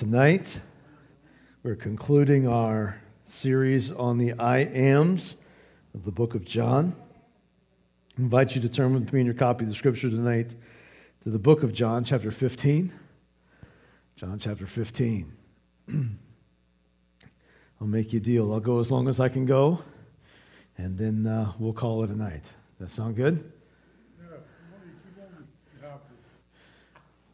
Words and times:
Tonight, 0.00 0.58
we're 1.62 1.76
concluding 1.76 2.48
our 2.48 3.02
series 3.26 3.90
on 3.90 4.16
the 4.16 4.32
I 4.32 4.60
ams 4.60 5.36
of 5.92 6.06
the 6.06 6.10
book 6.10 6.34
of 6.34 6.42
John. 6.42 6.96
I 8.16 8.22
invite 8.22 8.54
you 8.54 8.62
to 8.62 8.68
turn 8.70 8.94
with 8.94 9.12
me 9.12 9.20
in 9.20 9.26
your 9.26 9.34
copy 9.34 9.64
of 9.64 9.68
the 9.68 9.76
scripture 9.76 10.08
tonight 10.08 10.54
to 11.24 11.28
the 11.28 11.38
book 11.38 11.62
of 11.62 11.74
John, 11.74 12.04
chapter 12.04 12.30
15. 12.30 12.90
John, 14.16 14.38
chapter 14.38 14.66
15. 14.66 15.36
I'll 17.78 17.86
make 17.86 18.14
you 18.14 18.20
a 18.20 18.22
deal. 18.22 18.54
I'll 18.54 18.58
go 18.58 18.80
as 18.80 18.90
long 18.90 19.06
as 19.06 19.20
I 19.20 19.28
can 19.28 19.44
go, 19.44 19.82
and 20.78 20.96
then 20.96 21.26
uh, 21.26 21.52
we'll 21.58 21.74
call 21.74 22.04
it 22.04 22.08
a 22.08 22.16
night. 22.16 22.44
Does 22.78 22.88
that 22.88 22.90
sound 22.92 23.16
good? 23.16 23.52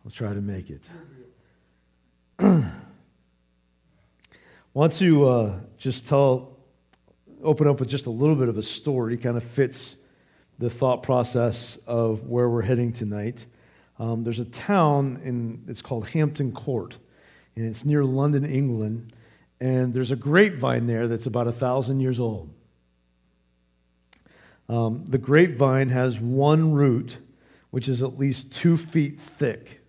We'll 0.03 0.11
try 0.11 0.35
to 0.35 0.41
make 0.41 0.69
it. 0.69 0.83
want 4.75 4.93
to 4.93 5.27
uh, 5.27 5.59
just 5.79 6.07
tell, 6.07 6.59
open 7.43 7.67
up 7.67 7.81
with 7.81 7.89
just 7.89 8.05
a 8.05 8.11
little 8.11 8.37
bit 8.37 8.49
of 8.49 8.59
a 8.59 8.63
story, 8.63 9.17
kind 9.17 9.39
of 9.39 9.43
fits 9.43 9.97
the 10.59 10.69
thought 10.69 11.03
process 11.03 11.79
of 11.87 12.25
where 12.25 12.51
we're 12.51 12.61
heading 12.61 12.93
tonight. 12.93 13.47
Um, 13.99 14.23
there's 14.23 14.41
a 14.41 14.45
town 14.45 15.19
in, 15.25 15.65
it's 15.67 15.81
called 15.81 16.09
Hampton 16.09 16.53
Court, 16.53 16.99
and 17.57 17.65
it's 17.65 17.87
near 17.87 18.05
London, 18.05 18.45
England, 18.45 19.15
and 19.59 19.95
there's 19.95 20.11
a 20.11 20.17
grapevine 20.17 20.87
there 20.87 21.09
that's 21.09 21.25
about 21.25 21.47
a 21.47 21.53
thousand 21.53 22.01
years 22.01 22.21
old. 22.21 22.51
Um, 24.69 25.07
the 25.09 25.17
grapevine 25.17 25.89
has 25.89 26.21
one 26.21 26.75
root, 26.75 27.17
which 27.71 27.89
is 27.89 28.03
at 28.03 28.19
least 28.19 28.53
two 28.53 28.77
feet 28.77 29.19
thick 29.39 29.81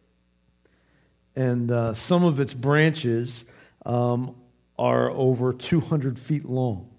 and 1.38 1.70
uh, 1.70 1.94
some 1.94 2.24
of 2.24 2.40
its 2.40 2.56
branches 2.56 3.46
um, 3.86 4.36
are 4.80 5.12
over 5.12 5.54
200 5.54 6.18
feet 6.18 6.46
long. 6.46 6.90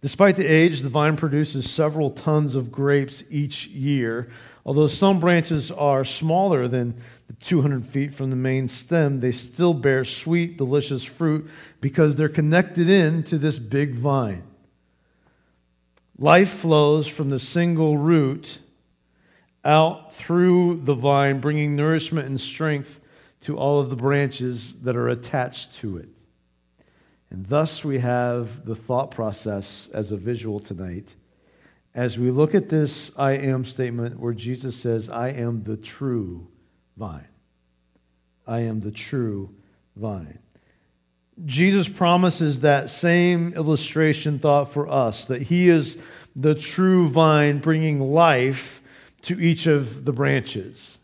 Despite 0.00 0.36
the 0.36 0.46
age, 0.46 0.80
the 0.80 0.88
vine 0.88 1.16
produces 1.16 1.70
several 1.70 2.10
tons 2.10 2.54
of 2.54 2.72
grapes 2.72 3.22
each 3.28 3.66
year. 3.66 4.30
Although 4.64 4.88
some 4.88 5.20
branches 5.20 5.70
are 5.70 6.06
smaller 6.06 6.68
than 6.68 6.94
the 7.26 7.34
200 7.34 7.84
feet 7.84 8.14
from 8.14 8.30
the 8.30 8.36
main 8.36 8.66
stem, 8.66 9.20
they 9.20 9.30
still 9.30 9.74
bear 9.74 10.02
sweet, 10.02 10.56
delicious 10.56 11.04
fruit 11.04 11.50
because 11.82 12.16
they're 12.16 12.30
connected 12.30 12.88
in 12.88 13.24
to 13.24 13.36
this 13.36 13.58
big 13.58 13.94
vine. 13.96 14.42
Life 16.16 16.50
flows 16.50 17.06
from 17.06 17.28
the 17.28 17.38
single 17.38 17.98
root 17.98 18.58
out 19.64 20.14
through 20.14 20.82
the 20.84 20.94
vine, 20.94 21.40
bringing 21.40 21.76
nourishment 21.76 22.26
and 22.26 22.40
strength 22.40 23.00
to 23.42 23.56
all 23.56 23.80
of 23.80 23.90
the 23.90 23.96
branches 23.96 24.74
that 24.82 24.96
are 24.96 25.08
attached 25.08 25.74
to 25.76 25.96
it. 25.96 26.08
And 27.30 27.46
thus 27.46 27.84
we 27.84 27.98
have 27.98 28.64
the 28.64 28.74
thought 28.74 29.10
process 29.10 29.88
as 29.92 30.12
a 30.12 30.16
visual 30.16 30.60
tonight 30.60 31.14
as 31.94 32.18
we 32.18 32.30
look 32.30 32.54
at 32.54 32.68
this 32.68 33.10
I 33.16 33.32
am 33.32 33.64
statement 33.64 34.18
where 34.18 34.32
Jesus 34.32 34.76
says, 34.76 35.08
I 35.08 35.28
am 35.28 35.62
the 35.62 35.76
true 35.76 36.48
vine. 36.96 37.28
I 38.46 38.60
am 38.60 38.80
the 38.80 38.90
true 38.90 39.54
vine. 39.96 40.38
Jesus 41.44 41.88
promises 41.88 42.60
that 42.60 42.90
same 42.90 43.52
illustration 43.54 44.38
thought 44.38 44.72
for 44.72 44.88
us 44.88 45.26
that 45.26 45.42
he 45.42 45.68
is 45.68 45.96
the 46.34 46.54
true 46.54 47.08
vine 47.08 47.58
bringing 47.58 48.00
life 48.00 48.81
to 49.22 49.40
each 49.40 49.66
of 49.66 50.04
the 50.04 50.12
branches. 50.12 50.98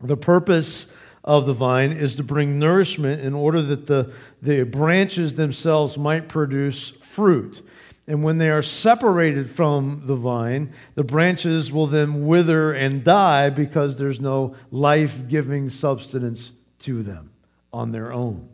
The 0.00 0.16
purpose 0.16 0.86
of 1.24 1.46
the 1.46 1.54
vine 1.54 1.92
is 1.92 2.16
to 2.16 2.22
bring 2.22 2.58
nourishment 2.58 3.20
in 3.20 3.34
order 3.34 3.60
that 3.60 3.86
the, 3.86 4.12
the 4.42 4.62
branches 4.62 5.34
themselves 5.34 5.98
might 5.98 6.28
produce 6.28 6.90
fruit. 7.02 7.66
And 8.06 8.22
when 8.22 8.38
they 8.38 8.50
are 8.50 8.62
separated 8.62 9.50
from 9.50 10.02
the 10.04 10.14
vine, 10.14 10.72
the 10.94 11.02
branches 11.02 11.72
will 11.72 11.88
then 11.88 12.26
wither 12.26 12.72
and 12.72 13.02
die 13.02 13.50
because 13.50 13.96
there's 13.96 14.20
no 14.20 14.54
life 14.70 15.26
giving 15.28 15.68
substance 15.68 16.52
to 16.80 17.02
them 17.02 17.30
on 17.72 17.90
their 17.90 18.12
own. 18.12 18.48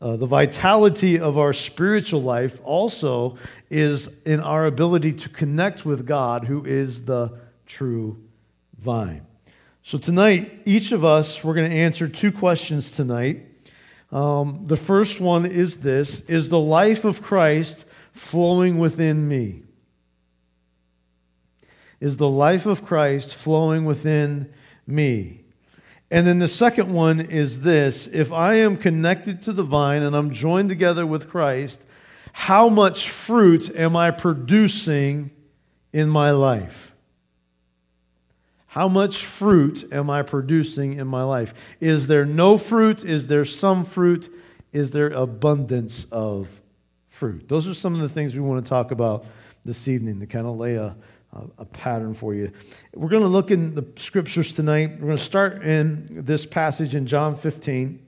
Uh, 0.00 0.16
the 0.16 0.26
vitality 0.26 1.18
of 1.18 1.36
our 1.36 1.52
spiritual 1.52 2.22
life 2.22 2.56
also 2.62 3.36
is 3.70 4.08
in 4.24 4.40
our 4.40 4.66
ability 4.66 5.12
to 5.12 5.28
connect 5.28 5.84
with 5.84 6.06
God, 6.06 6.44
who 6.44 6.64
is 6.64 7.04
the 7.04 7.38
true 7.66 8.18
vine. 8.78 9.26
So, 9.82 9.98
tonight, 9.98 10.62
each 10.64 10.92
of 10.92 11.04
us, 11.04 11.42
we're 11.42 11.54
going 11.54 11.70
to 11.70 11.76
answer 11.76 12.08
two 12.08 12.32
questions 12.32 12.90
tonight. 12.90 13.46
Um, 14.10 14.64
the 14.64 14.76
first 14.76 15.20
one 15.20 15.46
is 15.46 15.78
this 15.78 16.20
Is 16.20 16.48
the 16.48 16.58
life 16.58 17.04
of 17.04 17.22
Christ 17.22 17.84
flowing 18.12 18.78
within 18.78 19.28
me? 19.28 19.62
Is 22.00 22.16
the 22.16 22.28
life 22.28 22.66
of 22.66 22.84
Christ 22.84 23.34
flowing 23.34 23.84
within 23.84 24.52
me? 24.86 25.44
And 26.10 26.26
then 26.26 26.38
the 26.38 26.48
second 26.48 26.92
one 26.92 27.20
is 27.20 27.60
this 27.60 28.08
if 28.12 28.32
I 28.32 28.54
am 28.54 28.76
connected 28.76 29.42
to 29.44 29.52
the 29.52 29.62
vine 29.62 30.02
and 30.02 30.16
I'm 30.16 30.32
joined 30.32 30.68
together 30.68 31.06
with 31.06 31.28
Christ, 31.28 31.80
how 32.38 32.68
much 32.68 33.10
fruit 33.10 33.68
am 33.74 33.96
I 33.96 34.12
producing 34.12 35.32
in 35.92 36.08
my 36.08 36.30
life? 36.30 36.94
How 38.68 38.86
much 38.86 39.26
fruit 39.26 39.92
am 39.92 40.08
I 40.08 40.22
producing 40.22 40.94
in 40.94 41.08
my 41.08 41.24
life? 41.24 41.52
Is 41.80 42.06
there 42.06 42.24
no 42.24 42.56
fruit? 42.56 43.04
Is 43.04 43.26
there 43.26 43.44
some 43.44 43.84
fruit? 43.84 44.32
Is 44.72 44.92
there 44.92 45.08
abundance 45.08 46.06
of 46.12 46.48
fruit? 47.10 47.48
Those 47.48 47.66
are 47.66 47.74
some 47.74 47.94
of 47.94 48.00
the 48.00 48.08
things 48.08 48.34
we 48.34 48.40
want 48.40 48.64
to 48.64 48.68
talk 48.68 48.92
about 48.92 49.26
this 49.64 49.88
evening 49.88 50.20
to 50.20 50.26
kind 50.26 50.46
of 50.46 50.56
lay 50.56 50.76
a, 50.76 50.94
a 51.58 51.64
pattern 51.64 52.14
for 52.14 52.34
you. 52.34 52.52
We're 52.94 53.10
going 53.10 53.22
to 53.22 53.28
look 53.28 53.50
in 53.50 53.74
the 53.74 53.84
scriptures 53.96 54.52
tonight. 54.52 54.92
We're 54.92 55.06
going 55.06 55.16
to 55.18 55.24
start 55.24 55.64
in 55.64 56.06
this 56.24 56.46
passage 56.46 56.94
in 56.94 57.08
John 57.08 57.36
15. 57.36 57.98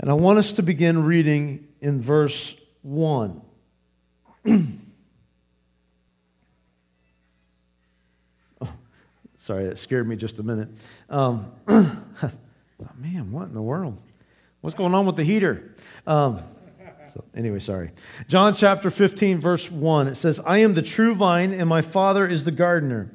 And 0.00 0.10
I 0.10 0.14
want 0.14 0.40
us 0.40 0.52
to 0.54 0.62
begin 0.64 1.04
reading 1.04 1.68
in 1.80 2.00
verse 2.00 2.54
1. 2.82 3.40
oh, 8.60 8.72
sorry, 9.38 9.66
that 9.66 9.78
scared 9.78 10.08
me 10.08 10.16
just 10.16 10.38
a 10.38 10.42
minute. 10.42 10.68
Um, 11.08 11.52
man, 11.68 13.30
what 13.30 13.48
in 13.48 13.54
the 13.54 13.62
world? 13.62 13.96
What's 14.60 14.76
going 14.76 14.94
on 14.94 15.06
with 15.06 15.16
the 15.16 15.24
heater? 15.24 15.74
Um, 16.06 16.40
so, 17.12 17.24
anyway, 17.34 17.58
sorry. 17.58 17.90
John 18.28 18.54
chapter 18.54 18.88
15, 18.88 19.40
verse 19.40 19.68
1, 19.70 20.06
it 20.08 20.14
says, 20.14 20.40
I 20.46 20.58
am 20.58 20.74
the 20.74 20.82
true 20.82 21.14
vine, 21.14 21.52
and 21.52 21.68
my 21.68 21.82
Father 21.82 22.26
is 22.26 22.44
the 22.44 22.52
gardener. 22.52 23.10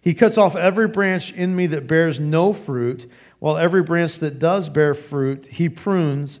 He 0.00 0.14
cuts 0.14 0.38
off 0.38 0.54
every 0.54 0.86
branch 0.88 1.32
in 1.32 1.56
me 1.56 1.66
that 1.68 1.86
bears 1.86 2.20
no 2.20 2.52
fruit, 2.52 3.10
while 3.40 3.56
every 3.56 3.82
branch 3.82 4.20
that 4.20 4.38
does 4.38 4.68
bear 4.68 4.94
fruit, 4.94 5.46
he 5.46 5.68
prunes 5.68 6.40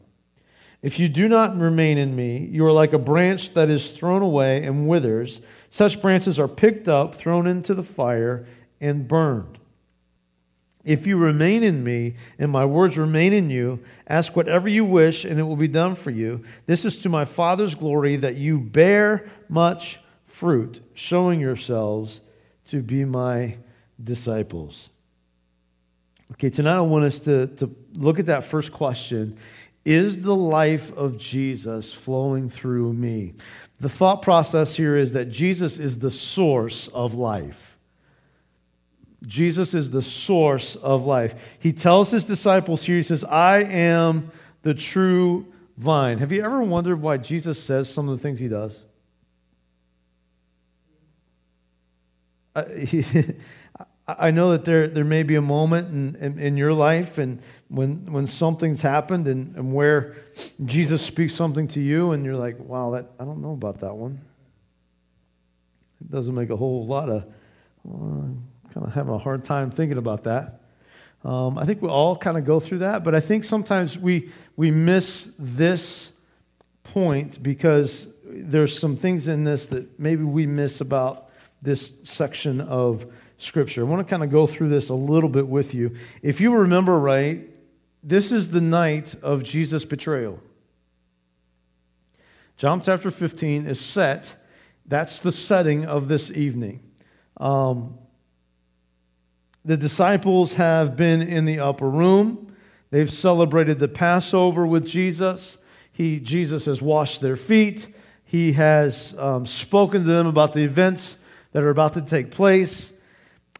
If 0.81 0.97
you 0.97 1.09
do 1.09 1.27
not 1.27 1.57
remain 1.57 1.97
in 1.97 2.15
me, 2.15 2.49
you 2.51 2.65
are 2.65 2.71
like 2.71 2.93
a 2.93 2.99
branch 2.99 3.53
that 3.53 3.69
is 3.69 3.91
thrown 3.91 4.21
away 4.21 4.63
and 4.63 4.87
withers. 4.87 5.41
Such 5.69 6.01
branches 6.01 6.39
are 6.39 6.47
picked 6.47 6.87
up, 6.87 7.15
thrown 7.15 7.45
into 7.45 7.73
the 7.75 7.83
fire, 7.83 8.47
and 8.79 9.07
burned. 9.07 9.59
If 10.83 11.05
you 11.05 11.17
remain 11.17 11.61
in 11.61 11.83
me 11.83 12.15
and 12.39 12.51
my 12.51 12.65
words 12.65 12.97
remain 12.97 13.33
in 13.33 13.51
you, 13.51 13.79
ask 14.07 14.35
whatever 14.35 14.67
you 14.67 14.83
wish 14.83 15.25
and 15.25 15.39
it 15.39 15.43
will 15.43 15.55
be 15.55 15.67
done 15.67 15.93
for 15.95 16.09
you. 16.09 16.43
This 16.65 16.85
is 16.85 16.97
to 16.97 17.09
my 17.09 17.25
Father's 17.25 17.75
glory 17.75 18.15
that 18.15 18.37
you 18.37 18.59
bear 18.59 19.29
much 19.47 19.99
fruit, 20.25 20.81
showing 20.95 21.39
yourselves 21.39 22.21
to 22.69 22.81
be 22.81 23.05
my 23.05 23.57
disciples. 24.03 24.89
Okay, 26.31 26.49
tonight 26.49 26.77
I 26.77 26.81
want 26.81 27.05
us 27.05 27.19
to, 27.19 27.47
to 27.47 27.75
look 27.93 28.17
at 28.17 28.25
that 28.25 28.45
first 28.45 28.71
question 28.71 29.37
Is 29.83 30.21
the 30.21 30.35
life 30.35 30.95
of 30.95 31.17
Jesus 31.17 31.91
flowing 31.91 32.49
through 32.49 32.93
me? 32.93 33.33
The 33.79 33.89
thought 33.89 34.21
process 34.21 34.75
here 34.75 34.95
is 34.95 35.13
that 35.13 35.31
Jesus 35.31 35.77
is 35.77 35.97
the 35.97 36.11
source 36.11 36.87
of 36.89 37.15
life. 37.15 37.77
Jesus 39.25 39.73
is 39.73 39.89
the 39.89 40.01
source 40.01 40.75
of 40.75 41.05
life. 41.05 41.33
He 41.59 41.73
tells 41.73 42.11
his 42.11 42.25
disciples 42.25 42.83
here, 42.83 42.97
he 42.97 43.03
says, 43.03 43.23
I 43.23 43.63
am 43.63 44.31
the 44.61 44.73
true 44.73 45.47
vine. 45.77 46.19
Have 46.19 46.31
you 46.31 46.43
ever 46.43 46.61
wondered 46.61 47.01
why 47.01 47.17
Jesus 47.17 47.61
says 47.61 47.91
some 47.91 48.07
of 48.07 48.17
the 48.17 48.21
things 48.21 48.39
he 48.39 48.47
does? 48.47 48.77
Uh, 52.55 52.63
I 54.07 54.31
know 54.31 54.51
that 54.51 54.65
there, 54.65 54.87
there 54.87 55.03
may 55.03 55.23
be 55.23 55.35
a 55.35 55.41
moment 55.41 55.89
in, 55.89 56.15
in, 56.15 56.39
in, 56.39 56.57
your 56.57 56.73
life 56.73 57.17
and 57.17 57.39
when, 57.67 58.11
when 58.11 58.27
something's 58.27 58.81
happened 58.81 59.27
and, 59.27 59.55
and 59.55 59.73
where 59.73 60.15
Jesus 60.65 61.01
speaks 61.01 61.35
something 61.35 61.67
to 61.69 61.79
you 61.79 62.11
and 62.11 62.25
you're 62.25 62.35
like, 62.35 62.57
wow, 62.59 62.91
that, 62.91 63.11
I 63.19 63.25
don't 63.25 63.41
know 63.41 63.53
about 63.53 63.79
that 63.81 63.95
one. 63.95 64.19
It 66.01 66.11
doesn't 66.11 66.33
make 66.33 66.49
a 66.49 66.55
whole 66.55 66.85
lot 66.87 67.09
of, 67.09 67.25
well, 67.83 68.35
kind 68.73 68.87
of 68.87 68.93
having 68.93 69.13
a 69.13 69.19
hard 69.19 69.45
time 69.45 69.71
thinking 69.71 69.97
about 69.97 70.23
that. 70.23 70.61
Um, 71.23 71.57
I 71.57 71.65
think 71.65 71.81
we 71.81 71.87
all 71.87 72.15
kind 72.15 72.37
of 72.37 72.45
go 72.45 72.59
through 72.59 72.79
that, 72.79 73.03
but 73.03 73.13
I 73.13 73.19
think 73.19 73.45
sometimes 73.45 73.97
we, 73.97 74.31
we 74.55 74.71
miss 74.71 75.29
this 75.37 76.11
point 76.83 77.41
because 77.41 78.07
there's 78.25 78.77
some 78.77 78.97
things 78.97 79.27
in 79.27 79.43
this 79.43 79.67
that 79.67 79.99
maybe 79.99 80.23
we 80.23 80.47
miss 80.47 80.81
about 80.81 81.29
this 81.61 81.91
section 82.03 82.59
of 82.59 83.05
Scripture. 83.41 83.81
I 83.81 83.83
want 83.85 84.05
to 84.05 84.09
kind 84.09 84.23
of 84.23 84.29
go 84.29 84.47
through 84.47 84.69
this 84.69 84.89
a 84.89 84.93
little 84.93 85.29
bit 85.29 85.47
with 85.47 85.73
you. 85.73 85.95
If 86.21 86.39
you 86.39 86.53
remember 86.53 86.99
right, 86.99 87.49
this 88.03 88.31
is 88.31 88.49
the 88.49 88.61
night 88.61 89.15
of 89.21 89.43
Jesus' 89.43 89.85
betrayal. 89.85 90.39
John 92.57 92.81
chapter 92.83 93.09
15 93.09 93.65
is 93.65 93.79
set. 93.79 94.35
That's 94.85 95.19
the 95.19 95.31
setting 95.31 95.85
of 95.85 96.07
this 96.07 96.29
evening. 96.29 96.81
Um, 97.37 97.97
the 99.65 99.77
disciples 99.77 100.53
have 100.53 100.95
been 100.95 101.21
in 101.21 101.45
the 101.45 101.59
upper 101.59 101.89
room. 101.89 102.55
They've 102.91 103.11
celebrated 103.11 103.79
the 103.79 103.87
Passover 103.87 104.65
with 104.65 104.85
Jesus. 104.85 105.57
He, 105.91 106.19
Jesus 106.19 106.65
has 106.65 106.81
washed 106.81 107.21
their 107.21 107.35
feet. 107.35 107.87
He 108.25 108.53
has 108.53 109.15
um, 109.17 109.45
spoken 109.45 110.03
to 110.03 110.07
them 110.07 110.27
about 110.27 110.53
the 110.53 110.63
events 110.63 111.17
that 111.51 111.63
are 111.63 111.69
about 111.69 111.93
to 111.95 112.01
take 112.01 112.31
place. 112.31 112.91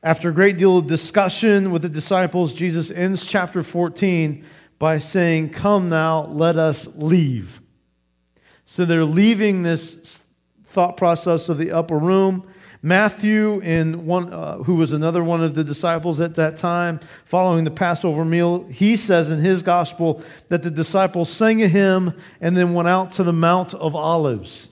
After 0.03 0.30
a 0.30 0.33
great 0.33 0.57
deal 0.57 0.80
of 0.80 0.88
discussion 0.88 1.71
with 1.71 1.83
the 1.83 1.89
disciples, 1.89 2.53
Jesus 2.53 2.89
ends 2.89 3.24
chapter 3.24 3.62
14 3.62 4.44
by 4.80 4.98
saying, 4.98 5.51
Come 5.51 5.89
now, 5.89 6.25
let 6.25 6.57
us 6.57 6.88
leave. 6.95 7.62
So 8.65 8.83
they're 8.83 9.06
leaving 9.06 9.62
this 9.62 10.21
thought 10.69 10.98
process 10.98 11.50
of 11.50 11.59
the 11.59 11.71
upper 11.71 12.00
room. 12.00 12.51
Matthew, 12.81 13.59
in 13.59 14.07
one, 14.07 14.33
uh, 14.33 14.57
who 14.63 14.74
was 14.77 14.92
another 14.92 15.24
one 15.24 15.44
of 15.44 15.53
the 15.53 15.63
disciples 15.63 16.19
at 16.19 16.33
that 16.33 16.57
time, 16.57 17.00
following 17.25 17.63
the 17.63 17.69
Passover 17.69 18.25
meal, 18.25 18.65
he 18.69 18.98
says 18.98 19.30
in 19.30 19.38
his 19.38 19.62
gospel 19.62 20.24
that 20.50 20.63
the 20.63 20.71
disciples 20.71 21.30
sang 21.30 21.62
a 21.62 21.68
hymn 21.68 22.19
and 22.39 22.57
then 22.57 22.74
went 22.74 22.88
out 22.88 23.12
to 23.13 23.24
the 23.24 23.33
Mount 23.33 23.75
of 23.75 23.95
Olives. 23.95 24.71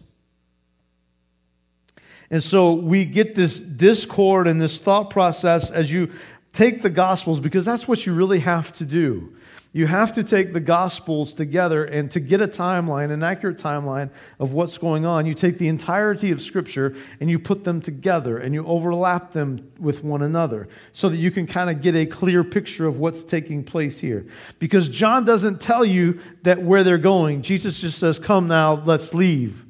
And 2.31 2.43
so 2.43 2.73
we 2.73 3.05
get 3.05 3.35
this 3.35 3.59
discord 3.59 4.47
and 4.47 4.61
this 4.61 4.77
thought 4.79 5.09
process 5.09 5.71
as 5.71 5.91
you 5.91 6.11
take 6.53 6.81
the 6.81 6.89
Gospels, 6.89 7.39
because 7.39 7.65
that's 7.65 7.87
what 7.87 8.05
you 8.05 8.13
really 8.13 8.39
have 8.39 8.73
to 8.77 8.85
do. 8.85 9.35
You 9.71 9.85
have 9.85 10.13
to 10.13 10.23
take 10.23 10.51
the 10.51 10.59
Gospels 10.59 11.31
together 11.31 11.85
and 11.85 12.09
to 12.11 12.19
get 12.19 12.41
a 12.41 12.47
timeline, 12.47 13.11
an 13.11 13.21
accurate 13.21 13.59
timeline 13.59 14.09
of 14.39 14.51
what's 14.51 14.79
going 14.79 15.05
on, 15.05 15.27
you 15.27 15.35
take 15.35 15.59
the 15.59 15.67
entirety 15.67 16.31
of 16.31 16.41
Scripture 16.41 16.95
and 17.19 17.29
you 17.29 17.37
put 17.37 17.63
them 17.63 17.79
together 17.79 18.39
and 18.39 18.55
you 18.55 18.65
overlap 18.65 19.31
them 19.31 19.71
with 19.77 20.03
one 20.03 20.23
another 20.23 20.67
so 20.93 21.07
that 21.07 21.17
you 21.17 21.29
can 21.29 21.45
kind 21.45 21.69
of 21.69 21.83
get 21.83 21.95
a 21.95 22.07
clear 22.07 22.43
picture 22.43 22.87
of 22.87 22.97
what's 22.97 23.23
taking 23.23 23.63
place 23.63 23.99
here. 23.99 24.25
Because 24.57 24.87
John 24.87 25.23
doesn't 25.23 25.61
tell 25.61 25.85
you 25.85 26.19
that 26.41 26.63
where 26.63 26.83
they're 26.83 26.97
going, 26.97 27.43
Jesus 27.43 27.79
just 27.79 27.99
says, 27.99 28.17
Come 28.17 28.47
now, 28.47 28.81
let's 28.85 29.13
leave. 29.13 29.65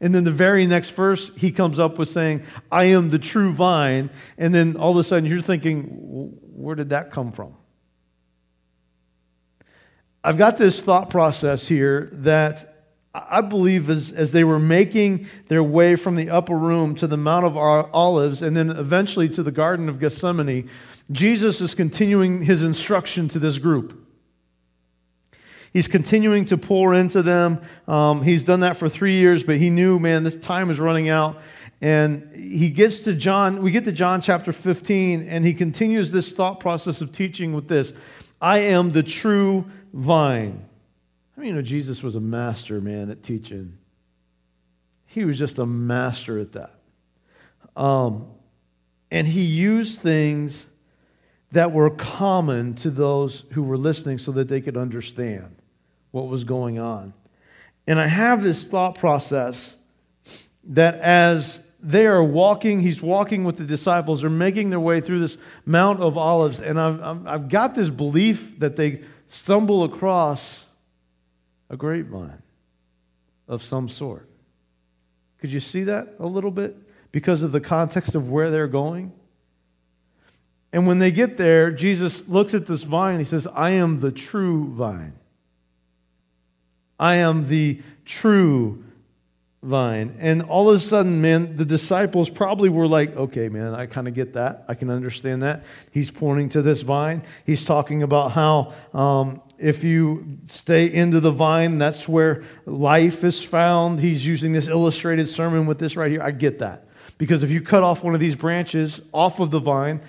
And 0.00 0.14
then 0.14 0.24
the 0.24 0.30
very 0.30 0.66
next 0.66 0.90
verse, 0.90 1.30
he 1.36 1.50
comes 1.50 1.78
up 1.78 1.98
with 1.98 2.10
saying, 2.10 2.42
I 2.70 2.84
am 2.84 3.10
the 3.10 3.18
true 3.18 3.52
vine. 3.52 4.10
And 4.36 4.54
then 4.54 4.76
all 4.76 4.92
of 4.92 4.98
a 4.98 5.04
sudden 5.04 5.28
you're 5.28 5.42
thinking, 5.42 5.84
where 6.54 6.74
did 6.74 6.90
that 6.90 7.10
come 7.10 7.32
from? 7.32 7.54
I've 10.22 10.38
got 10.38 10.58
this 10.58 10.80
thought 10.80 11.08
process 11.08 11.68
here 11.68 12.10
that 12.12 12.76
I 13.14 13.40
believe 13.40 13.88
as, 13.88 14.10
as 14.12 14.32
they 14.32 14.44
were 14.44 14.58
making 14.58 15.28
their 15.48 15.62
way 15.62 15.96
from 15.96 16.16
the 16.16 16.30
upper 16.30 16.56
room 16.56 16.94
to 16.96 17.06
the 17.06 17.16
Mount 17.16 17.46
of 17.46 17.56
Olives 17.56 18.42
and 18.42 18.56
then 18.56 18.70
eventually 18.70 19.28
to 19.30 19.42
the 19.42 19.52
Garden 19.52 19.88
of 19.88 20.00
Gethsemane, 20.00 20.68
Jesus 21.10 21.60
is 21.60 21.74
continuing 21.74 22.42
his 22.42 22.62
instruction 22.62 23.28
to 23.30 23.38
this 23.38 23.58
group. 23.58 24.05
He's 25.76 25.88
continuing 25.88 26.46
to 26.46 26.56
pour 26.56 26.94
into 26.94 27.20
them. 27.20 27.60
Um, 27.86 28.22
he's 28.22 28.44
done 28.44 28.60
that 28.60 28.78
for 28.78 28.88
three 28.88 29.16
years, 29.16 29.42
but 29.42 29.58
he 29.58 29.68
knew, 29.68 29.98
man, 29.98 30.24
this 30.24 30.34
time 30.34 30.70
is 30.70 30.80
running 30.80 31.10
out. 31.10 31.36
And 31.82 32.34
he 32.34 32.70
gets 32.70 33.00
to 33.00 33.12
John, 33.12 33.60
we 33.60 33.72
get 33.72 33.84
to 33.84 33.92
John 33.92 34.22
chapter 34.22 34.52
15, 34.52 35.28
and 35.28 35.44
he 35.44 35.52
continues 35.52 36.10
this 36.10 36.32
thought 36.32 36.60
process 36.60 37.02
of 37.02 37.12
teaching 37.12 37.52
with 37.52 37.68
this 37.68 37.92
I 38.40 38.60
am 38.60 38.92
the 38.92 39.02
true 39.02 39.66
vine. 39.92 40.66
I 41.36 41.40
mean, 41.40 41.50
you 41.50 41.54
know, 41.56 41.60
Jesus 41.60 42.02
was 42.02 42.14
a 42.14 42.20
master, 42.20 42.80
man, 42.80 43.10
at 43.10 43.22
teaching. 43.22 43.76
He 45.04 45.26
was 45.26 45.38
just 45.38 45.58
a 45.58 45.66
master 45.66 46.38
at 46.38 46.52
that. 46.52 46.72
Um, 47.76 48.28
and 49.10 49.26
he 49.26 49.42
used 49.42 50.00
things 50.00 50.64
that 51.52 51.70
were 51.70 51.90
common 51.90 52.76
to 52.76 52.88
those 52.88 53.44
who 53.50 53.62
were 53.62 53.76
listening 53.76 54.16
so 54.16 54.32
that 54.32 54.48
they 54.48 54.62
could 54.62 54.78
understand 54.78 55.55
what 56.16 56.28
was 56.28 56.44
going 56.44 56.78
on. 56.78 57.12
And 57.86 58.00
I 58.00 58.06
have 58.06 58.42
this 58.42 58.66
thought 58.66 58.94
process 58.94 59.76
that 60.64 60.94
as 60.94 61.60
they 61.78 62.06
are 62.06 62.24
walking, 62.24 62.80
he's 62.80 63.02
walking 63.02 63.44
with 63.44 63.58
the 63.58 63.64
disciples, 63.64 64.22
they're 64.22 64.30
making 64.30 64.70
their 64.70 64.80
way 64.80 65.02
through 65.02 65.20
this 65.20 65.36
Mount 65.66 66.00
of 66.00 66.16
Olives, 66.16 66.58
and 66.58 66.80
I've, 66.80 67.26
I've 67.26 67.48
got 67.50 67.74
this 67.74 67.90
belief 67.90 68.58
that 68.60 68.76
they 68.76 69.02
stumble 69.28 69.84
across 69.84 70.64
a 71.68 71.76
grapevine 71.76 72.42
of 73.46 73.62
some 73.62 73.90
sort. 73.90 74.26
Could 75.38 75.50
you 75.50 75.60
see 75.60 75.84
that 75.84 76.14
a 76.18 76.26
little 76.26 76.50
bit? 76.50 76.76
Because 77.12 77.42
of 77.42 77.52
the 77.52 77.60
context 77.60 78.14
of 78.14 78.30
where 78.30 78.50
they're 78.50 78.68
going? 78.68 79.12
And 80.72 80.86
when 80.86 80.98
they 80.98 81.12
get 81.12 81.36
there, 81.36 81.70
Jesus 81.70 82.26
looks 82.26 82.54
at 82.54 82.66
this 82.66 82.84
vine. 82.84 83.16
and 83.16 83.20
He 83.20 83.28
says, 83.28 83.46
I 83.46 83.70
am 83.72 84.00
the 84.00 84.10
true 84.10 84.72
vine. 84.72 85.12
I 86.98 87.16
am 87.16 87.48
the 87.48 87.80
true 88.04 88.84
vine. 89.62 90.16
And 90.20 90.42
all 90.42 90.70
of 90.70 90.76
a 90.76 90.80
sudden, 90.80 91.20
man, 91.20 91.56
the 91.56 91.64
disciples 91.64 92.30
probably 92.30 92.68
were 92.68 92.86
like, 92.86 93.16
okay, 93.16 93.48
man, 93.48 93.74
I 93.74 93.86
kind 93.86 94.06
of 94.06 94.14
get 94.14 94.34
that. 94.34 94.64
I 94.68 94.74
can 94.74 94.90
understand 94.90 95.42
that. 95.42 95.64
He's 95.90 96.10
pointing 96.10 96.48
to 96.50 96.62
this 96.62 96.82
vine. 96.82 97.22
He's 97.44 97.64
talking 97.64 98.02
about 98.02 98.32
how 98.32 98.74
um, 98.94 99.42
if 99.58 99.82
you 99.82 100.38
stay 100.48 100.92
into 100.92 101.20
the 101.20 101.32
vine, 101.32 101.78
that's 101.78 102.08
where 102.08 102.44
life 102.64 103.24
is 103.24 103.42
found. 103.42 104.00
He's 104.00 104.24
using 104.24 104.52
this 104.52 104.68
illustrated 104.68 105.28
sermon 105.28 105.66
with 105.66 105.78
this 105.78 105.96
right 105.96 106.10
here. 106.10 106.22
I 106.22 106.30
get 106.30 106.60
that. 106.60 106.86
Because 107.18 107.42
if 107.42 107.50
you 107.50 107.60
cut 107.60 107.82
off 107.82 108.04
one 108.04 108.14
of 108.14 108.20
these 108.20 108.36
branches 108.36 109.00
off 109.12 109.40
of 109.40 109.50
the 109.50 109.60
vine, 109.60 110.00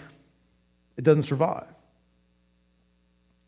it 0.97 1.03
doesn't 1.03 1.23
survive. 1.23 1.67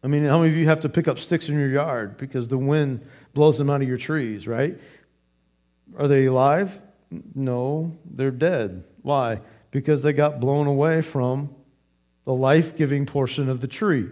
I 0.03 0.07
mean, 0.07 0.23
how 0.25 0.39
many 0.39 0.51
of 0.51 0.57
you 0.57 0.65
have 0.65 0.81
to 0.81 0.89
pick 0.89 1.07
up 1.07 1.19
sticks 1.19 1.49
in 1.49 1.59
your 1.59 1.69
yard 1.69 2.17
because 2.17 2.47
the 2.47 2.57
wind 2.57 3.05
blows 3.33 3.57
them 3.57 3.69
out 3.69 3.81
of 3.81 3.87
your 3.87 3.97
trees, 3.97 4.47
right? 4.47 4.79
Are 5.97 6.07
they 6.07 6.25
alive? 6.25 6.79
No, 7.35 7.97
they're 8.05 8.31
dead. 8.31 8.85
Why? 9.01 9.41
Because 9.71 10.01
they 10.01 10.13
got 10.13 10.39
blown 10.39 10.67
away 10.67 11.01
from 11.01 11.53
the 12.25 12.33
life 12.33 12.77
giving 12.77 13.05
portion 13.05 13.49
of 13.49 13.59
the 13.59 13.67
tree. 13.67 14.07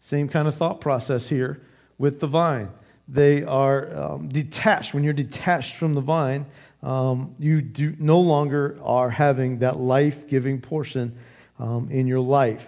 Same 0.00 0.28
kind 0.28 0.48
of 0.48 0.56
thought 0.56 0.80
process 0.80 1.28
here 1.28 1.62
with 1.96 2.20
the 2.20 2.26
vine. 2.26 2.68
They 3.08 3.44
are 3.44 3.96
um, 3.96 4.28
detached. 4.28 4.94
When 4.94 5.04
you're 5.04 5.12
detached 5.12 5.76
from 5.76 5.94
the 5.94 6.00
vine, 6.00 6.46
um, 6.82 7.34
you 7.38 7.62
do, 7.62 7.94
no 7.98 8.20
longer 8.20 8.78
are 8.82 9.10
having 9.10 9.60
that 9.60 9.76
life 9.76 10.28
giving 10.28 10.60
portion 10.60 11.16
um, 11.58 11.88
in 11.90 12.06
your 12.06 12.20
life. 12.20 12.66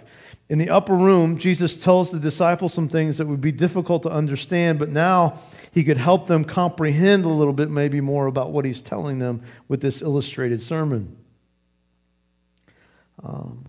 In 0.48 0.58
the 0.58 0.70
upper 0.70 0.94
room, 0.94 1.38
Jesus 1.38 1.74
tells 1.74 2.10
the 2.10 2.18
disciples 2.18 2.74
some 2.74 2.88
things 2.88 3.16
that 3.18 3.26
would 3.26 3.40
be 3.40 3.52
difficult 3.52 4.02
to 4.02 4.10
understand, 4.10 4.78
but 4.78 4.90
now 4.90 5.40
he 5.72 5.84
could 5.84 5.96
help 5.96 6.26
them 6.26 6.44
comprehend 6.44 7.24
a 7.24 7.28
little 7.28 7.54
bit, 7.54 7.70
maybe 7.70 8.00
more 8.00 8.26
about 8.26 8.52
what 8.52 8.64
he's 8.64 8.82
telling 8.82 9.18
them 9.18 9.42
with 9.68 9.80
this 9.80 10.02
illustrated 10.02 10.60
sermon. 10.60 11.16
Um, 13.22 13.64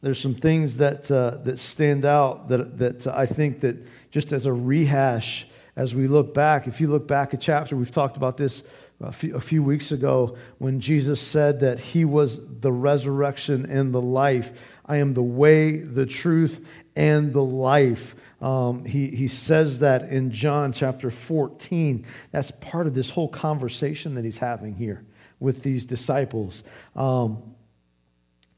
there's 0.00 0.20
some 0.20 0.34
things 0.34 0.76
that, 0.76 1.10
uh, 1.10 1.38
that 1.44 1.58
stand 1.58 2.04
out 2.04 2.48
that, 2.50 2.78
that 2.78 3.06
I 3.08 3.26
think 3.26 3.60
that 3.60 3.76
just 4.12 4.32
as 4.32 4.46
a 4.46 4.52
rehash, 4.52 5.46
as 5.76 5.94
we 5.94 6.06
look 6.06 6.34
back, 6.34 6.68
if 6.68 6.80
you 6.80 6.86
look 6.86 7.08
back 7.08 7.32
a 7.32 7.36
chapter, 7.36 7.74
we've 7.74 7.90
talked 7.90 8.16
about 8.16 8.36
this 8.36 8.62
a 9.00 9.12
few, 9.12 9.34
a 9.34 9.40
few 9.40 9.62
weeks 9.62 9.92
ago 9.92 10.36
when 10.58 10.80
Jesus 10.80 11.20
said 11.20 11.60
that 11.60 11.80
he 11.80 12.04
was 12.04 12.40
the 12.60 12.70
resurrection 12.70 13.66
and 13.66 13.92
the 13.92 14.00
life. 14.00 14.52
I 14.86 14.98
am 14.98 15.14
the 15.14 15.22
way, 15.22 15.78
the 15.78 16.06
truth, 16.06 16.64
and 16.96 17.32
the 17.32 17.42
life. 17.42 18.14
Um, 18.40 18.84
he, 18.84 19.08
he 19.08 19.28
says 19.28 19.78
that 19.78 20.10
in 20.10 20.30
John 20.30 20.72
chapter 20.72 21.10
14. 21.10 22.04
That's 22.30 22.50
part 22.50 22.86
of 22.86 22.94
this 22.94 23.10
whole 23.10 23.28
conversation 23.28 24.14
that 24.16 24.24
he's 24.24 24.38
having 24.38 24.74
here 24.74 25.04
with 25.40 25.62
these 25.62 25.86
disciples. 25.86 26.62
Um, 26.94 27.54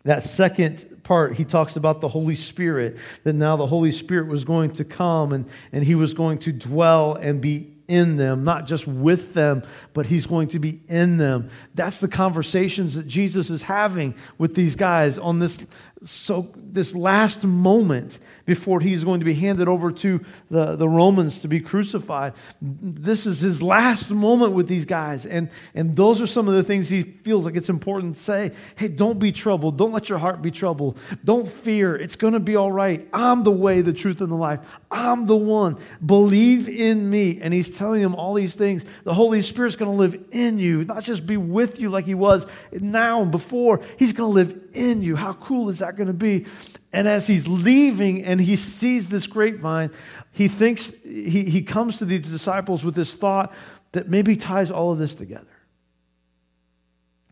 that 0.05 0.23
second 0.23 1.03
part, 1.03 1.35
he 1.35 1.45
talks 1.45 1.77
about 1.77 2.01
the 2.01 2.09
Holy 2.09 2.37
Spirit, 2.37 2.97
that 3.25 3.33
now 3.33 3.57
the 3.57 3.67
Holy 3.67 3.93
Spirit 3.93 4.29
was 4.29 4.45
going 4.45 4.73
to 4.75 4.85
come 4.85 5.33
and, 5.33 5.47
and 5.73 5.85
he 5.85 5.95
was 5.95 6.15
going 6.15 6.39
to 6.39 6.53
dwell 6.53 7.15
and 7.15 7.41
be 7.41 7.73
in 7.89 8.17
them, 8.17 8.45
not 8.45 8.67
just 8.67 8.87
with 8.87 9.35
them, 9.35 9.63
but 9.95 10.07
he's 10.07 10.27
going 10.27 10.49
to 10.49 10.59
be 10.59 10.81
in 10.89 11.17
them. 11.17 11.51
That's 11.75 11.99
the 11.99 12.09
conversations 12.09 12.95
that 12.95 13.07
Jesus 13.07 13.51
is 13.51 13.63
having 13.63 14.15
with 14.39 14.55
these 14.55 14.77
guys 14.77 15.19
on 15.19 15.39
this 15.39 15.59
so 16.07 16.53
this 16.55 16.95
last 16.95 17.43
moment 17.45 18.19
before 18.45 18.81
he's 18.81 19.03
going 19.03 19.19
to 19.21 19.27
be 19.27 19.35
handed 19.35 19.67
over 19.67 19.91
to 19.91 20.25
the, 20.51 20.77
the 20.77 20.89
Romans 20.89 21.41
to 21.41 21.49
be 21.49 21.61
crucified. 21.61 22.33
This 22.63 23.27
is 23.27 23.41
his 23.41 23.61
last 23.61 24.09
moment 24.11 24.53
with 24.53 24.69
these 24.69 24.85
guys. 24.85 25.27
And, 25.27 25.51
and 25.75 25.97
those 25.97 26.23
are 26.23 26.27
some 26.27 26.47
of 26.49 26.55
the 26.55 26.63
things 26.63 26.89
he 26.89 27.03
feels 27.03 27.45
like 27.45 27.57
it's 27.57 27.69
important 27.69 28.17
to 28.17 28.23
say. 28.23 28.53
Hey, 28.77 28.89
don't 28.89 29.19
be 29.19 29.33
troubled. 29.33 29.77
Don't 29.77 29.93
let 29.93 30.09
your 30.09 30.19
heart 30.19 30.43
be 30.43 30.53
troubled. 30.53 30.99
Don't 31.25 31.51
fear. 31.51 31.97
It's 31.97 32.17
going 32.17 32.35
to 32.35 32.41
be 32.41 32.55
all 32.55 32.71
right. 32.71 33.07
I'm 33.13 33.43
the 33.43 33.51
way, 33.51 33.81
the 33.81 33.93
truth, 33.93 34.21
and 34.21 34.31
the 34.31 34.37
life. 34.37 34.61
I'm 34.91 35.27
the 35.27 35.37
one. 35.37 35.77
Believe 36.05 36.69
in 36.69 37.11
me. 37.11 37.41
And 37.43 37.53
he's 37.53 37.69
telling 37.69 38.01
them 38.01 38.15
all 38.15 38.35
these 38.35 38.55
things. 38.55 38.85
The 39.03 39.15
Holy 39.15 39.43
Spirit's 39.43 39.75
going 39.75 39.91
to 39.91 39.97
live 39.97 40.25
in 40.31 40.59
you, 40.61 40.85
not 40.85 41.03
just 41.03 41.27
be 41.27 41.37
with 41.37 41.81
you 41.81 41.91
like 41.91 42.05
he 42.05 42.15
was 42.15 42.47
now 42.71 43.23
and 43.23 43.33
before. 43.33 43.81
He's 43.99 44.13
going 44.13 44.31
to 44.31 44.35
live 44.35 44.63
in 44.73 45.03
you. 45.03 45.17
How 45.17 45.33
cool 45.33 45.69
is 45.69 45.81
that 45.81 45.96
going 45.97 46.09
to 46.09 46.13
be? 46.13 46.47
And 46.93 47.09
as 47.09 47.27
he's 47.27 47.47
leaving 47.47 48.25
and 48.25 48.41
he 48.41 48.57
sees 48.57 49.09
this 49.09 49.27
grapevine, 49.27 49.91
he 50.33 50.49
thinks, 50.49 50.93
he, 51.05 51.45
he 51.45 51.63
comes 51.63 51.99
to 51.99 52.05
these 52.05 52.29
disciples 52.29 52.85
with 52.85 52.95
this 52.95 53.15
thought 53.15 53.53
that 53.93 54.09
maybe 54.09 54.37
ties 54.37 54.71
all 54.71 54.93
of 54.93 54.99
this 54.99 55.15
together. 55.15 55.47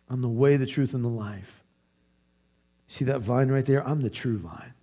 I'm 0.09 0.21
the 0.21 0.29
way, 0.29 0.57
the 0.57 0.67
truth, 0.67 0.95
and 0.95 1.05
the 1.05 1.09
life. 1.09 1.63
See 2.89 3.07
that 3.07 3.21
vine 3.21 3.51
right 3.51 3.67
there? 3.67 3.87
I'm 3.87 4.03
the 4.03 4.11
true 4.11 4.39
vine. 4.39 4.75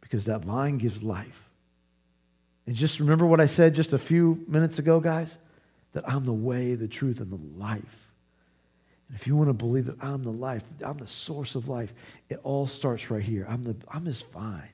Because 0.00 0.26
that 0.26 0.44
vine 0.44 0.78
gives 0.78 1.02
life. 1.02 1.48
And 2.66 2.76
just 2.76 3.00
remember 3.00 3.26
what 3.26 3.40
I 3.40 3.46
said 3.46 3.74
just 3.74 3.92
a 3.92 3.98
few 3.98 4.44
minutes 4.46 4.78
ago, 4.78 5.00
guys? 5.00 5.36
That 5.92 6.08
I'm 6.08 6.24
the 6.24 6.32
way, 6.32 6.74
the 6.74 6.88
truth, 6.88 7.20
and 7.20 7.30
the 7.30 7.58
life. 7.58 8.05
And 9.08 9.16
if 9.16 9.26
you 9.26 9.36
want 9.36 9.48
to 9.48 9.54
believe 9.54 9.86
that 9.86 10.02
I'm 10.02 10.22
the 10.22 10.32
life, 10.32 10.62
I'm 10.84 10.98
the 10.98 11.06
source 11.06 11.54
of 11.54 11.68
life, 11.68 11.92
it 12.28 12.40
all 12.42 12.66
starts 12.66 13.10
right 13.10 13.22
here. 13.22 13.46
I'm, 13.48 13.62
the, 13.62 13.76
I'm 13.88 14.04
this 14.04 14.22
vine. 14.22 14.68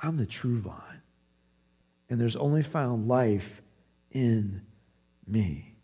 I'm 0.00 0.16
the 0.16 0.26
true 0.26 0.58
vine. 0.58 1.02
And 2.08 2.20
there's 2.20 2.36
only 2.36 2.62
found 2.62 3.08
life 3.08 3.62
in 4.12 4.62
me. 5.26 5.74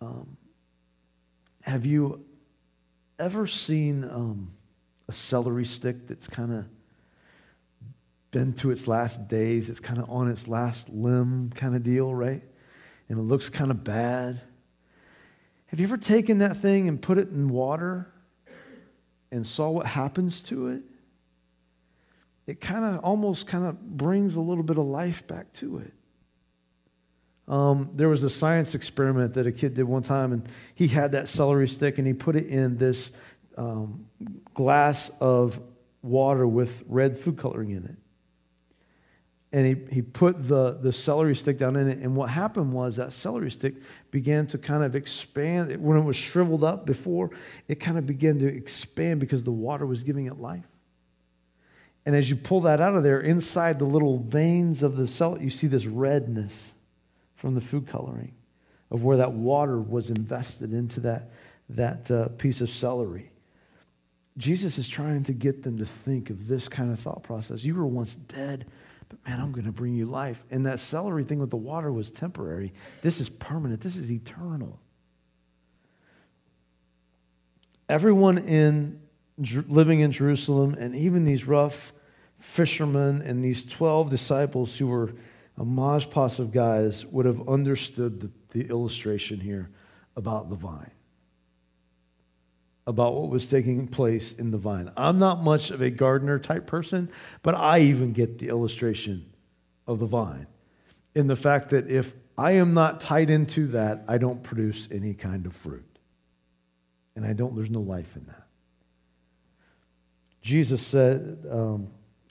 Um, 0.00 0.36
have 1.62 1.84
you 1.84 2.24
ever 3.18 3.46
seen 3.46 4.04
um, 4.04 4.52
a 5.08 5.12
celery 5.12 5.64
stick 5.64 6.06
that's 6.06 6.28
kind 6.28 6.52
of 6.52 6.66
been 8.30 8.52
to 8.54 8.70
its 8.70 8.86
last 8.86 9.28
days? 9.28 9.70
It's 9.70 9.80
kind 9.80 9.98
of 9.98 10.08
on 10.10 10.30
its 10.30 10.46
last 10.46 10.88
limb 10.88 11.50
kind 11.54 11.74
of 11.74 11.82
deal, 11.82 12.14
right? 12.14 12.42
And 13.08 13.18
it 13.18 13.22
looks 13.22 13.48
kind 13.48 13.70
of 13.70 13.82
bad. 13.82 14.40
Have 15.74 15.80
you 15.80 15.88
ever 15.88 15.96
taken 15.96 16.38
that 16.38 16.58
thing 16.58 16.86
and 16.86 17.02
put 17.02 17.18
it 17.18 17.30
in 17.30 17.48
water 17.48 18.06
and 19.32 19.44
saw 19.44 19.70
what 19.70 19.86
happens 19.86 20.40
to 20.42 20.68
it? 20.68 20.82
It 22.46 22.60
kind 22.60 22.84
of 22.84 23.02
almost 23.02 23.48
kind 23.48 23.64
of 23.64 23.80
brings 23.80 24.36
a 24.36 24.40
little 24.40 24.62
bit 24.62 24.78
of 24.78 24.86
life 24.86 25.26
back 25.26 25.52
to 25.54 25.78
it. 25.78 25.92
Um, 27.48 27.90
there 27.92 28.08
was 28.08 28.22
a 28.22 28.30
science 28.30 28.76
experiment 28.76 29.34
that 29.34 29.48
a 29.48 29.50
kid 29.50 29.74
did 29.74 29.82
one 29.82 30.04
time, 30.04 30.32
and 30.32 30.48
he 30.76 30.86
had 30.86 31.10
that 31.10 31.28
celery 31.28 31.66
stick 31.66 31.98
and 31.98 32.06
he 32.06 32.12
put 32.12 32.36
it 32.36 32.46
in 32.46 32.78
this 32.78 33.10
um, 33.56 34.06
glass 34.54 35.10
of 35.18 35.58
water 36.02 36.46
with 36.46 36.84
red 36.86 37.18
food 37.18 37.36
coloring 37.36 37.70
in 37.70 37.84
it 37.84 37.96
and 39.54 39.64
he, 39.64 39.94
he 39.94 40.02
put 40.02 40.48
the, 40.48 40.72
the 40.82 40.92
celery 40.92 41.36
stick 41.36 41.58
down 41.58 41.76
in 41.76 41.86
it. 41.86 41.98
And 41.98 42.16
what 42.16 42.28
happened 42.28 42.72
was 42.72 42.96
that 42.96 43.12
celery 43.12 43.52
stick 43.52 43.76
began 44.10 44.48
to 44.48 44.58
kind 44.58 44.82
of 44.82 44.96
expand. 44.96 45.80
When 45.80 45.96
it 45.96 46.02
was 46.02 46.16
shriveled 46.16 46.64
up 46.64 46.84
before, 46.84 47.30
it 47.68 47.76
kind 47.76 47.96
of 47.96 48.04
began 48.04 48.40
to 48.40 48.48
expand 48.48 49.20
because 49.20 49.44
the 49.44 49.52
water 49.52 49.86
was 49.86 50.02
giving 50.02 50.26
it 50.26 50.40
life. 50.40 50.64
And 52.04 52.16
as 52.16 52.28
you 52.28 52.34
pull 52.34 52.62
that 52.62 52.80
out 52.80 52.96
of 52.96 53.04
there, 53.04 53.20
inside 53.20 53.78
the 53.78 53.84
little 53.84 54.18
veins 54.18 54.82
of 54.82 54.96
the 54.96 55.06
celery, 55.06 55.44
you 55.44 55.50
see 55.50 55.68
this 55.68 55.86
redness 55.86 56.72
from 57.36 57.54
the 57.54 57.60
food 57.60 57.86
coloring 57.86 58.34
of 58.90 59.04
where 59.04 59.18
that 59.18 59.34
water 59.34 59.78
was 59.80 60.10
invested 60.10 60.72
into 60.72 60.98
that, 60.98 61.30
that 61.68 62.10
uh, 62.10 62.26
piece 62.38 62.60
of 62.60 62.70
celery. 62.70 63.30
Jesus 64.36 64.78
is 64.78 64.88
trying 64.88 65.22
to 65.22 65.32
get 65.32 65.62
them 65.62 65.78
to 65.78 65.86
think 65.86 66.30
of 66.30 66.48
this 66.48 66.68
kind 66.68 66.90
of 66.90 66.98
thought 66.98 67.22
process. 67.22 67.62
You 67.62 67.76
were 67.76 67.86
once 67.86 68.16
dead 68.16 68.66
but 69.08 69.18
man, 69.26 69.40
I'm 69.40 69.52
going 69.52 69.66
to 69.66 69.72
bring 69.72 69.94
you 69.94 70.06
life. 70.06 70.42
And 70.50 70.66
that 70.66 70.80
celery 70.80 71.24
thing 71.24 71.38
with 71.38 71.50
the 71.50 71.56
water 71.56 71.92
was 71.92 72.10
temporary. 72.10 72.72
This 73.02 73.20
is 73.20 73.28
permanent, 73.28 73.80
this 73.80 73.96
is 73.96 74.10
eternal. 74.10 74.78
Everyone 77.88 78.38
in 78.38 79.00
living 79.68 80.00
in 80.00 80.12
Jerusalem, 80.12 80.74
and 80.78 80.94
even 80.94 81.24
these 81.24 81.46
rough 81.46 81.92
fishermen 82.38 83.22
and 83.22 83.44
these 83.44 83.64
12 83.64 84.10
disciples 84.10 84.76
who 84.76 84.86
were 84.86 85.12
a 85.58 85.64
mosh 85.64 86.06
of 86.14 86.52
guys, 86.52 87.06
would 87.06 87.26
have 87.26 87.48
understood 87.48 88.20
the, 88.20 88.30
the 88.50 88.68
illustration 88.68 89.38
here 89.38 89.70
about 90.16 90.50
the 90.50 90.56
vine 90.56 90.90
about 92.86 93.14
what 93.14 93.30
was 93.30 93.46
taking 93.46 93.88
place 93.88 94.32
in 94.32 94.50
the 94.50 94.58
vine. 94.58 94.90
I'm 94.96 95.18
not 95.18 95.42
much 95.42 95.70
of 95.70 95.80
a 95.80 95.90
gardener 95.90 96.38
type 96.38 96.66
person, 96.66 97.10
but 97.42 97.54
I 97.54 97.80
even 97.80 98.12
get 98.12 98.38
the 98.38 98.48
illustration 98.48 99.24
of 99.86 99.98
the 99.98 100.06
vine 100.06 100.46
in 101.14 101.26
the 101.26 101.36
fact 101.36 101.70
that 101.70 101.88
if 101.88 102.12
I 102.36 102.52
am 102.52 102.74
not 102.74 103.00
tied 103.00 103.30
into 103.30 103.68
that, 103.68 104.04
I 104.08 104.18
don't 104.18 104.42
produce 104.42 104.88
any 104.90 105.14
kind 105.14 105.46
of 105.46 105.54
fruit. 105.54 105.84
And 107.16 107.24
I 107.24 107.32
don't, 107.32 107.54
there's 107.54 107.70
no 107.70 107.80
life 107.80 108.16
in 108.16 108.26
that. 108.26 108.46
Jesus 110.42 110.82
said 110.84 111.46
um, 111.50 111.88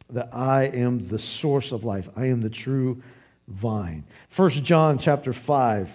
that 0.09 0.29
I 0.33 0.65
am 0.65 1.07
the 1.07 1.17
source 1.17 1.71
of 1.71 1.83
life. 1.83 2.09
I 2.15 2.27
am 2.27 2.41
the 2.41 2.49
true 2.49 3.01
vine. 3.47 4.03
First 4.29 4.63
John 4.63 4.99
chapter 4.99 5.33
5 5.33 5.89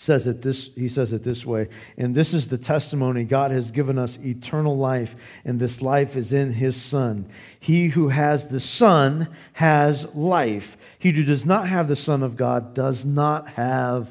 says 0.00 0.26
it 0.26 0.40
this 0.40 0.70
he 0.76 0.88
says 0.88 1.12
it 1.12 1.22
this 1.22 1.44
way 1.44 1.68
and 1.98 2.14
this 2.14 2.32
is 2.32 2.46
the 2.46 2.56
testimony 2.56 3.22
god 3.22 3.50
has 3.50 3.70
given 3.70 3.98
us 3.98 4.16
eternal 4.24 4.78
life 4.78 5.14
and 5.44 5.60
this 5.60 5.82
life 5.82 6.16
is 6.16 6.32
in 6.32 6.54
his 6.54 6.74
son. 6.74 7.28
He 7.58 7.88
who 7.88 8.08
has 8.08 8.46
the 8.46 8.60
son 8.60 9.28
has 9.52 10.06
life. 10.14 10.78
He 10.98 11.10
who 11.10 11.22
does 11.22 11.44
not 11.44 11.68
have 11.68 11.86
the 11.86 11.96
son 11.96 12.22
of 12.22 12.38
god 12.38 12.72
does 12.72 13.04
not 13.04 13.46
have 13.48 14.10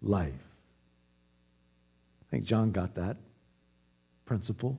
life. 0.00 0.32
I 2.22 2.30
think 2.30 2.44
john 2.44 2.70
got 2.70 2.94
that 2.94 3.16
principle. 4.26 4.78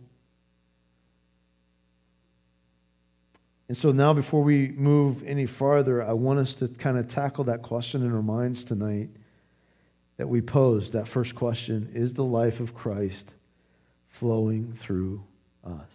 And 3.67 3.75
so 3.75 3.91
now 3.91 4.13
before 4.13 4.41
we 4.41 4.69
move 4.69 5.21
any 5.27 5.47
farther 5.47 6.01
i 6.01 6.13
want 6.13 6.39
us 6.39 6.55
to 6.55 6.69
kind 6.69 6.97
of 6.97 7.09
tackle 7.09 7.43
that 7.43 7.61
question 7.61 8.05
in 8.05 8.15
our 8.15 8.23
minds 8.23 8.63
tonight 8.63 9.09
that 10.17 10.27
we 10.27 10.41
posed, 10.41 10.93
that 10.93 11.07
first 11.07 11.35
question 11.35 11.91
is 11.93 12.13
the 12.13 12.23
life 12.23 12.59
of 12.59 12.73
Christ 12.73 13.25
flowing 14.07 14.73
through 14.79 15.23
us? 15.65 15.89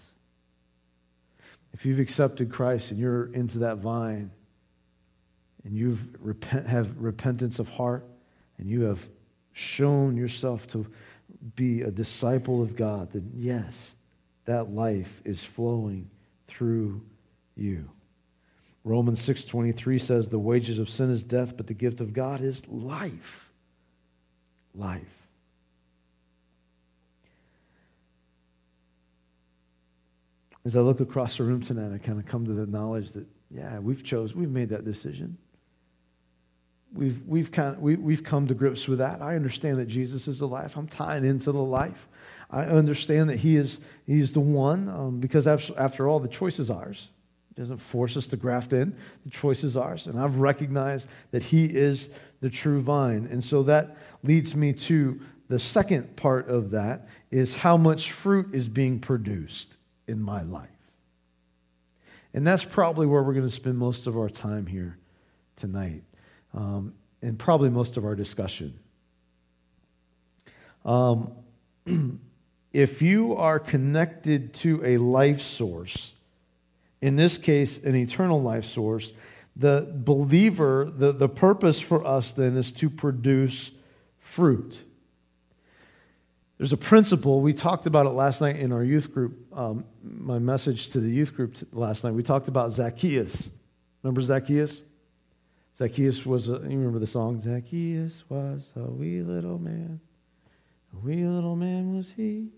If 1.72 1.86
you've 1.86 2.00
accepted 2.00 2.50
Christ 2.50 2.90
and 2.90 3.00
you're 3.00 3.32
into 3.32 3.60
that 3.60 3.78
vine 3.78 4.30
and 5.64 5.74
you 5.74 5.98
repent, 6.18 6.66
have 6.66 6.96
repentance 6.98 7.58
of 7.58 7.68
heart 7.68 8.04
and 8.58 8.68
you 8.68 8.82
have 8.82 9.00
shown 9.52 10.16
yourself 10.16 10.66
to 10.68 10.86
be 11.54 11.82
a 11.82 11.90
disciple 11.90 12.62
of 12.62 12.76
God, 12.76 13.12
then 13.12 13.30
yes, 13.34 13.92
that 14.44 14.72
life 14.72 15.22
is 15.24 15.42
flowing 15.42 16.10
through 16.48 17.00
you. 17.56 17.88
Romans 18.84 19.20
6:23 19.20 20.00
says 20.00 20.28
the 20.28 20.38
wages 20.38 20.78
of 20.78 20.88
sin 20.88 21.10
is 21.10 21.22
death 21.22 21.56
but 21.56 21.66
the 21.66 21.74
gift 21.74 22.00
of 22.00 22.12
God 22.12 22.40
is 22.40 22.66
life 22.66 23.50
life. 24.74 25.02
As 30.64 30.76
I 30.76 30.80
look 30.80 31.00
across 31.00 31.38
the 31.38 31.44
room 31.44 31.62
tonight, 31.62 31.94
I 31.94 31.98
kind 31.98 32.18
of 32.18 32.26
come 32.26 32.44
to 32.44 32.52
the 32.52 32.66
knowledge 32.66 33.12
that, 33.12 33.26
yeah, 33.50 33.78
we've 33.78 34.04
chose, 34.04 34.34
we've 34.34 34.50
made 34.50 34.68
that 34.68 34.84
decision. 34.84 35.38
We've, 36.92 37.22
we've, 37.26 37.52
kind 37.52 37.76
of, 37.76 37.80
we, 37.80 37.96
we've 37.96 38.24
come 38.24 38.46
to 38.48 38.54
grips 38.54 38.88
with 38.88 38.98
that. 38.98 39.22
I 39.22 39.36
understand 39.36 39.78
that 39.78 39.86
Jesus 39.86 40.28
is 40.28 40.38
the 40.38 40.48
life. 40.48 40.76
I'm 40.76 40.88
tying 40.88 41.24
into 41.24 41.52
the 41.52 41.62
life. 41.62 42.08
I 42.50 42.64
understand 42.64 43.30
that 43.30 43.36
He 43.36 43.56
is 43.56 43.78
He's 44.06 44.32
the 44.32 44.40
one 44.40 44.88
um, 44.88 45.20
because 45.20 45.46
after 45.46 46.08
all, 46.08 46.18
the 46.18 46.28
choice 46.28 46.58
is 46.58 46.68
ours. 46.68 47.08
He 47.48 47.60
doesn't 47.62 47.78
force 47.78 48.16
us 48.16 48.26
to 48.28 48.36
graft 48.36 48.72
in. 48.72 48.96
The 49.24 49.30
choice 49.30 49.62
is 49.62 49.76
ours. 49.76 50.06
And 50.06 50.18
I've 50.18 50.36
recognized 50.36 51.08
that 51.30 51.44
He 51.44 51.64
is 51.64 52.08
the 52.40 52.50
true 52.50 52.80
vine. 52.80 53.28
And 53.30 53.42
so 53.42 53.62
that 53.64 53.97
leads 54.23 54.54
me 54.54 54.73
to 54.73 55.20
the 55.49 55.59
second 55.59 56.16
part 56.16 56.49
of 56.49 56.70
that 56.70 57.09
is 57.30 57.54
how 57.54 57.76
much 57.76 58.12
fruit 58.12 58.54
is 58.54 58.68
being 58.68 59.00
produced 59.00 59.76
in 60.06 60.20
my 60.20 60.42
life. 60.42 60.68
And 62.32 62.47
that's 62.47 62.64
probably 62.64 63.06
where 63.06 63.23
we're 63.23 63.35
going 63.35 63.47
to 63.47 63.50
spend 63.50 63.76
most 63.76 64.06
of 64.06 64.16
our 64.16 64.30
time 64.30 64.66
here 64.66 64.97
tonight, 65.56 66.02
um, 66.54 66.94
and 67.23 67.38
probably 67.38 67.68
most 67.70 67.97
of 67.97 68.04
our 68.04 68.14
discussion. 68.14 68.78
Um, 70.85 71.32
if 72.73 73.02
you 73.02 73.35
are 73.37 73.59
connected 73.59 74.54
to 74.54 74.85
a 74.85 74.97
life 74.99 75.42
source, 75.42 76.12
in 77.02 77.16
this 77.16 77.38
case, 77.38 77.78
an 77.78 77.97
eternal 77.97 78.40
life 78.40 78.64
source, 78.64 79.12
the 79.57 79.90
believer, 79.92 80.90
the, 80.90 81.12
the 81.12 81.28
purpose 81.28 81.80
for 81.80 82.07
us 82.07 82.33
then 82.33 82.57
is 82.57 82.73
to 82.73 82.88
produce 82.88 83.71
fruit. 84.19 84.76
There's 86.59 86.73
a 86.73 86.76
principle, 86.76 87.40
we 87.40 87.54
talked 87.54 87.87
about 87.87 88.04
it 88.07 88.11
last 88.11 88.40
night 88.42 88.57
in 88.57 88.71
our 88.71 88.85
youth 88.85 89.14
group, 89.14 89.47
um, 89.57 89.85
my 90.02 90.38
message 90.38 90.90
to 90.90 91.00
the 91.00 91.09
youth 91.09 91.35
group 91.35 91.57
last 91.73 92.04
night. 92.04 92.12
We 92.12 92.23
talked 92.23 92.49
about 92.49 92.73
Zacchaeus. 92.73 93.49
Remember 94.02 94.21
Zacchaeus? 94.21 94.83
Zacchaeus 95.78 96.26
was, 96.26 96.49
a, 96.49 96.52
you 96.52 96.59
remember 96.76 96.99
the 96.99 97.07
song? 97.07 97.40
Zacchaeus 97.42 98.12
was 98.28 98.62
a 98.76 98.80
wee 98.80 99.23
little 99.23 99.59
man. 99.59 100.00
A 100.95 100.99
wee 100.99 101.25
little 101.25 101.57
man 101.57 101.97
was 101.97 102.07
he. 102.14 102.49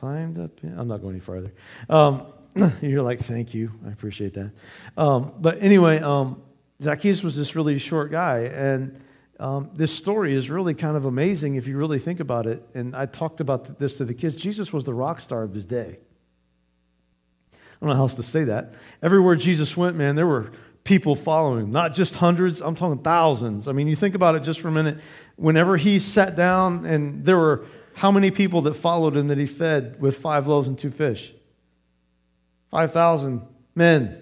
Climbed 0.00 0.38
up 0.38 0.50
in, 0.62 0.78
I'm 0.78 0.88
not 0.88 1.02
going 1.02 1.16
any 1.16 1.20
farther. 1.20 1.52
Um, 1.90 2.26
you're 2.82 3.02
like, 3.02 3.20
thank 3.20 3.54
you. 3.54 3.72
I 3.86 3.90
appreciate 3.90 4.34
that. 4.34 4.52
Um, 4.96 5.32
but 5.38 5.62
anyway, 5.62 6.00
um, 6.00 6.42
Zacchaeus 6.82 7.22
was 7.22 7.36
this 7.36 7.56
really 7.56 7.78
short 7.78 8.10
guy. 8.10 8.40
And 8.40 9.00
um, 9.40 9.70
this 9.74 9.92
story 9.94 10.34
is 10.34 10.50
really 10.50 10.74
kind 10.74 10.96
of 10.96 11.04
amazing 11.04 11.54
if 11.54 11.66
you 11.66 11.76
really 11.76 11.98
think 11.98 12.20
about 12.20 12.46
it. 12.46 12.66
And 12.74 12.94
I 12.94 13.06
talked 13.06 13.40
about 13.40 13.78
this 13.78 13.94
to 13.94 14.04
the 14.04 14.14
kids. 14.14 14.34
Jesus 14.36 14.72
was 14.72 14.84
the 14.84 14.94
rock 14.94 15.20
star 15.20 15.42
of 15.42 15.54
his 15.54 15.64
day. 15.64 15.98
I 17.52 17.56
don't 17.80 17.88
know 17.88 17.96
how 17.96 18.02
else 18.02 18.14
to 18.16 18.22
say 18.22 18.44
that. 18.44 18.74
Everywhere 19.02 19.34
Jesus 19.34 19.76
went, 19.76 19.96
man, 19.96 20.14
there 20.14 20.26
were 20.26 20.52
people 20.84 21.16
following, 21.16 21.64
him, 21.64 21.72
not 21.72 21.94
just 21.94 22.16
hundreds, 22.16 22.60
I'm 22.60 22.74
talking 22.74 23.02
thousands. 23.02 23.66
I 23.66 23.72
mean, 23.72 23.88
you 23.88 23.96
think 23.96 24.14
about 24.14 24.34
it 24.34 24.40
just 24.40 24.60
for 24.60 24.68
a 24.68 24.72
minute. 24.72 24.98
Whenever 25.36 25.76
he 25.76 25.98
sat 25.98 26.36
down, 26.36 26.86
and 26.86 27.24
there 27.24 27.36
were 27.36 27.64
how 27.94 28.10
many 28.10 28.30
people 28.30 28.62
that 28.62 28.74
followed 28.74 29.16
him 29.16 29.28
that 29.28 29.38
he 29.38 29.46
fed 29.46 30.00
with 30.00 30.18
five 30.18 30.46
loaves 30.46 30.68
and 30.68 30.78
two 30.78 30.90
fish? 30.90 31.32
5,000 32.72 33.42
men. 33.76 34.20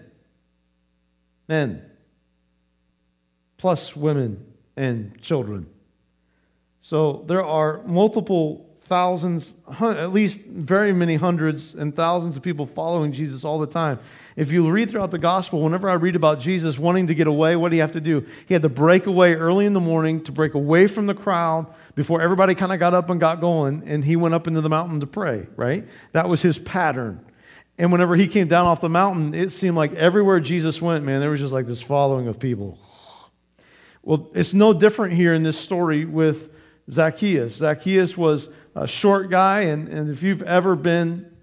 Men. 1.48 1.82
Plus 3.56 3.96
women 3.96 4.44
and 4.76 5.20
children. 5.22 5.66
So 6.82 7.24
there 7.28 7.44
are 7.44 7.82
multiple 7.84 8.66
thousands, 8.84 9.52
at 9.80 10.12
least 10.12 10.40
very 10.40 10.92
many 10.92 11.14
hundreds 11.14 11.74
and 11.74 11.94
thousands 11.94 12.36
of 12.36 12.42
people 12.42 12.66
following 12.66 13.12
Jesus 13.12 13.44
all 13.44 13.60
the 13.60 13.66
time. 13.66 14.00
If 14.34 14.50
you 14.50 14.68
read 14.68 14.90
throughout 14.90 15.12
the 15.12 15.18
gospel, 15.18 15.60
whenever 15.60 15.88
I 15.88 15.94
read 15.94 16.16
about 16.16 16.40
Jesus 16.40 16.76
wanting 16.76 17.06
to 17.06 17.14
get 17.14 17.28
away, 17.28 17.54
what 17.54 17.68
did 17.68 17.76
he 17.76 17.80
have 17.80 17.92
to 17.92 18.00
do? 18.00 18.26
He 18.46 18.54
had 18.54 18.62
to 18.62 18.68
break 18.68 19.06
away 19.06 19.34
early 19.34 19.64
in 19.66 19.74
the 19.74 19.80
morning 19.80 20.24
to 20.24 20.32
break 20.32 20.54
away 20.54 20.88
from 20.88 21.06
the 21.06 21.14
crowd 21.14 21.66
before 21.94 22.20
everybody 22.20 22.56
kind 22.56 22.72
of 22.72 22.80
got 22.80 22.92
up 22.92 23.10
and 23.10 23.20
got 23.20 23.40
going, 23.40 23.84
and 23.86 24.04
he 24.04 24.16
went 24.16 24.34
up 24.34 24.48
into 24.48 24.60
the 24.60 24.68
mountain 24.68 24.98
to 25.00 25.06
pray, 25.06 25.46
right? 25.54 25.86
That 26.10 26.28
was 26.28 26.42
his 26.42 26.58
pattern. 26.58 27.24
And 27.80 27.90
whenever 27.90 28.14
he 28.14 28.28
came 28.28 28.46
down 28.46 28.66
off 28.66 28.82
the 28.82 28.90
mountain, 28.90 29.34
it 29.34 29.52
seemed 29.52 29.74
like 29.74 29.94
everywhere 29.94 30.38
Jesus 30.38 30.82
went, 30.82 31.02
man, 31.02 31.18
there 31.18 31.30
was 31.30 31.40
just 31.40 31.50
like 31.50 31.66
this 31.66 31.80
following 31.80 32.28
of 32.28 32.38
people. 32.38 32.78
Well, 34.02 34.28
it's 34.34 34.52
no 34.52 34.74
different 34.74 35.14
here 35.14 35.32
in 35.32 35.44
this 35.44 35.58
story 35.58 36.04
with 36.04 36.50
Zacchaeus. 36.92 37.54
Zacchaeus 37.54 38.18
was 38.18 38.50
a 38.74 38.86
short 38.86 39.30
guy, 39.30 39.60
and, 39.60 39.88
and 39.88 40.10
if 40.10 40.22
you've 40.22 40.42
ever 40.42 40.76
been 40.76 41.34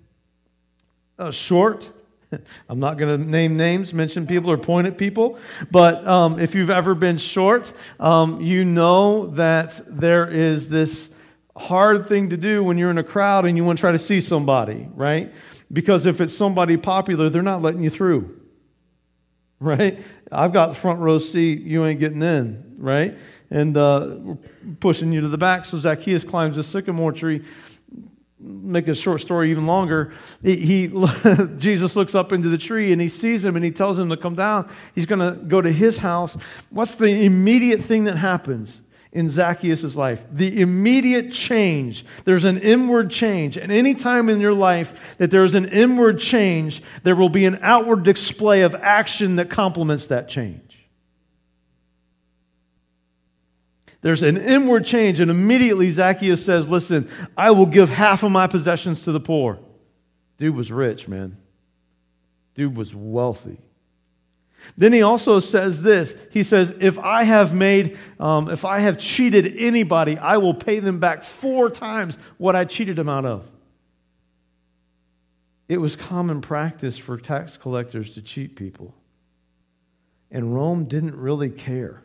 uh, 1.18 1.32
short, 1.32 1.90
I'm 2.70 2.80
not 2.80 3.00
going 3.00 3.20
to 3.20 3.28
name 3.28 3.58
names, 3.58 3.92
mention 3.92 4.28
people, 4.28 4.52
or 4.52 4.60
point 4.60 4.86
at 4.86 4.96
people, 4.96 5.40
but 5.72 6.08
um, 6.08 6.40
if 6.40 6.54
you've 6.54 6.70
ever 6.70 6.94
been 6.94 7.18
short, 7.18 7.74
um, 8.00 8.42
you 8.42 8.64
know 8.64 9.26
that 9.32 9.82
there 9.88 10.30
is 10.30 10.70
this 10.70 11.10
hard 11.56 12.08
thing 12.08 12.30
to 12.30 12.38
do 12.38 12.64
when 12.64 12.78
you're 12.78 12.92
in 12.92 13.00
a 13.00 13.04
crowd 13.04 13.48
and 13.48 13.58
you 13.58 13.66
want 13.66 13.80
to 13.80 13.82
try 13.82 13.92
to 13.92 13.98
see 13.98 14.22
somebody, 14.22 14.88
right? 14.94 15.34
Because 15.72 16.06
if 16.06 16.22
it's 16.22 16.36
somebody 16.36 16.78
popular, 16.78 17.30
they're 17.30 17.42
not 17.42 17.62
letting 17.62 17.84
you 17.84 17.90
through 17.90 18.38
right? 19.60 20.00
I've 20.32 20.54
got 20.54 20.68
the 20.68 20.76
front 20.76 21.00
row 21.00 21.20
seat, 21.20 21.62
you 21.62 21.86
ain't 21.86 22.00
getting 22.00 22.22
in, 22.22 22.76
right? 22.78 23.18
And 23.50 23.78
uh, 23.78 24.16
we're 24.18 24.38
pushing 24.80 25.12
you 25.12 25.22
to 25.22 25.30
the 25.30 25.38
back. 25.38 25.66
So 25.66 25.80
Zacchaeus 25.80 26.24
climbs 26.24 26.58
a 26.58 26.64
sycamore 26.64 27.12
tree. 27.12 27.44
Make 28.40 28.88
a 28.88 28.94
short 28.94 29.22
story 29.22 29.50
even 29.50 29.66
longer. 29.66 30.14
He, 30.44 30.58
he 30.58 30.88
Jesus 31.58 31.96
looks 31.96 32.14
up 32.14 32.32
into 32.32 32.50
the 32.50 32.58
tree 32.58 32.92
and 32.92 33.02
he 33.02 33.10
sees 33.10 33.44
him 33.44 33.56
and 33.56 33.66
he 33.66 33.72
tells 33.72 33.98
him 33.98 34.10
to 34.10 34.18
come 34.18 34.36
down. 34.36 34.70
He's 34.94 35.08
going 35.08 35.20
to 35.20 35.42
go 35.44 35.62
to 35.62 35.72
his 35.72 35.98
house. 35.98 36.38
What's 36.70 36.96
the 36.96 37.26
immediate 37.26 37.82
thing 37.82 38.04
that 38.04 38.18
happens? 38.18 38.82
In 39.12 39.30
Zacchaeus' 39.30 39.96
life. 39.96 40.22
The 40.32 40.62
immediate 40.62 41.32
change. 41.32 42.06
There's 42.26 42.44
an 42.44 42.58
inward 42.58 43.10
change. 43.10 43.58
And 43.58 43.72
any 43.72 43.96
time 43.96 44.30
in 44.30 44.40
your 44.40 44.54
life 44.54 45.16
that 45.18 45.32
there's 45.32 45.56
an 45.56 45.66
inward 45.66 46.20
change, 46.20 46.82
there 47.04 47.16
will 47.16 47.30
be 47.30 47.46
an 47.46 47.60
outward 47.62 48.04
display 48.04 48.62
of 48.62 48.76
action 48.76 49.38
that 49.38 49.50
complements 49.50 50.08
that 50.08 50.30
change. 50.30 50.62
There's 54.02 54.22
an 54.24 54.38
inward 54.38 54.86
change, 54.86 55.20
and 55.20 55.32
immediately 55.32 55.90
Zacchaeus 55.92 56.46
says, 56.46 56.68
Listen, 56.68 57.10
I 57.36 57.52
will 57.52 57.66
give 57.66 57.90
half 57.90 58.24
of 58.24 58.32
my 58.32 58.48
possessions 58.48 59.04
to 59.04 59.12
the 59.12 59.20
poor. 59.20 59.60
Dude 60.38 60.56
was 60.56 60.72
rich, 60.72 61.08
man. 61.08 61.38
Dude 62.54 62.76
was 62.76 62.94
wealthy. 62.94 63.58
Then 64.78 64.94
he 64.94 65.02
also 65.02 65.40
says 65.40 65.82
this 65.82 66.16
He 66.32 66.44
says, 66.44 66.74
If 66.80 66.98
I 66.98 67.24
have 67.24 67.54
made, 67.54 67.98
um, 68.20 68.50
if 68.50 68.66
I 68.66 68.80
have 68.80 68.98
cheated 68.98 69.56
anybody, 69.58 70.18
I 70.18 70.38
will 70.38 70.54
pay 70.54 70.80
them 70.80 71.00
back 71.00 71.24
four 71.24 71.70
times 71.70 72.18
what 72.38 72.56
I 72.56 72.66
cheated 72.66 72.96
them 72.96 73.10
out 73.10 73.26
of. 73.26 73.48
It 75.68 75.80
was 75.80 75.96
common 75.96 76.42
practice 76.42 76.98
for 76.98 77.18
tax 77.18 77.58
collectors 77.58 78.12
to 78.12 78.22
cheat 78.22 78.56
people. 78.56 78.94
And 80.32 80.54
Rome 80.56 80.86
didn't 80.86 81.16
really 81.16 81.50
care. 81.50 82.02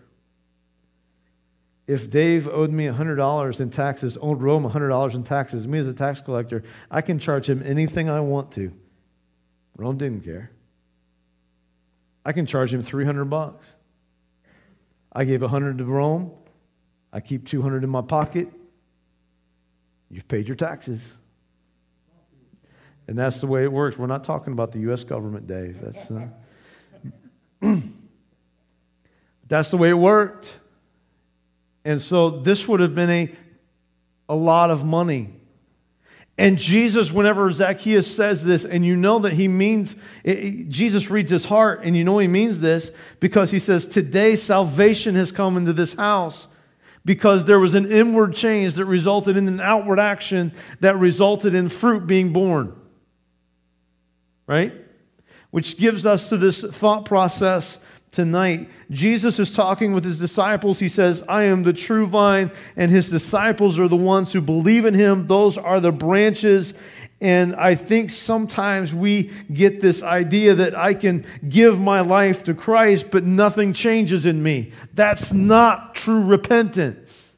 If 1.86 2.10
Dave 2.10 2.46
owed 2.48 2.70
me 2.70 2.86
$100 2.86 3.60
in 3.60 3.70
taxes, 3.70 4.16
owed 4.20 4.40
Rome 4.40 4.68
$100 4.68 5.14
in 5.14 5.24
taxes, 5.24 5.66
me 5.66 5.78
as 5.78 5.88
a 5.88 5.92
tax 5.92 6.20
collector, 6.20 6.62
I 6.90 7.02
can 7.02 7.18
charge 7.18 7.48
him 7.48 7.62
anything 7.64 8.08
I 8.08 8.20
want 8.20 8.52
to. 8.52 8.72
Rome 9.76 9.98
didn't 9.98 10.24
care. 10.24 10.50
I 12.24 12.32
can 12.32 12.46
charge 12.46 12.72
him 12.72 12.82
300 12.82 13.24
bucks. 13.26 13.66
I 15.12 15.24
gave 15.24 15.42
100 15.42 15.78
to 15.78 15.85
Rome. 15.85 16.32
I 17.12 17.20
keep 17.20 17.46
200 17.46 17.85
in 17.85 17.90
my 17.90 18.02
pocket. 18.02 18.48
You've 20.11 20.28
paid 20.28 20.46
your 20.46 20.56
taxes. 20.56 21.00
And 23.08 23.18
that's 23.18 23.40
the 23.40 23.46
way 23.46 23.64
it 23.64 23.72
works. 23.72 23.98
We're 23.98 24.06
not 24.06 24.24
talking 24.24 24.52
about 24.52 24.72
the 24.72 24.78
U.S. 24.80 25.04
government, 25.04 25.46
Dave. 25.46 25.78
That's, 25.82 26.11
uh, 26.11 26.28
that's 29.48 29.70
the 29.70 29.76
way 29.76 29.90
it 29.90 29.98
worked. 29.98 30.52
And 31.85 32.00
so 32.00 32.30
this 32.30 32.68
would 32.68 32.80
have 32.80 32.94
been 32.94 33.11
a, 33.11 33.35
a 34.28 34.37
lot 34.37 34.70
of 34.70 34.85
money 34.85 35.35
and 36.38 36.58
Jesus, 36.58 37.12
whenever 37.12 37.52
Zacchaeus 37.52 38.12
says 38.12 38.42
this, 38.42 38.64
and 38.64 38.84
you 38.86 38.96
know 38.96 39.18
that 39.20 39.34
he 39.34 39.48
means, 39.48 39.94
it, 40.24 40.68
Jesus 40.70 41.10
reads 41.10 41.30
his 41.30 41.44
heart, 41.44 41.82
and 41.84 41.94
you 41.94 42.04
know 42.04 42.18
he 42.18 42.26
means 42.26 42.60
this 42.60 42.90
because 43.20 43.50
he 43.50 43.58
says, 43.58 43.84
Today 43.84 44.36
salvation 44.36 45.14
has 45.14 45.30
come 45.30 45.56
into 45.58 45.74
this 45.74 45.92
house 45.92 46.48
because 47.04 47.44
there 47.44 47.58
was 47.58 47.74
an 47.74 47.90
inward 47.90 48.34
change 48.34 48.74
that 48.74 48.86
resulted 48.86 49.36
in 49.36 49.46
an 49.46 49.60
outward 49.60 49.98
action 49.98 50.52
that 50.80 50.96
resulted 50.96 51.54
in 51.54 51.68
fruit 51.68 52.06
being 52.06 52.32
borne. 52.32 52.74
Right? 54.46 54.72
Which 55.50 55.76
gives 55.76 56.06
us 56.06 56.30
to 56.30 56.38
this 56.38 56.62
thought 56.62 57.04
process 57.04 57.78
tonight. 58.12 58.68
Jesus 58.90 59.38
is 59.38 59.51
talking 59.51 59.94
with 59.94 60.05
his 60.05 60.18
disciples. 60.18 60.79
He 60.79 60.90
says, 60.90 61.22
I 61.29 61.44
am 61.44 61.62
the 61.62 61.72
true 61.72 62.07
vine, 62.07 62.51
and 62.77 62.90
his 62.90 63.09
disciples 63.09 63.79
are 63.79 63.88
the 63.88 63.96
ones 63.96 64.33
who 64.33 64.42
believe 64.42 64.85
in 64.85 64.94
him. 64.94 65.27
Those 65.27 65.59
are 65.59 65.81
the 65.81 65.92
branches. 65.92 66.75
And 67.20 67.55
I 67.57 67.75
think 67.75 68.11
sometimes 68.11 68.94
we 68.94 69.31
get 69.53 69.81
this 69.81 70.03
idea 70.03 70.55
that 70.55 70.77
I 70.77 70.92
can 70.92 71.25
give 71.48 71.81
my 71.81 72.01
life 72.01 72.44
to 72.44 72.55
Christ, 72.55 73.07
but 73.11 73.25
nothing 73.25 73.72
changes 73.72 74.27
in 74.27 74.42
me. 74.42 74.72
That's 74.94 75.33
not 75.33 75.94
true 75.94 76.22
repentance. 76.22 77.31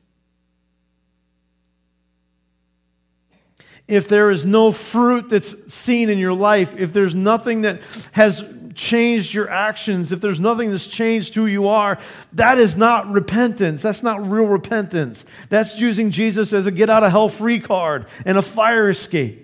if 3.87 4.09
there 4.09 4.31
is 4.31 4.47
no 4.47 4.73
fruit 4.73 5.29
that's 5.29 5.55
seen 5.73 6.09
in 6.09 6.17
your 6.17 6.33
life, 6.33 6.75
if 6.79 6.95
there's 6.95 7.15
nothing 7.15 7.63
that 7.63 7.83
has 8.13 8.43
changed 8.75 9.35
your 9.35 9.49
actions, 9.51 10.13
if 10.13 10.21
there's 10.21 10.41
nothing 10.41 10.71
that's 10.71 10.87
changed 10.87 11.35
who 11.35 11.47
you 11.47 11.69
are, 11.69 11.99
that 12.33 12.59
is 12.59 12.77
not 12.77 13.11
repentance. 13.11 13.83
That's 13.83 14.03
not 14.03 14.29
real 14.29 14.47
repentance. 14.47 15.25
That's 15.49 15.77
using 15.77 16.11
Jesus 16.11 16.53
as 16.53 16.67
a 16.67 16.71
get 16.71 16.91
out 16.91 17.05
of 17.05 17.11
hell 17.11 17.29
free 17.29 17.61
card 17.61 18.07
and 18.25 18.39
a 18.39 18.43
fire 18.43 18.89
escape. 18.89 19.44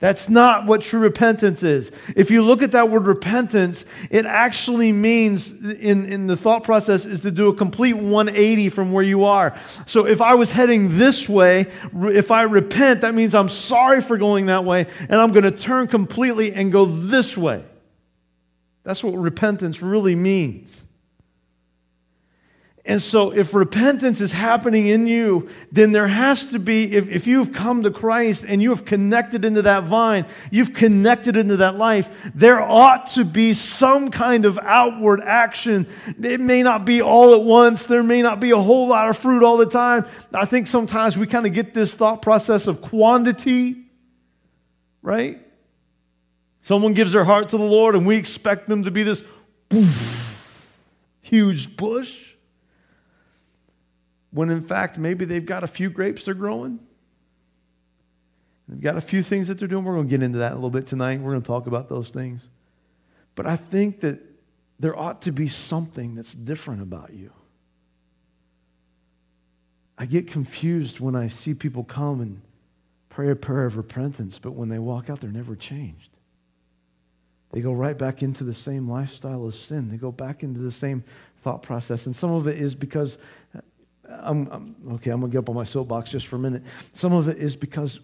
That's 0.00 0.30
not 0.30 0.64
what 0.64 0.80
true 0.80 1.00
repentance 1.00 1.62
is. 1.62 1.92
If 2.16 2.30
you 2.30 2.42
look 2.42 2.62
at 2.62 2.72
that 2.72 2.88
word 2.88 3.04
repentance, 3.04 3.84
it 4.08 4.24
actually 4.24 4.92
means, 4.92 5.50
in, 5.50 6.10
in 6.10 6.26
the 6.26 6.38
thought 6.38 6.64
process, 6.64 7.04
is 7.04 7.20
to 7.20 7.30
do 7.30 7.48
a 7.48 7.54
complete 7.54 7.92
180 7.92 8.70
from 8.70 8.92
where 8.92 9.04
you 9.04 9.24
are. 9.24 9.54
So 9.86 10.06
if 10.06 10.22
I 10.22 10.34
was 10.34 10.50
heading 10.50 10.96
this 10.96 11.28
way, 11.28 11.66
if 11.92 12.30
I 12.30 12.42
repent, 12.42 13.02
that 13.02 13.14
means 13.14 13.34
I'm 13.34 13.50
sorry 13.50 14.00
for 14.00 14.16
going 14.16 14.46
that 14.46 14.64
way, 14.64 14.86
and 15.00 15.20
I'm 15.20 15.32
going 15.32 15.44
to 15.44 15.50
turn 15.50 15.86
completely 15.86 16.54
and 16.54 16.72
go 16.72 16.86
this 16.86 17.36
way. 17.36 17.62
That's 18.84 19.04
what 19.04 19.12
repentance 19.12 19.82
really 19.82 20.14
means. 20.14 20.82
And 22.90 23.00
so, 23.00 23.30
if 23.30 23.54
repentance 23.54 24.20
is 24.20 24.32
happening 24.32 24.88
in 24.88 25.06
you, 25.06 25.48
then 25.70 25.92
there 25.92 26.08
has 26.08 26.46
to 26.46 26.58
be, 26.58 26.92
if, 26.96 27.08
if 27.08 27.24
you've 27.28 27.52
come 27.52 27.84
to 27.84 27.90
Christ 27.92 28.44
and 28.44 28.60
you 28.60 28.70
have 28.70 28.84
connected 28.84 29.44
into 29.44 29.62
that 29.62 29.84
vine, 29.84 30.26
you've 30.50 30.74
connected 30.74 31.36
into 31.36 31.58
that 31.58 31.76
life, 31.76 32.10
there 32.34 32.60
ought 32.60 33.12
to 33.12 33.24
be 33.24 33.54
some 33.54 34.10
kind 34.10 34.44
of 34.44 34.58
outward 34.58 35.20
action. 35.20 35.86
It 36.20 36.40
may 36.40 36.64
not 36.64 36.84
be 36.84 37.00
all 37.00 37.32
at 37.32 37.44
once, 37.44 37.86
there 37.86 38.02
may 38.02 38.22
not 38.22 38.40
be 38.40 38.50
a 38.50 38.58
whole 38.58 38.88
lot 38.88 39.08
of 39.08 39.16
fruit 39.16 39.44
all 39.44 39.56
the 39.56 39.66
time. 39.66 40.04
I 40.34 40.44
think 40.44 40.66
sometimes 40.66 41.16
we 41.16 41.28
kind 41.28 41.46
of 41.46 41.52
get 41.52 41.72
this 41.72 41.94
thought 41.94 42.22
process 42.22 42.66
of 42.66 42.82
quantity, 42.82 43.84
right? 45.00 45.38
Someone 46.62 46.94
gives 46.94 47.12
their 47.12 47.22
heart 47.22 47.50
to 47.50 47.56
the 47.56 47.62
Lord, 47.62 47.94
and 47.94 48.04
we 48.04 48.16
expect 48.16 48.66
them 48.66 48.82
to 48.82 48.90
be 48.90 49.04
this 49.04 49.22
huge 51.22 51.76
bush 51.76 52.29
when 54.30 54.50
in 54.50 54.62
fact 54.62 54.98
maybe 54.98 55.24
they've 55.24 55.46
got 55.46 55.64
a 55.64 55.66
few 55.66 55.90
grapes 55.90 56.24
they're 56.24 56.34
growing. 56.34 56.78
They've 58.68 58.80
got 58.80 58.96
a 58.96 59.00
few 59.00 59.22
things 59.22 59.48
that 59.48 59.58
they're 59.58 59.66
doing. 59.66 59.84
We're 59.84 59.94
going 59.94 60.06
to 60.06 60.10
get 60.10 60.22
into 60.22 60.38
that 60.38 60.52
a 60.52 60.54
little 60.54 60.70
bit 60.70 60.86
tonight. 60.86 61.20
We're 61.20 61.32
going 61.32 61.42
to 61.42 61.46
talk 61.46 61.66
about 61.66 61.88
those 61.88 62.10
things. 62.10 62.48
But 63.34 63.46
I 63.46 63.56
think 63.56 64.00
that 64.00 64.20
there 64.78 64.96
ought 64.96 65.22
to 65.22 65.32
be 65.32 65.48
something 65.48 66.14
that's 66.14 66.32
different 66.32 66.82
about 66.82 67.12
you. 67.12 67.32
I 69.98 70.06
get 70.06 70.28
confused 70.28 71.00
when 71.00 71.16
I 71.16 71.28
see 71.28 71.52
people 71.52 71.84
come 71.84 72.20
and 72.20 72.40
pray 73.10 73.30
a 73.30 73.36
prayer 73.36 73.66
of 73.66 73.76
repentance, 73.76 74.38
but 74.38 74.52
when 74.52 74.68
they 74.68 74.78
walk 74.78 75.10
out, 75.10 75.20
they're 75.20 75.30
never 75.30 75.56
changed. 75.56 76.08
They 77.52 77.60
go 77.60 77.72
right 77.72 77.98
back 77.98 78.22
into 78.22 78.44
the 78.44 78.54
same 78.54 78.88
lifestyle 78.88 79.44
of 79.44 79.54
sin. 79.54 79.90
They 79.90 79.96
go 79.96 80.12
back 80.12 80.42
into 80.42 80.60
the 80.60 80.70
same 80.70 81.02
thought 81.42 81.62
process. 81.62 82.06
And 82.06 82.14
some 82.14 82.30
of 82.30 82.46
it 82.46 82.58
is 82.58 82.74
because 82.74 83.18
I'm, 84.10 84.48
I'm, 84.50 84.76
okay, 84.94 85.10
I'm 85.10 85.20
going 85.20 85.30
to 85.30 85.34
get 85.34 85.38
up 85.40 85.48
on 85.48 85.54
my 85.54 85.64
soapbox 85.64 86.10
just 86.10 86.26
for 86.26 86.36
a 86.36 86.38
minute. 86.38 86.62
Some 86.94 87.12
of 87.12 87.28
it 87.28 87.38
is 87.38 87.56
because 87.56 88.00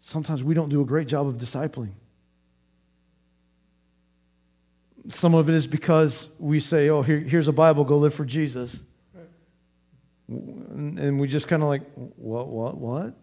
sometimes 0.00 0.44
we 0.44 0.54
don't 0.54 0.68
do 0.68 0.82
a 0.82 0.84
great 0.84 1.08
job 1.08 1.26
of 1.26 1.36
discipling. 1.36 1.92
Some 5.08 5.34
of 5.34 5.48
it 5.48 5.54
is 5.54 5.66
because 5.66 6.28
we 6.38 6.60
say, 6.60 6.88
oh, 6.88 7.02
here, 7.02 7.18
here's 7.18 7.48
a 7.48 7.52
Bible, 7.52 7.84
go 7.84 7.98
live 7.98 8.14
for 8.14 8.24
Jesus. 8.24 8.78
And, 10.28 10.98
and 10.98 11.20
we 11.20 11.28
just 11.28 11.48
kind 11.48 11.62
of 11.62 11.68
like, 11.68 11.82
what, 11.94 12.48
what, 12.48 12.76
what? 12.76 13.14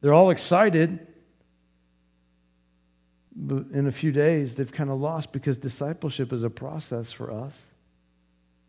They're 0.00 0.14
all 0.14 0.30
excited. 0.30 1.06
But 3.36 3.66
in 3.72 3.86
a 3.86 3.92
few 3.92 4.12
days, 4.12 4.54
they've 4.54 4.70
kind 4.70 4.90
of 4.90 5.00
lost 5.00 5.32
because 5.32 5.56
discipleship 5.56 6.32
is 6.32 6.42
a 6.42 6.50
process 6.50 7.12
for 7.12 7.32
us, 7.32 7.60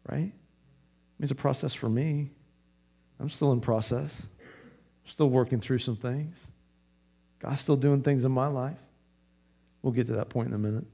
right? 0.10 0.34
It's 1.20 1.32
a 1.32 1.36
process 1.36 1.74
for 1.74 1.90
me. 1.90 2.32
I'm 3.20 3.30
still 3.30 3.52
in 3.52 3.62
process. 3.62 4.22
I'm 4.22 5.10
still 5.10 5.30
working 5.30 5.62
through 5.62 5.80
some 5.80 5.96
things. 5.96 6.36
God's 7.40 7.62
still 7.62 7.78
doing 7.78 8.02
things 8.02 8.26
in 8.26 8.32
my 8.32 8.48
life. 8.48 8.78
We'll 9.82 9.94
get 9.94 10.08
to 10.08 10.14
that 10.14 10.30
point 10.30 10.50
in 10.50 10.54
a 10.54 10.60
minute. 10.60 10.86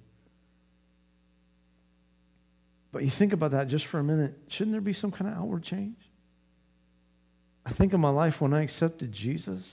But 2.92 3.04
you 3.04 3.10
think 3.10 3.34
about 3.34 3.52
that 3.52 3.70
just 3.70 3.86
for 3.86 4.00
a 4.00 4.04
minute. 4.04 4.38
Shouldn't 4.50 4.74
there 4.74 4.82
be 4.82 4.94
some 4.94 5.12
kind 5.12 5.32
of 5.32 5.38
outward 5.38 5.64
change? 5.64 5.96
I 7.66 7.70
think 7.72 7.94
of 7.94 8.00
my 8.00 8.10
life 8.10 8.42
when 8.42 8.54
I 8.54 8.64
accepted 8.64 9.12
Jesus. 9.12 9.64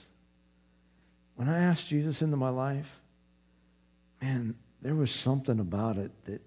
When 1.35 1.49
I 1.49 1.59
asked 1.59 1.87
Jesus 1.87 2.21
into 2.21 2.37
my 2.37 2.49
life, 2.49 2.89
man, 4.21 4.55
there 4.81 4.95
was 4.95 5.11
something 5.11 5.59
about 5.59 5.97
it 5.97 6.11
that 6.25 6.41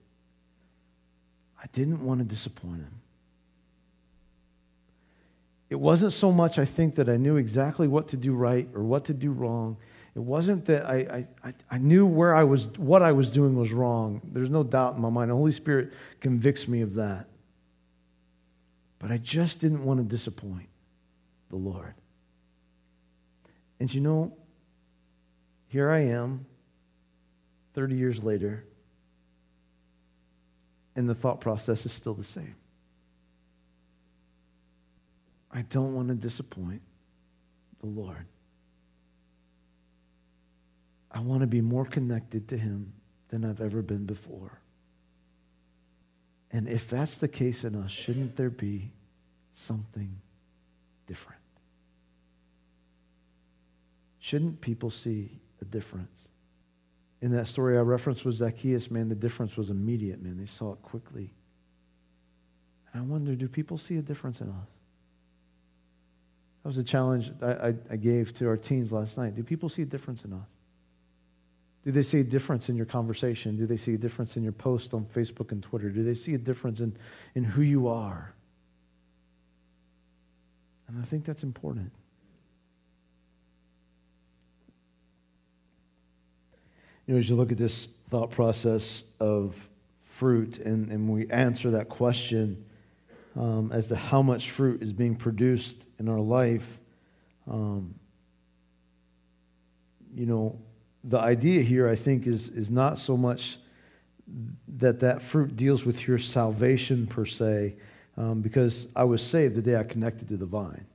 I 1.63 1.67
didn't 1.73 2.05
want 2.05 2.21
to 2.21 2.25
disappoint 2.25 2.79
him. 2.79 3.02
It 5.73 5.81
wasn't 5.81 6.13
so 6.13 6.31
much, 6.31 6.59
I 6.59 6.67
think, 6.67 6.97
that 6.97 7.09
I 7.09 7.17
knew 7.17 7.39
exactly 7.39 7.89
what 7.89 8.09
to 8.09 8.19
do 8.19 8.35
right 8.35 8.69
or 8.75 8.83
what 8.83 9.07
to 9.07 9.15
do 9.15 9.33
wrong. 9.33 9.79
It 10.15 10.19
wasn't 10.19 10.67
that 10.67 10.85
I, 10.85 11.27
I, 11.43 11.55
I 11.71 11.79
knew 11.79 12.05
where 12.05 12.35
I 12.35 12.45
was, 12.45 12.67
what 12.77 13.01
I 13.01 13.13
was 13.13 13.31
doing 13.31 13.57
was 13.57 13.73
wrong. 13.73 14.21
There's 14.23 14.51
no 14.51 14.65
doubt 14.65 14.97
in 14.97 15.01
my 15.01 15.09
mind. 15.09 15.31
The 15.31 15.35
Holy 15.35 15.51
Spirit 15.51 15.95
convicts 16.21 16.69
me 16.69 16.83
of 16.83 16.93
that. 16.97 17.27
But 18.99 19.13
I 19.13 19.17
just 19.17 19.61
didn't 19.61 19.83
want 19.83 19.99
to 19.99 20.05
disappoint 20.05 20.69
the 21.49 21.57
Lord. 21.57 21.95
And 23.81 23.93
you 23.93 24.03
know, 24.03 24.37
here 25.69 25.91
I 25.91 26.01
am, 26.01 26.45
30 27.73 27.95
years 27.95 28.23
later, 28.23 28.63
and 30.97 31.09
the 31.09 31.15
thought 31.15 31.41
process 31.41 31.87
is 31.87 31.95
still 31.95 32.13
the 32.13 32.25
same. 32.25 32.57
I 35.53 35.63
don't 35.63 35.95
want 35.95 36.09
to 36.09 36.15
disappoint 36.15 36.83
the 37.81 37.87
Lord. 37.87 38.27
I 41.11 41.21
want 41.21 41.43
to 41.43 41.47
be 41.47 41.61
more 41.61 41.85
connected 41.85 42.49
to 42.49 42.57
Him 42.57 42.93
than 43.29 43.45
I've 43.45 43.61
ever 43.61 43.83
been 43.83 44.07
before. 44.07 44.59
And 46.51 46.69
if 46.69 46.89
that's 46.89 47.19
the 47.19 47.29
case 47.29 47.65
in 47.65 47.75
us, 47.75 47.91
shouldn't 47.91 48.37
there 48.37 48.51
be 48.51 48.93
something 49.55 50.21
different? 51.07 51.41
Shouldn't 54.21 54.61
people 54.61 54.91
see 54.91 55.41
a 55.61 55.65
difference? 55.65 56.29
In 57.21 57.31
that 57.33 57.47
story 57.47 57.77
I 57.77 57.81
referenced 57.81 58.25
with 58.25 58.37
Zacchaeus, 58.37 58.91
man, 58.91 59.09
the 59.09 59.15
difference 59.15 59.57
was 59.57 59.71
immediate, 59.71 60.23
man. 60.23 60.39
They 60.39 60.47
saw 60.47 60.73
it 60.73 60.83
quickly. 60.83 61.31
And 62.93 63.03
I 63.03 63.05
wonder, 63.05 63.35
do 63.35 63.49
people 63.49 63.79
see 63.79 63.97
a 63.97 64.03
difference 64.03 64.41
in 64.41 64.49
us? 64.49 64.69
That 66.63 66.69
was 66.69 66.79
a 66.79 66.85
challenge 66.85 67.31
I, 67.43 67.53
I, 67.53 67.75
I 67.91 67.97
gave 67.97 68.35
to 68.35 68.47
our 68.47 68.57
teens 68.57 68.93
last 68.93 69.19
night. 69.19 69.35
Do 69.35 69.43
people 69.43 69.69
see 69.69 69.83
a 69.83 69.87
difference 69.87 70.25
in 70.25 70.33
us? 70.33 70.47
Do 71.85 71.91
they 71.91 72.03
see 72.03 72.21
a 72.21 72.25
difference 72.25 72.69
in 72.69 72.77
your 72.77 72.87
conversation? 72.87 73.57
Do 73.57 73.67
they 73.67 73.77
see 73.77 73.95
a 73.95 73.99
difference 73.99 74.37
in 74.37 74.45
your 74.45 74.53
post 74.53 74.95
on 74.95 75.05
Facebook 75.07 75.51
and 75.51 75.63
Twitter? 75.63 75.91
Do 75.91 76.05
they 76.05 76.15
see 76.15 76.35
a 76.35 76.39
difference 76.39 76.79
in, 76.79 76.97
in 77.35 77.43
who 77.43 77.63
you 77.63 77.89
are? 77.89 78.33
And 80.87 81.03
I 81.03 81.05
think 81.05 81.25
that's 81.25 81.43
important. 81.43 81.91
You 87.07 87.15
know, 87.15 87.21
as 87.21 87.29
you 87.29 87.35
look 87.35 87.51
at 87.51 87.59
this 87.59 87.89
thought 88.11 88.31
process 88.31 89.03
of 89.19 89.57
fruit 90.05 90.59
and, 90.59 90.93
and 90.93 91.09
we 91.09 91.29
answer 91.31 91.73
that 91.73 91.89
question 91.89 92.65
um, 93.35 93.73
as 93.73 93.89
to 93.89 93.97
how 93.97 94.23
much 94.23 94.51
fruit 94.51 94.83
is 94.83 94.93
being 94.93 95.17
produced 95.17 95.77
in 96.03 96.09
our 96.09 96.21
life, 96.21 96.67
um, 97.49 97.95
you 100.13 100.27
know, 100.27 100.59
the 101.05 101.19
idea 101.19 101.63
here, 101.63 101.89
I 101.89 101.95
think, 101.95 102.27
is, 102.27 102.49
is 102.49 102.71
not 102.71 102.99
so 102.99 103.17
much 103.17 103.57
that 104.79 104.99
that 105.01 105.23
fruit 105.23 105.57
deals 105.57 105.85
with 105.85 106.09
your 106.09 106.19
salvation 106.19 107.07
per 107.07 107.25
se, 107.25 107.77
um, 108.17 108.41
because 108.41 108.89
I 108.97 109.05
was 109.05 109.23
saved 109.23 109.55
the 109.55 109.63
day 109.63 109.77
I 109.77 109.85
connected 109.85 110.29
to 110.29 110.37
the 110.37 110.47
vine. 110.47 110.87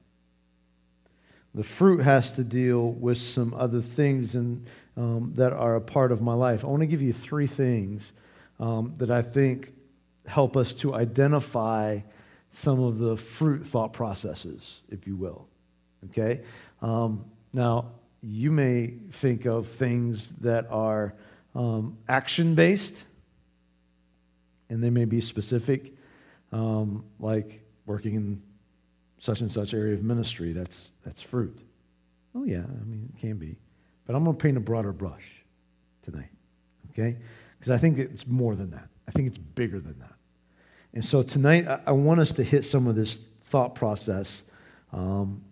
The 1.56 1.64
fruit 1.64 2.02
has 2.02 2.34
to 2.34 2.44
deal 2.44 2.92
with 2.92 3.18
some 3.18 3.54
other 3.54 3.82
things 3.82 4.36
and, 4.36 4.66
um, 4.98 5.32
that 5.36 5.54
are 5.54 5.76
a 5.76 5.82
part 5.82 6.12
of 6.12 6.22
my 6.22 6.34
life. 6.34 6.66
I 6.66 6.68
want 6.68 6.82
to 6.82 6.88
give 6.88 7.02
you 7.02 7.14
three 7.14 7.48
things 7.48 8.12
um, 8.60 8.94
that 8.98 9.10
I 9.10 9.22
think 9.22 9.72
help 10.26 10.58
us 10.58 10.74
to 10.74 10.94
identify 10.94 12.02
some 12.58 12.82
of 12.82 12.98
the 12.98 13.16
fruit 13.16 13.68
thought 13.68 13.94
processes, 13.94 14.82
if 14.90 15.06
you 15.06 15.16
will. 15.16 15.48
Okay? 16.06 16.42
Um, 16.82 17.26
now, 17.54 17.92
you 18.24 18.50
may 18.50 18.96
think 19.12 19.46
of 19.46 19.68
things 19.68 20.30
that 20.42 20.66
are 20.72 21.14
um, 21.54 22.00
action 22.10 22.56
based, 22.56 22.96
and 24.72 24.84
they 24.84 24.90
may 24.90 25.06
be 25.06 25.22
specific, 25.22 25.94
um, 26.52 27.06
like 27.20 27.64
working 27.86 28.16
in 28.16 28.42
such 29.20 29.42
and 29.42 29.52
such 29.52 29.76
area 29.76 29.94
of 29.94 30.02
ministry. 30.02 30.52
That's, 30.52 30.90
that's 31.06 31.22
fruit. 31.22 31.60
Oh, 32.34 32.44
yeah, 32.44 32.64
I 32.64 32.86
mean, 32.86 33.12
it 33.16 33.22
can 33.22 33.38
be. 33.38 33.56
But 34.08 34.16
I'm 34.16 34.24
going 34.24 34.36
to 34.36 34.42
paint 34.42 34.58
a 34.58 34.62
broader 34.62 34.94
brush 34.94 35.44
tonight, 36.02 36.32
okay? 36.90 37.18
Because 37.60 37.72
I 37.72 37.78
think 37.78 38.00
it's 38.00 38.26
more 38.26 38.56
than 38.56 38.72
that. 38.72 38.90
I 39.08 39.12
think 39.12 39.28
it's 39.28 39.38
bigger 39.38 39.80
than 39.80 40.00
that. 40.00 40.17
And 40.94 41.04
so 41.04 41.24
tonight, 41.24 41.68
I, 41.68 41.80
I 41.88 41.92
want 41.92 42.20
us 42.20 42.32
to 42.34 42.44
hit 42.44 42.64
some 42.66 42.88
of 42.88 42.96
this 42.96 43.20
thought 43.50 43.76
process 43.76 44.44
um, 44.92 45.44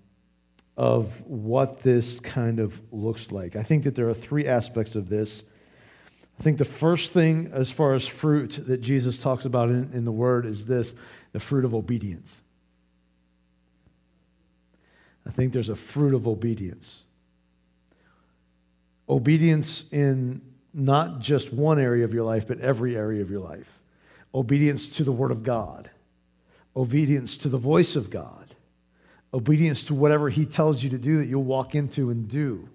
of 0.78 1.22
what 1.26 1.82
this 1.82 2.20
kind 2.20 2.60
of 2.60 2.80
looks 2.92 3.32
like. 3.32 3.56
I 3.56 3.64
think 3.64 3.84
that 3.84 3.96
there 3.96 4.10
are 4.10 4.14
three 4.14 4.48
aspects 4.48 4.96
of 4.96 5.10
this. 5.10 5.44
I 6.40 6.44
think 6.44 6.58
the 6.58 6.66
first 6.66 7.14
thing, 7.14 7.50
as 7.54 7.72
far 7.72 7.94
as 7.94 8.06
fruit, 8.06 8.66
that 8.68 8.82
Jesus 8.82 9.18
talks 9.18 9.46
about 9.46 9.70
in, 9.70 9.92
in 9.94 10.04
the 10.06 10.12
Word 10.12 10.46
is 10.46 10.66
this 10.66 10.94
the 11.32 11.40
fruit 11.40 11.66
of 11.66 11.74
obedience. 11.74 12.42
I 15.26 15.32
think 15.32 15.54
there's 15.54 15.70
a 15.70 15.76
fruit 15.76 16.14
of 16.14 16.28
obedience. 16.28 17.02
Obedience 19.08 19.84
in 19.92 20.42
not 20.74 21.20
just 21.20 21.54
one 21.54 21.80
area 21.80 22.04
of 22.04 22.14
your 22.14 22.24
life, 22.24 22.48
but 22.48 22.60
every 22.60 22.96
area 22.98 23.22
of 23.22 23.30
your 23.30 23.40
life. 23.40 23.68
Obedience 24.36 24.90
to 24.90 25.06
the 25.06 25.14
Word 25.14 25.32
of 25.32 25.44
God, 25.44 25.90
obedience 26.76 27.38
to 27.38 27.50
the 27.50 27.58
voice 27.58 27.96
of 27.96 28.10
God, 28.10 28.54
obedience 29.34 29.86
to 29.86 29.96
whatever 29.96 30.30
He 30.30 30.46
tells 30.46 30.84
you 30.84 30.90
to 30.90 30.98
do 30.98 31.18
that 31.18 31.28
you'll 31.28 31.44
walk 31.44 31.74
into 31.74 32.10
and 32.10 32.28
do. 32.28 32.68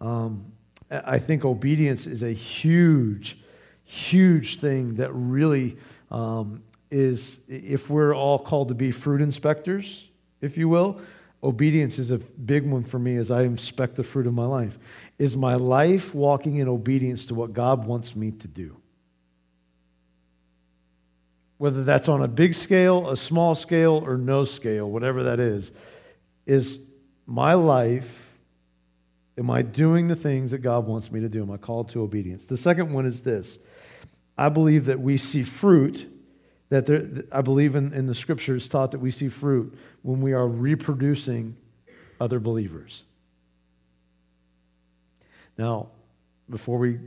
Um, 0.00 0.52
I 0.90 1.18
think 1.18 1.44
obedience 1.44 2.06
is 2.06 2.22
a 2.22 2.32
huge, 2.32 3.38
huge 3.84 4.60
thing 4.60 4.96
that 4.96 5.10
really 5.12 5.78
um, 6.10 6.62
is, 6.90 7.38
if 7.48 7.88
we're 7.88 8.14
all 8.14 8.38
called 8.38 8.68
to 8.68 8.74
be 8.74 8.90
fruit 8.90 9.20
inspectors, 9.20 10.08
if 10.40 10.58
you 10.58 10.68
will, 10.68 11.00
obedience 11.42 11.98
is 11.98 12.10
a 12.10 12.18
big 12.18 12.68
one 12.68 12.82
for 12.82 12.98
me 12.98 13.16
as 13.16 13.30
I 13.30 13.42
inspect 13.42 13.96
the 13.96 14.04
fruit 14.04 14.26
of 14.26 14.34
my 14.34 14.46
life. 14.46 14.78
Is 15.18 15.36
my 15.36 15.54
life 15.54 16.14
walking 16.14 16.56
in 16.56 16.68
obedience 16.68 17.24
to 17.26 17.34
what 17.34 17.52
God 17.52 17.86
wants 17.86 18.14
me 18.14 18.32
to 18.32 18.48
do? 18.48 18.79
Whether 21.60 21.84
that's 21.84 22.08
on 22.08 22.22
a 22.22 22.26
big 22.26 22.54
scale, 22.54 23.10
a 23.10 23.18
small 23.18 23.54
scale, 23.54 24.02
or 24.06 24.16
no 24.16 24.46
scale, 24.46 24.90
whatever 24.90 25.24
that 25.24 25.38
is, 25.38 25.72
is 26.46 26.78
my 27.26 27.52
life, 27.52 28.30
am 29.36 29.50
I 29.50 29.60
doing 29.60 30.08
the 30.08 30.16
things 30.16 30.52
that 30.52 30.60
God 30.60 30.86
wants 30.86 31.12
me 31.12 31.20
to 31.20 31.28
do? 31.28 31.42
Am 31.42 31.50
I 31.50 31.58
called 31.58 31.90
to 31.90 32.00
obedience? 32.00 32.46
The 32.46 32.56
second 32.56 32.94
one 32.94 33.04
is 33.04 33.20
this 33.20 33.58
I 34.38 34.48
believe 34.48 34.86
that 34.86 35.00
we 35.00 35.18
see 35.18 35.42
fruit 35.42 36.10
that 36.70 36.86
there, 36.86 37.06
I 37.30 37.42
believe 37.42 37.74
in, 37.74 37.92
in 37.92 38.06
the 38.06 38.14
scriptures 38.14 38.66
taught 38.66 38.92
that 38.92 39.00
we 39.00 39.10
see 39.10 39.28
fruit 39.28 39.76
when 40.00 40.22
we 40.22 40.32
are 40.32 40.48
reproducing 40.48 41.54
other 42.18 42.40
believers. 42.40 43.02
Now, 45.58 45.88
before 46.48 46.78
we 46.78 47.00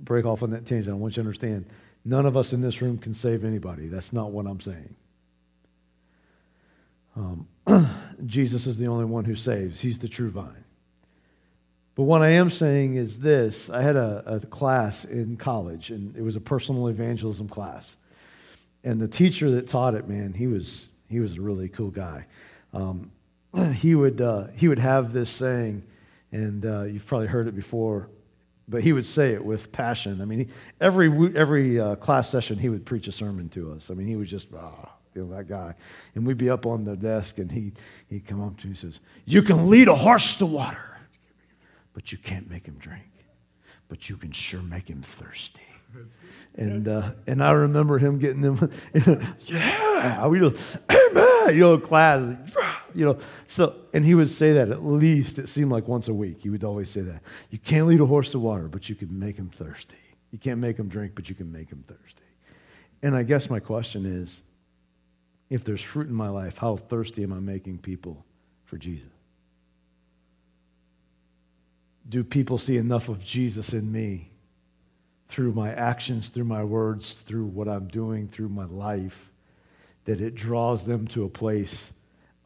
break 0.00 0.26
off 0.26 0.42
on 0.42 0.50
that 0.50 0.66
tangent, 0.66 0.94
I 0.94 0.98
want 0.98 1.12
you 1.12 1.22
to 1.22 1.26
understand 1.26 1.64
none 2.06 2.26
of 2.26 2.36
us 2.36 2.52
in 2.52 2.60
this 2.60 2.80
room 2.80 2.98
can 2.98 3.14
save 3.14 3.44
anybody. 3.44 3.88
That's 3.88 4.12
not 4.12 4.30
what 4.30 4.46
I'm 4.46 4.60
saying. 4.60 4.94
Um, 7.16 7.48
Jesus 8.26 8.66
is 8.66 8.78
the 8.78 8.86
only 8.86 9.04
one 9.04 9.24
who 9.24 9.36
saves, 9.36 9.80
He's 9.80 9.98
the 9.98 10.08
true 10.08 10.30
vine. 10.30 10.64
But 11.94 12.04
what 12.04 12.22
I 12.22 12.30
am 12.30 12.50
saying 12.50 12.96
is 12.96 13.18
this 13.18 13.68
I 13.70 13.82
had 13.82 13.96
a, 13.96 14.22
a 14.26 14.40
class 14.40 15.04
in 15.04 15.36
college, 15.36 15.90
and 15.90 16.16
it 16.16 16.22
was 16.22 16.36
a 16.36 16.40
personal 16.40 16.88
evangelism 16.88 17.48
class 17.48 17.96
and 18.86 19.02
the 19.02 19.08
teacher 19.08 19.50
that 19.50 19.66
taught 19.66 19.94
it, 19.94 20.08
man, 20.08 20.32
he 20.32 20.46
was 20.46 20.86
he 21.08 21.18
was 21.18 21.36
a 21.36 21.40
really 21.40 21.68
cool 21.68 21.90
guy. 21.90 22.24
Um, 22.72 23.10
he 23.74 23.96
would 23.96 24.20
uh, 24.20 24.46
he 24.54 24.68
would 24.68 24.78
have 24.78 25.12
this 25.12 25.28
saying, 25.28 25.82
and 26.30 26.64
uh, 26.64 26.84
you've 26.84 27.04
probably 27.04 27.26
heard 27.26 27.48
it 27.48 27.56
before, 27.56 28.08
but 28.68 28.82
he 28.82 28.92
would 28.92 29.06
say 29.06 29.32
it 29.32 29.44
with 29.44 29.72
passion. 29.72 30.20
I 30.20 30.24
mean, 30.24 30.38
he, 30.40 30.48
every 30.80 31.36
every 31.36 31.78
uh, 31.78 31.96
class 31.96 32.30
session 32.30 32.58
he 32.58 32.68
would 32.68 32.84
preach 32.84 33.08
a 33.08 33.12
sermon 33.12 33.48
to 33.50 33.72
us. 33.72 33.90
I 33.90 33.94
mean, 33.94 34.06
he 34.06 34.16
was 34.16 34.28
just 34.28 34.48
ah, 34.56 34.92
you 35.14 35.24
know 35.24 35.36
that 35.36 35.48
guy, 35.48 35.74
and 36.14 36.26
we'd 36.26 36.38
be 36.38 36.50
up 36.50 36.66
on 36.66 36.84
the 36.84 36.96
desk, 36.96 37.38
and 37.38 37.50
he 37.50 37.72
he'd 38.08 38.26
come 38.26 38.42
up 38.42 38.58
to 38.58 38.66
me 38.66 38.70
and 38.70 38.78
says, 38.78 39.00
"You 39.24 39.42
can 39.42 39.68
lead 39.68 39.88
a 39.88 39.94
horse 39.94 40.36
to 40.36 40.46
water, 40.46 40.98
but 41.92 42.12
you 42.12 42.18
can't 42.18 42.50
make 42.50 42.66
him 42.66 42.76
drink, 42.78 43.10
but 43.88 44.08
you 44.08 44.16
can 44.16 44.32
sure 44.32 44.62
make 44.62 44.88
him 44.88 45.02
thirsty." 45.02 45.60
And, 46.56 46.88
uh, 46.88 47.10
and 47.26 47.42
I 47.42 47.52
remember 47.52 47.98
him 47.98 48.18
getting 48.18 48.40
them, 48.40 48.70
yeah, 49.44 50.26
we 50.26 50.38
know, 50.38 50.54
amen, 50.90 51.35
you 51.52 51.60
know, 51.60 51.78
class, 51.78 52.36
you 52.94 53.04
know. 53.04 53.18
So, 53.46 53.74
and 53.92 54.04
he 54.04 54.14
would 54.14 54.30
say 54.30 54.52
that 54.54 54.70
at 54.70 54.84
least, 54.84 55.38
it 55.38 55.48
seemed 55.48 55.70
like 55.70 55.86
once 55.88 56.08
a 56.08 56.14
week. 56.14 56.38
He 56.40 56.50
would 56.50 56.64
always 56.64 56.90
say 56.90 57.02
that. 57.02 57.22
You 57.50 57.58
can't 57.58 57.86
lead 57.86 58.00
a 58.00 58.06
horse 58.06 58.30
to 58.30 58.38
water, 58.38 58.68
but 58.68 58.88
you 58.88 58.94
can 58.94 59.18
make 59.18 59.36
him 59.36 59.50
thirsty. 59.50 59.96
You 60.30 60.38
can't 60.38 60.60
make 60.60 60.78
him 60.78 60.88
drink, 60.88 61.12
but 61.14 61.28
you 61.28 61.34
can 61.34 61.50
make 61.50 61.70
him 61.70 61.84
thirsty. 61.86 62.22
And 63.02 63.14
I 63.14 63.22
guess 63.22 63.48
my 63.48 63.60
question 63.60 64.04
is 64.06 64.42
if 65.50 65.64
there's 65.64 65.82
fruit 65.82 66.08
in 66.08 66.14
my 66.14 66.28
life, 66.28 66.58
how 66.58 66.76
thirsty 66.76 67.22
am 67.22 67.32
I 67.32 67.38
making 67.38 67.78
people 67.78 68.24
for 68.64 68.76
Jesus? 68.78 69.08
Do 72.08 72.24
people 72.24 72.58
see 72.58 72.76
enough 72.76 73.08
of 73.08 73.24
Jesus 73.24 73.72
in 73.72 73.90
me 73.90 74.30
through 75.28 75.52
my 75.52 75.72
actions, 75.72 76.28
through 76.28 76.44
my 76.44 76.62
words, 76.62 77.14
through 77.26 77.46
what 77.46 77.68
I'm 77.68 77.88
doing, 77.88 78.28
through 78.28 78.48
my 78.48 78.64
life, 78.64 79.30
that 80.06 80.20
it 80.20 80.34
draws 80.34 80.84
them 80.84 81.06
to 81.08 81.24
a 81.24 81.28
place 81.28 81.92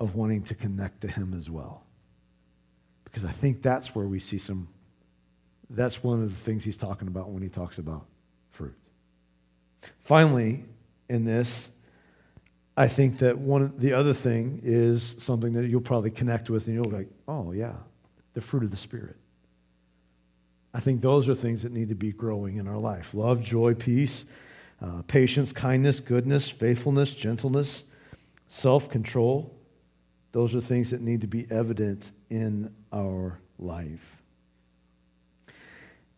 of 0.00 0.14
wanting 0.14 0.42
to 0.44 0.54
connect 0.54 1.02
to 1.02 1.08
Him 1.08 1.34
as 1.38 1.48
well. 1.48 1.84
Because 3.04 3.24
I 3.24 3.30
think 3.30 3.62
that's 3.62 3.94
where 3.94 4.06
we 4.06 4.18
see 4.18 4.38
some, 4.38 4.68
that's 5.68 6.02
one 6.02 6.22
of 6.22 6.30
the 6.30 6.40
things 6.44 6.64
He's 6.64 6.76
talking 6.76 7.06
about 7.06 7.30
when 7.30 7.42
He 7.42 7.48
talks 7.48 7.78
about 7.78 8.06
fruit. 8.50 8.74
Finally, 10.04 10.64
in 11.08 11.24
this, 11.24 11.68
I 12.76 12.88
think 12.88 13.18
that 13.18 13.36
one 13.36 13.74
the 13.76 13.92
other 13.92 14.14
thing 14.14 14.60
is 14.64 15.14
something 15.18 15.52
that 15.52 15.68
you'll 15.68 15.82
probably 15.82 16.10
connect 16.10 16.48
with 16.48 16.66
and 16.66 16.74
you'll 16.74 16.84
be 16.84 16.90
like, 16.90 17.10
oh 17.28 17.52
yeah, 17.52 17.74
the 18.32 18.40
fruit 18.40 18.64
of 18.64 18.70
the 18.70 18.76
Spirit. 18.76 19.16
I 20.72 20.80
think 20.80 21.02
those 21.02 21.28
are 21.28 21.34
things 21.34 21.62
that 21.62 21.72
need 21.72 21.88
to 21.88 21.94
be 21.94 22.12
growing 22.12 22.56
in 22.56 22.66
our 22.66 22.78
life 22.78 23.12
love, 23.12 23.42
joy, 23.42 23.74
peace, 23.74 24.24
uh, 24.82 25.02
patience, 25.02 25.52
kindness, 25.52 26.00
goodness, 26.00 26.48
faithfulness, 26.48 27.12
gentleness, 27.12 27.84
self 28.48 28.88
control. 28.88 29.54
Those 30.32 30.54
are 30.54 30.60
things 30.60 30.90
that 30.90 31.00
need 31.00 31.22
to 31.22 31.26
be 31.26 31.46
evident 31.50 32.10
in 32.30 32.72
our 32.92 33.38
life. 33.58 34.20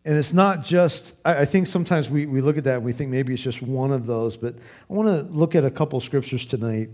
And 0.05 0.17
it's 0.17 0.33
not 0.33 0.65
just, 0.65 1.15
I, 1.23 1.45
think 1.45 1.67
sometimes 1.67 2.09
we, 2.09 2.25
we 2.25 2.41
look 2.41 2.57
at 2.57 2.65
that 2.65 2.75
and 2.75 2.83
we 2.83 2.91
think 2.91 3.09
maybe 3.09 3.33
it's 3.33 3.41
just 3.41 3.61
one 3.61 3.91
of 3.91 4.05
those, 4.05 4.35
but 4.35 4.55
I 4.89 4.93
want 4.93 5.07
to 5.07 5.33
look 5.33 5.55
at 5.55 5.63
a 5.63 5.71
couple 5.71 5.99
scriptures 6.01 6.45
tonight, 6.45 6.89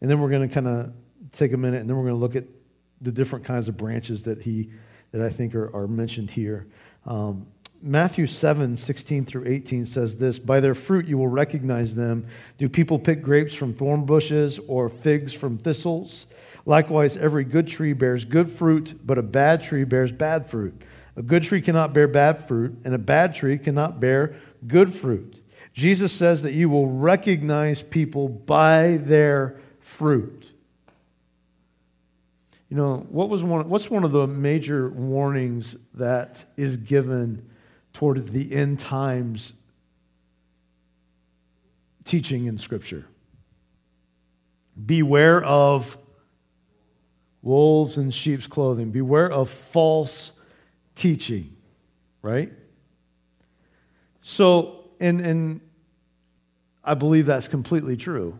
and 0.00 0.10
then 0.10 0.20
we're 0.20 0.30
going 0.30 0.48
to 0.48 0.54
kind 0.54 0.66
of 0.66 0.92
take 1.32 1.52
a 1.52 1.56
minute, 1.58 1.82
and 1.82 1.90
then 1.90 1.96
we're 1.96 2.04
going 2.04 2.14
to 2.14 2.20
look 2.20 2.34
at 2.34 2.44
the 3.02 3.12
different 3.12 3.44
kinds 3.44 3.68
of 3.68 3.76
branches 3.76 4.22
that 4.22 4.40
he 4.40 4.70
that 5.12 5.20
I 5.20 5.28
think 5.28 5.54
are, 5.54 5.74
are 5.74 5.86
mentioned 5.86 6.30
here. 6.30 6.66
Um, 7.04 7.46
Matthew 7.86 8.26
7, 8.26 8.76
16 8.76 9.26
through 9.26 9.44
18 9.46 9.86
says 9.86 10.16
this 10.16 10.40
By 10.40 10.58
their 10.58 10.74
fruit 10.74 11.06
you 11.06 11.16
will 11.16 11.28
recognize 11.28 11.94
them. 11.94 12.26
Do 12.58 12.68
people 12.68 12.98
pick 12.98 13.22
grapes 13.22 13.54
from 13.54 13.72
thorn 13.72 14.04
bushes 14.04 14.58
or 14.66 14.88
figs 14.88 15.32
from 15.32 15.56
thistles? 15.56 16.26
Likewise, 16.64 17.16
every 17.16 17.44
good 17.44 17.68
tree 17.68 17.92
bears 17.92 18.24
good 18.24 18.50
fruit, 18.50 18.98
but 19.06 19.18
a 19.18 19.22
bad 19.22 19.62
tree 19.62 19.84
bears 19.84 20.10
bad 20.10 20.50
fruit. 20.50 20.82
A 21.14 21.22
good 21.22 21.44
tree 21.44 21.60
cannot 21.60 21.92
bear 21.92 22.08
bad 22.08 22.48
fruit, 22.48 22.76
and 22.84 22.92
a 22.92 22.98
bad 22.98 23.36
tree 23.36 23.56
cannot 23.56 24.00
bear 24.00 24.34
good 24.66 24.92
fruit. 24.92 25.40
Jesus 25.72 26.12
says 26.12 26.42
that 26.42 26.54
you 26.54 26.68
will 26.68 26.88
recognize 26.88 27.82
people 27.82 28.28
by 28.28 28.96
their 29.02 29.60
fruit. 29.78 30.44
You 32.68 32.76
know, 32.76 33.06
what 33.10 33.28
was 33.28 33.44
one, 33.44 33.68
what's 33.68 33.88
one 33.88 34.02
of 34.02 34.10
the 34.10 34.26
major 34.26 34.88
warnings 34.88 35.76
that 35.94 36.44
is 36.56 36.78
given 36.78 37.48
toward 37.96 38.28
the 38.28 38.54
end 38.54 38.78
times 38.78 39.54
teaching 42.04 42.44
in 42.44 42.58
Scripture? 42.58 43.06
Beware 44.84 45.42
of 45.42 45.96
wolves 47.40 47.96
in 47.96 48.10
sheep's 48.10 48.46
clothing. 48.46 48.90
Beware 48.90 49.32
of 49.32 49.48
false 49.48 50.32
teaching, 50.94 51.56
right? 52.20 52.52
So, 54.20 54.90
and, 55.00 55.22
and 55.22 55.60
I 56.84 56.92
believe 56.92 57.24
that's 57.24 57.48
completely 57.48 57.96
true. 57.96 58.38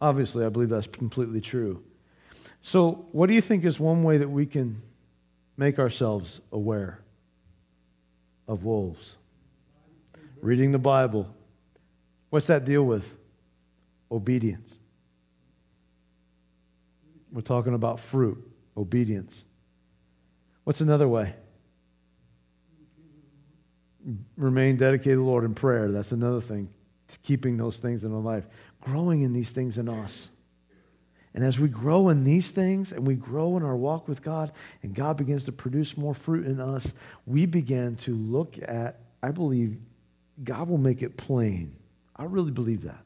Obviously, 0.00 0.44
I 0.44 0.48
believe 0.48 0.70
that's 0.70 0.88
completely 0.88 1.40
true. 1.40 1.84
So, 2.62 3.06
what 3.12 3.28
do 3.28 3.34
you 3.34 3.40
think 3.40 3.64
is 3.64 3.78
one 3.78 4.02
way 4.02 4.18
that 4.18 4.28
we 4.28 4.44
can 4.44 4.82
make 5.56 5.78
ourselves 5.78 6.40
aware 6.50 6.98
of 8.50 8.64
wolves? 8.64 9.16
Reading 10.42 10.72
the 10.72 10.78
Bible. 10.78 11.32
What's 12.30 12.46
that 12.48 12.64
deal 12.64 12.82
with? 12.82 13.08
Obedience. 14.10 14.68
We're 17.32 17.42
talking 17.42 17.74
about 17.74 18.00
fruit, 18.00 18.38
Obedience. 18.76 19.44
What's 20.64 20.80
another 20.80 21.06
way? 21.06 21.34
Remain 24.36 24.76
dedicated 24.76 25.12
to 25.12 25.16
the 25.18 25.22
Lord 25.22 25.44
in 25.44 25.54
prayer. 25.54 25.92
That's 25.92 26.10
another 26.10 26.40
thing. 26.40 26.68
Keeping 27.22 27.56
those 27.56 27.78
things 27.78 28.02
in 28.02 28.12
our 28.12 28.20
life. 28.20 28.46
Growing 28.80 29.22
in 29.22 29.32
these 29.32 29.50
things 29.50 29.78
in 29.78 29.88
us. 29.88 30.28
And 31.34 31.44
as 31.44 31.60
we 31.60 31.68
grow 31.68 32.08
in 32.08 32.24
these 32.24 32.50
things 32.50 32.90
and 32.92 33.06
we 33.06 33.14
grow 33.14 33.56
in 33.56 33.62
our 33.62 33.76
walk 33.76 34.08
with 34.08 34.22
God 34.22 34.52
and 34.82 34.94
God 34.94 35.16
begins 35.16 35.44
to 35.44 35.52
produce 35.52 35.96
more 35.96 36.14
fruit 36.14 36.46
in 36.46 36.60
us, 36.60 36.92
we 37.26 37.46
begin 37.46 37.96
to 37.98 38.14
look 38.14 38.56
at, 38.62 39.00
I 39.22 39.30
believe, 39.30 39.78
God 40.42 40.68
will 40.68 40.78
make 40.78 41.02
it 41.02 41.16
plain. 41.16 41.76
I 42.16 42.24
really 42.24 42.50
believe 42.50 42.82
that. 42.82 43.02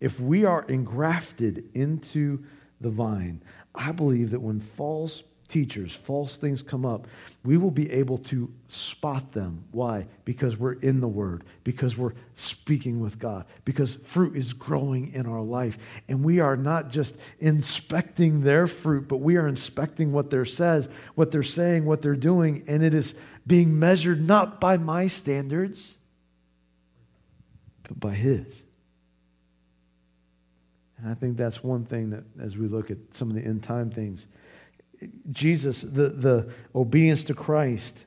If 0.00 0.20
we 0.20 0.44
are 0.44 0.64
engrafted 0.68 1.68
into 1.74 2.44
the 2.80 2.90
vine, 2.90 3.42
I 3.74 3.90
believe 3.90 4.30
that 4.30 4.40
when 4.40 4.60
false 4.60 5.24
teachers, 5.48 5.94
false 5.94 6.36
things 6.36 6.62
come 6.62 6.84
up, 6.84 7.06
we 7.44 7.56
will 7.56 7.70
be 7.70 7.90
able 7.90 8.18
to 8.18 8.52
spot 8.68 9.32
them. 9.32 9.64
Why? 9.70 10.06
Because 10.24 10.56
we're 10.58 10.74
in 10.74 11.00
the 11.00 11.08
Word, 11.08 11.44
because 11.64 11.96
we're 11.96 12.12
speaking 12.34 13.00
with 13.00 13.18
God, 13.18 13.46
because 13.64 13.94
fruit 14.04 14.36
is 14.36 14.52
growing 14.52 15.12
in 15.14 15.26
our 15.26 15.40
life. 15.40 15.78
And 16.08 16.22
we 16.22 16.40
are 16.40 16.56
not 16.56 16.90
just 16.90 17.14
inspecting 17.40 18.42
their 18.42 18.66
fruit, 18.66 19.08
but 19.08 19.18
we 19.18 19.36
are 19.36 19.48
inspecting 19.48 20.12
what 20.12 20.30
they're 20.30 20.44
says, 20.44 20.88
what 21.14 21.32
they're 21.32 21.42
saying, 21.42 21.84
what 21.84 22.02
they're 22.02 22.14
doing, 22.14 22.64
and 22.68 22.82
it 22.82 22.92
is 22.92 23.14
being 23.46 23.78
measured 23.78 24.26
not 24.26 24.60
by 24.60 24.76
my 24.76 25.06
standards, 25.06 25.94
but 27.84 27.98
by 27.98 28.12
His. 28.12 28.62
And 30.98 31.08
I 31.08 31.14
think 31.14 31.36
that's 31.36 31.62
one 31.62 31.84
thing 31.84 32.10
that, 32.10 32.24
as 32.42 32.56
we 32.56 32.66
look 32.66 32.90
at 32.90 32.98
some 33.14 33.30
of 33.30 33.36
the 33.36 33.42
end 33.42 33.62
time 33.62 33.90
things, 33.90 34.26
Jesus, 35.30 35.82
the, 35.82 36.10
the 36.10 36.50
obedience 36.74 37.24
to 37.24 37.34
Christ 37.34 38.04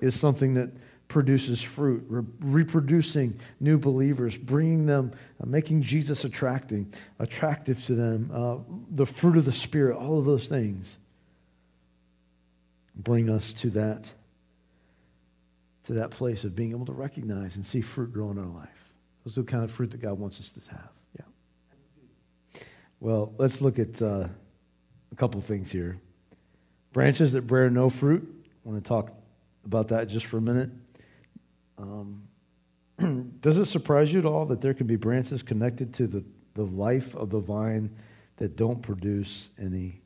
is 0.00 0.18
something 0.18 0.54
that 0.54 0.70
produces 1.08 1.62
fruit, 1.62 2.04
re- 2.08 2.24
reproducing 2.40 3.38
new 3.60 3.78
believers, 3.78 4.36
bringing 4.36 4.86
them, 4.86 5.12
uh, 5.40 5.46
making 5.46 5.82
Jesus 5.82 6.24
attracting, 6.24 6.92
attractive 7.18 7.84
to 7.86 7.94
them, 7.94 8.30
uh, 8.34 8.56
the 8.90 9.06
fruit 9.06 9.36
of 9.36 9.44
the 9.44 9.52
Spirit, 9.52 9.96
all 9.96 10.18
of 10.18 10.24
those 10.24 10.46
things 10.46 10.98
bring 12.96 13.28
us 13.28 13.52
to 13.52 13.70
that, 13.70 14.10
to 15.84 15.94
that 15.94 16.10
place 16.10 16.44
of 16.44 16.54
being 16.54 16.70
able 16.70 16.86
to 16.86 16.92
recognize 16.92 17.56
and 17.56 17.66
see 17.66 17.80
fruit 17.80 18.12
grow 18.12 18.30
in 18.30 18.38
our 18.38 18.46
life. 18.46 18.68
Those 19.24 19.38
are 19.38 19.42
the 19.42 19.50
kind 19.50 19.64
of 19.64 19.70
fruit 19.70 19.90
that 19.90 20.02
God 20.02 20.18
wants 20.18 20.38
us 20.38 20.50
to 20.50 20.70
have. 20.70 20.90
Yeah. 21.18 22.60
Well, 23.00 23.32
let's 23.38 23.60
look 23.60 23.78
at 23.78 24.00
uh, 24.00 24.28
a 25.12 25.16
couple 25.16 25.40
things 25.40 25.70
here. 25.70 25.98
Branches 26.94 27.32
that 27.32 27.42
bear 27.48 27.68
no 27.68 27.90
fruit. 27.90 28.22
I 28.64 28.68
want 28.68 28.82
to 28.82 28.88
talk 28.88 29.10
about 29.66 29.88
that 29.88 30.08
just 30.08 30.26
for 30.26 30.38
a 30.38 30.40
minute. 30.40 30.70
Um, 31.76 32.22
does 33.40 33.58
it 33.58 33.66
surprise 33.66 34.12
you 34.12 34.20
at 34.20 34.24
all 34.24 34.46
that 34.46 34.60
there 34.60 34.72
can 34.74 34.86
be 34.86 34.94
branches 34.94 35.42
connected 35.42 35.92
to 35.94 36.06
the, 36.06 36.24
the 36.54 36.62
life 36.62 37.16
of 37.16 37.30
the 37.30 37.40
vine 37.40 37.90
that 38.36 38.54
don't 38.54 38.80
produce 38.80 39.50
any 39.60 40.02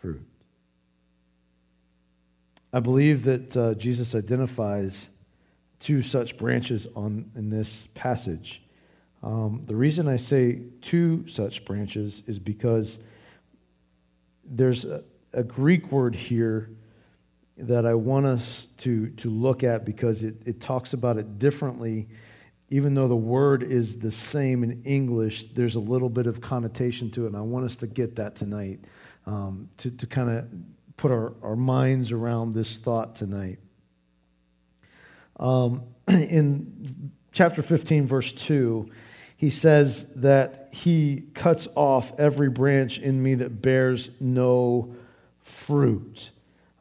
fruit? 0.00 0.26
I 2.72 2.80
believe 2.80 3.24
that 3.24 3.54
uh, 3.54 3.74
Jesus 3.74 4.14
identifies 4.14 5.08
two 5.78 6.00
such 6.00 6.38
branches 6.38 6.86
on, 6.96 7.30
in 7.36 7.50
this 7.50 7.86
passage. 7.92 8.62
Um, 9.22 9.64
the 9.66 9.76
reason 9.76 10.08
I 10.08 10.16
say 10.16 10.62
two 10.80 11.28
such 11.28 11.66
branches 11.66 12.22
is 12.26 12.38
because 12.38 12.98
there's 14.42 14.86
a 15.34 15.42
Greek 15.42 15.90
word 15.90 16.14
here 16.14 16.70
that 17.56 17.86
I 17.86 17.94
want 17.94 18.26
us 18.26 18.66
to, 18.78 19.10
to 19.10 19.30
look 19.30 19.62
at 19.62 19.84
because 19.84 20.22
it, 20.22 20.34
it 20.44 20.60
talks 20.60 20.92
about 20.92 21.18
it 21.18 21.38
differently. 21.38 22.08
Even 22.70 22.94
though 22.94 23.08
the 23.08 23.16
word 23.16 23.62
is 23.62 23.98
the 23.98 24.10
same 24.10 24.64
in 24.64 24.82
English, 24.84 25.46
there's 25.54 25.74
a 25.74 25.80
little 25.80 26.08
bit 26.08 26.26
of 26.26 26.40
connotation 26.40 27.10
to 27.12 27.24
it, 27.24 27.28
and 27.28 27.36
I 27.36 27.42
want 27.42 27.66
us 27.66 27.76
to 27.76 27.86
get 27.86 28.16
that 28.16 28.36
tonight 28.36 28.80
um, 29.26 29.68
to, 29.78 29.90
to 29.90 30.06
kind 30.06 30.30
of 30.30 30.48
put 30.96 31.10
our, 31.10 31.34
our 31.42 31.56
minds 31.56 32.10
around 32.10 32.54
this 32.54 32.76
thought 32.76 33.14
tonight. 33.14 33.58
Um, 35.38 35.82
in 36.08 37.12
chapter 37.32 37.62
15, 37.62 38.06
verse 38.06 38.32
2, 38.32 38.88
he 39.36 39.50
says 39.50 40.06
that 40.16 40.70
he 40.72 41.24
cuts 41.34 41.68
off 41.74 42.12
every 42.18 42.48
branch 42.48 42.98
in 42.98 43.22
me 43.22 43.34
that 43.36 43.60
bears 43.60 44.10
no 44.20 44.96
fruit. 45.66 46.30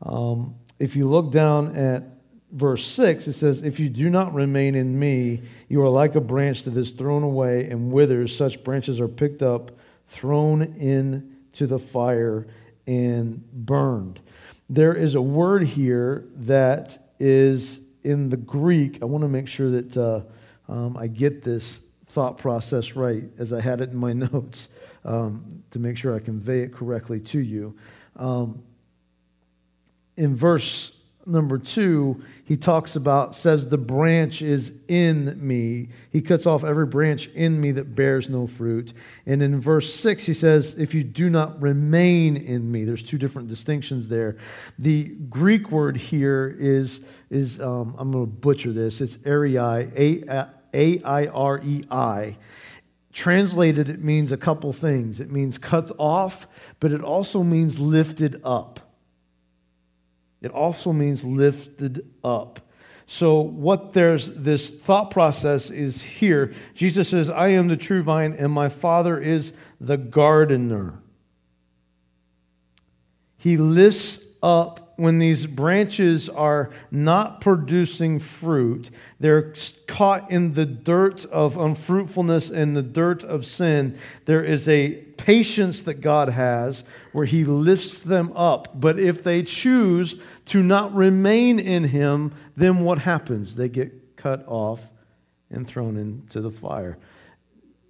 Um, 0.01 0.55
if 0.79 0.95
you 0.95 1.07
look 1.07 1.31
down 1.31 1.75
at 1.75 2.03
verse 2.51 2.85
6, 2.87 3.27
it 3.27 3.33
says, 3.33 3.61
If 3.61 3.79
you 3.79 3.89
do 3.89 4.09
not 4.09 4.33
remain 4.33 4.75
in 4.75 4.97
me, 4.99 5.41
you 5.69 5.81
are 5.81 5.89
like 5.89 6.15
a 6.15 6.21
branch 6.21 6.63
that 6.63 6.75
is 6.75 6.91
thrown 6.91 7.23
away 7.23 7.69
and 7.69 7.91
withers. 7.91 8.35
Such 8.35 8.63
branches 8.63 8.99
are 8.99 9.07
picked 9.07 9.41
up, 9.41 9.71
thrown 10.09 10.61
into 10.61 11.67
the 11.67 11.79
fire, 11.79 12.47
and 12.85 13.43
burned. 13.53 14.19
There 14.69 14.93
is 14.93 15.15
a 15.15 15.21
word 15.21 15.63
here 15.63 16.25
that 16.35 17.11
is 17.19 17.79
in 18.03 18.29
the 18.29 18.37
Greek. 18.37 18.99
I 19.01 19.05
want 19.05 19.23
to 19.23 19.29
make 19.29 19.47
sure 19.47 19.69
that 19.71 19.97
uh, 19.97 20.21
um, 20.67 20.97
I 20.97 21.07
get 21.07 21.43
this 21.43 21.79
thought 22.07 22.37
process 22.37 22.95
right 22.95 23.23
as 23.37 23.53
I 23.53 23.61
had 23.61 23.81
it 23.81 23.91
in 23.91 23.97
my 23.97 24.13
notes 24.13 24.67
um, 25.05 25.63
to 25.71 25.79
make 25.79 25.97
sure 25.97 26.15
I 26.15 26.19
convey 26.19 26.59
it 26.59 26.73
correctly 26.73 27.19
to 27.21 27.39
you. 27.39 27.75
Um, 28.15 28.61
in 30.17 30.35
verse 30.35 30.91
number 31.25 31.57
two, 31.57 32.21
he 32.43 32.57
talks 32.57 32.97
about, 32.97 33.33
says, 33.33 33.69
the 33.69 33.77
branch 33.77 34.41
is 34.41 34.73
in 34.89 35.39
me. 35.45 35.87
He 36.11 36.19
cuts 36.21 36.45
off 36.45 36.65
every 36.65 36.85
branch 36.85 37.27
in 37.27 37.61
me 37.61 37.71
that 37.71 37.95
bears 37.95 38.27
no 38.27 38.45
fruit. 38.45 38.91
And 39.25 39.41
in 39.41 39.61
verse 39.61 39.93
six, 39.93 40.25
he 40.25 40.33
says, 40.33 40.75
if 40.77 40.93
you 40.93 41.01
do 41.05 41.29
not 41.29 41.61
remain 41.61 42.35
in 42.35 42.69
me, 42.69 42.83
there's 42.83 43.01
two 43.01 43.17
different 43.17 43.47
distinctions 43.47 44.09
there. 44.09 44.35
The 44.77 45.05
Greek 45.29 45.71
word 45.71 45.95
here 45.95 46.53
is, 46.59 46.99
is 47.29 47.61
um, 47.61 47.95
I'm 47.97 48.11
going 48.11 48.25
to 48.25 48.31
butcher 48.31 48.73
this, 48.73 48.99
it's 48.99 49.15
airei, 49.17 50.27
A 50.73 51.01
I 51.05 51.27
R 51.27 51.61
E 51.63 51.85
I. 51.89 52.35
Translated, 53.13 53.87
it 53.87 54.03
means 54.03 54.33
a 54.33 54.37
couple 54.37 54.73
things. 54.73 55.21
It 55.21 55.31
means 55.31 55.57
cut 55.57 55.89
off, 55.97 56.47
but 56.81 56.91
it 56.91 57.01
also 57.01 57.43
means 57.43 57.79
lifted 57.79 58.41
up. 58.43 58.82
It 60.43 60.51
also 60.51 60.91
means 60.91 61.23
lifted 61.23 62.05
up. 62.23 62.59
So, 63.07 63.41
what 63.41 63.93
there's 63.93 64.29
this 64.29 64.69
thought 64.69 65.09
process 65.09 65.69
is 65.69 66.01
here. 66.01 66.53
Jesus 66.75 67.09
says, 67.09 67.29
I 67.29 67.49
am 67.49 67.67
the 67.67 67.77
true 67.77 68.03
vine, 68.03 68.33
and 68.33 68.51
my 68.51 68.69
Father 68.69 69.19
is 69.19 69.53
the 69.79 69.97
gardener. 69.97 70.99
He 73.37 73.57
lifts 73.57 74.19
up 74.41 74.82
when 74.95 75.19
these 75.19 75.45
branches 75.45 76.29
are 76.29 76.69
not 76.91 77.41
producing 77.41 78.19
fruit, 78.19 78.89
they're 79.19 79.53
caught 79.87 80.29
in 80.29 80.53
the 80.53 80.65
dirt 80.65 81.25
of 81.25 81.57
unfruitfulness 81.57 82.49
and 82.49 82.75
the 82.75 82.83
dirt 82.83 83.23
of 83.23 83.45
sin. 83.45 83.97
There 84.25 84.43
is 84.43 84.67
a 84.67 84.95
patience 85.17 85.81
that 85.83 85.95
God 85.95 86.29
has 86.29 86.83
where 87.11 87.25
He 87.25 87.43
lifts 87.43 87.99
them 87.99 88.31
up. 88.35 88.79
But 88.79 88.99
if 88.99 89.23
they 89.23 89.43
choose 89.43 90.15
to 90.47 90.61
not 90.61 90.93
remain 90.93 91.59
in 91.59 91.85
Him, 91.85 92.33
then 92.55 92.83
what 92.83 92.99
happens? 92.99 93.55
They 93.55 93.69
get 93.69 94.15
cut 94.15 94.43
off 94.47 94.79
and 95.49 95.67
thrown 95.67 95.97
into 95.97 96.41
the 96.41 96.51
fire. 96.51 96.97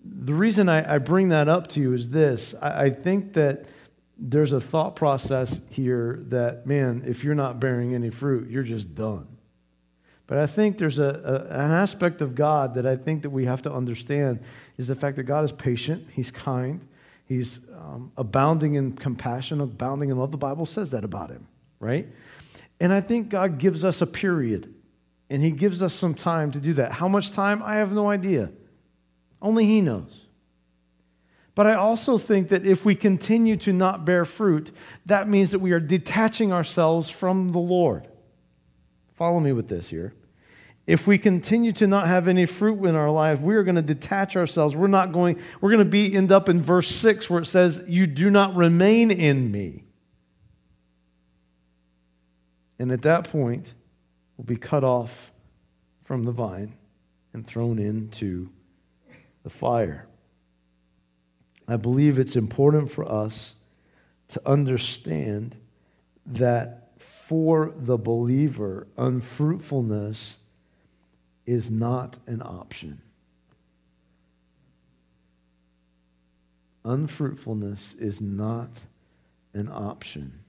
The 0.05 0.33
reason 0.33 0.67
I, 0.67 0.97
bring 0.97 1.29
that 1.29 1.47
up 1.47 1.67
to 1.69 1.79
you 1.79 1.93
is 1.93 2.09
this 2.09 2.53
I 2.61 2.89
think 2.89 3.33
that 3.33 3.65
there's 4.17 4.53
a 4.53 4.61
thought 4.61 4.95
process 4.95 5.59
here 5.69 6.23
that, 6.27 6.67
man, 6.67 7.03
if 7.05 7.23
you're 7.23 7.35
not 7.35 7.59
bearing 7.59 7.95
any 7.95 8.09
fruit, 8.09 8.49
you're 8.49 8.63
just 8.63 8.93
done. 8.95 9.27
But 10.27 10.37
I 10.37 10.47
think 10.47 10.77
there's 10.77 10.99
a, 10.99 11.03
a, 11.49 11.53
an 11.53 11.71
aspect 11.71 12.21
of 12.21 12.35
God 12.35 12.75
that 12.75 12.85
I 12.85 12.95
think 12.95 13.23
that 13.23 13.29
we 13.29 13.45
have 13.45 13.61
to 13.63 13.71
understand 13.71 14.39
is 14.77 14.87
the 14.87 14.95
fact 14.95 15.17
that 15.17 15.23
God 15.23 15.43
is 15.43 15.51
patient, 15.51 16.07
He's 16.11 16.31
kind, 16.31 16.87
He's 17.25 17.59
um, 17.77 18.11
abounding 18.17 18.75
in 18.75 18.93
compassion, 18.93 19.61
abounding 19.61 20.09
in 20.09 20.17
love. 20.17 20.31
The 20.31 20.37
Bible 20.37 20.65
says 20.65 20.91
that 20.91 21.03
about 21.03 21.29
Him, 21.29 21.47
right? 21.79 22.07
And 22.79 22.93
I 22.93 23.01
think 23.01 23.29
God 23.29 23.57
gives 23.57 23.83
us 23.83 24.01
a 24.01 24.07
period, 24.07 24.73
and 25.29 25.41
He 25.41 25.51
gives 25.51 25.81
us 25.81 25.93
some 25.93 26.15
time 26.15 26.51
to 26.53 26.59
do 26.59 26.73
that. 26.75 26.93
How 26.93 27.07
much 27.07 27.31
time? 27.31 27.61
I 27.61 27.75
have 27.75 27.91
no 27.91 28.09
idea. 28.09 28.51
Only 29.41 29.65
He 29.65 29.81
knows. 29.81 30.22
But 31.55 31.67
I 31.67 31.75
also 31.75 32.17
think 32.17 32.49
that 32.49 32.65
if 32.65 32.83
we 32.83 32.95
continue 32.95 33.57
to 33.57 33.73
not 33.73 34.05
bear 34.05 34.25
fruit, 34.25 34.71
that 35.05 35.29
means 35.29 35.51
that 35.51 35.59
we 35.59 35.71
are 35.71 35.79
detaching 35.79 36.51
ourselves 36.51 37.09
from 37.09 37.49
the 37.49 37.59
Lord. 37.59 38.07
Follow 39.13 39.39
me 39.39 39.53
with 39.53 39.67
this 39.67 39.89
here. 39.89 40.13
If 40.85 41.07
we 41.07 41.17
continue 41.17 41.71
to 41.73 41.87
not 41.87 42.07
have 42.07 42.27
any 42.27 42.45
fruit 42.45 42.83
in 42.85 42.95
our 42.95 43.09
life, 43.09 43.39
we 43.39 43.55
are 43.55 43.63
going 43.63 43.75
to 43.75 43.81
detach 43.81 44.35
ourselves. 44.35 44.75
We're 44.75 44.87
not 44.87 45.13
going, 45.13 45.39
we're 45.61 45.71
going 45.71 45.85
to 45.85 45.89
be 45.89 46.13
end 46.13 46.31
up 46.31 46.49
in 46.49 46.61
verse 46.61 46.93
6 46.93 47.29
where 47.29 47.41
it 47.41 47.45
says, 47.45 47.81
You 47.87 48.07
do 48.07 48.29
not 48.29 48.55
remain 48.55 49.11
in 49.11 49.49
me. 49.49 49.85
And 52.79 52.91
at 52.91 53.03
that 53.03 53.29
point, 53.29 53.73
we'll 54.35 54.45
be 54.45 54.57
cut 54.57 54.83
off 54.83 55.31
from 56.03 56.23
the 56.23 56.31
vine 56.31 56.73
and 57.31 57.47
thrown 57.47 57.79
into 57.79 58.49
the 59.43 59.49
fire. 59.49 60.07
I 61.73 61.75
believe 61.75 62.19
it's 62.19 62.35
important 62.35 62.91
for 62.91 63.03
us 63.03 63.55
to 64.29 64.47
understand 64.47 65.55
that 66.23 66.91
for 67.27 67.73
the 67.75 67.97
believer, 67.97 68.85
unfruitfulness 68.95 70.37
is 71.47 71.71
not 71.71 72.19
an 72.27 72.43
option. 72.43 73.01
Unfruitfulness 76.85 77.95
is 77.97 78.21
not 78.21 78.69
an 79.55 79.67
option. 79.67 80.41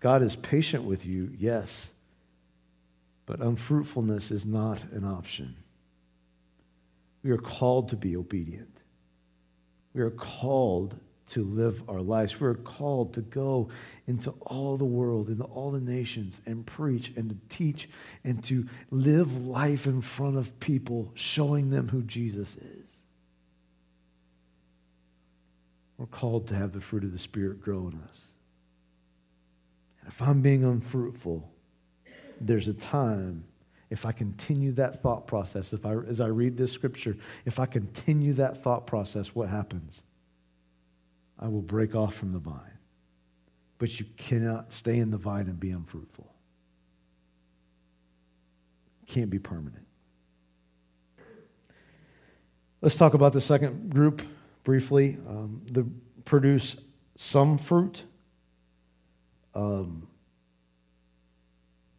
God 0.00 0.20
is 0.20 0.34
patient 0.34 0.82
with 0.82 1.06
you, 1.06 1.30
yes, 1.38 1.90
but 3.24 3.38
unfruitfulness 3.38 4.32
is 4.32 4.44
not 4.44 4.82
an 4.90 5.04
option. 5.04 5.54
We 7.22 7.30
are 7.30 7.38
called 7.38 7.90
to 7.90 7.96
be 7.96 8.16
obedient. 8.16 8.75
We 9.96 10.02
are 10.02 10.10
called 10.10 10.94
to 11.30 11.42
live 11.42 11.82
our 11.88 12.02
lives. 12.02 12.38
We 12.38 12.46
are 12.46 12.54
called 12.54 13.14
to 13.14 13.22
go 13.22 13.70
into 14.06 14.30
all 14.42 14.76
the 14.76 14.84
world, 14.84 15.30
into 15.30 15.44
all 15.44 15.70
the 15.70 15.80
nations, 15.80 16.38
and 16.44 16.66
preach 16.66 17.14
and 17.16 17.30
to 17.30 17.36
teach 17.48 17.88
and 18.22 18.44
to 18.44 18.68
live 18.90 19.46
life 19.46 19.86
in 19.86 20.02
front 20.02 20.36
of 20.36 20.60
people, 20.60 21.10
showing 21.14 21.70
them 21.70 21.88
who 21.88 22.02
Jesus 22.02 22.54
is. 22.56 22.84
We're 25.96 26.04
called 26.04 26.48
to 26.48 26.54
have 26.54 26.72
the 26.72 26.82
fruit 26.82 27.02
of 27.02 27.12
the 27.12 27.18
Spirit 27.18 27.62
grow 27.62 27.88
in 27.88 27.94
us. 27.94 28.18
And 30.02 30.12
if 30.12 30.20
I'm 30.20 30.42
being 30.42 30.62
unfruitful, 30.62 31.50
there's 32.38 32.68
a 32.68 32.74
time 32.74 33.44
if 33.90 34.04
I 34.04 34.12
continue 34.12 34.72
that 34.72 35.02
thought 35.02 35.26
process, 35.26 35.72
if 35.72 35.86
I, 35.86 35.94
as 36.08 36.20
I 36.20 36.26
read 36.26 36.56
this 36.56 36.72
scripture, 36.72 37.16
if 37.44 37.58
I 37.58 37.66
continue 37.66 38.32
that 38.34 38.62
thought 38.62 38.86
process, 38.86 39.34
what 39.34 39.48
happens? 39.48 40.02
I 41.38 41.48
will 41.48 41.62
break 41.62 41.94
off 41.94 42.14
from 42.14 42.32
the 42.32 42.38
vine. 42.38 42.78
But 43.78 44.00
you 44.00 44.06
cannot 44.16 44.72
stay 44.72 44.98
in 44.98 45.10
the 45.10 45.18
vine 45.18 45.46
and 45.46 45.60
be 45.60 45.70
unfruitful. 45.70 46.26
Can't 49.06 49.30
be 49.30 49.38
permanent. 49.38 49.86
Let's 52.80 52.96
talk 52.96 53.14
about 53.14 53.32
the 53.32 53.40
second 53.40 53.90
group 53.90 54.22
briefly. 54.64 55.18
Um, 55.28 55.62
the 55.70 55.86
produce 56.24 56.76
some 57.16 57.58
fruit. 57.58 58.02
Um, 59.54 60.08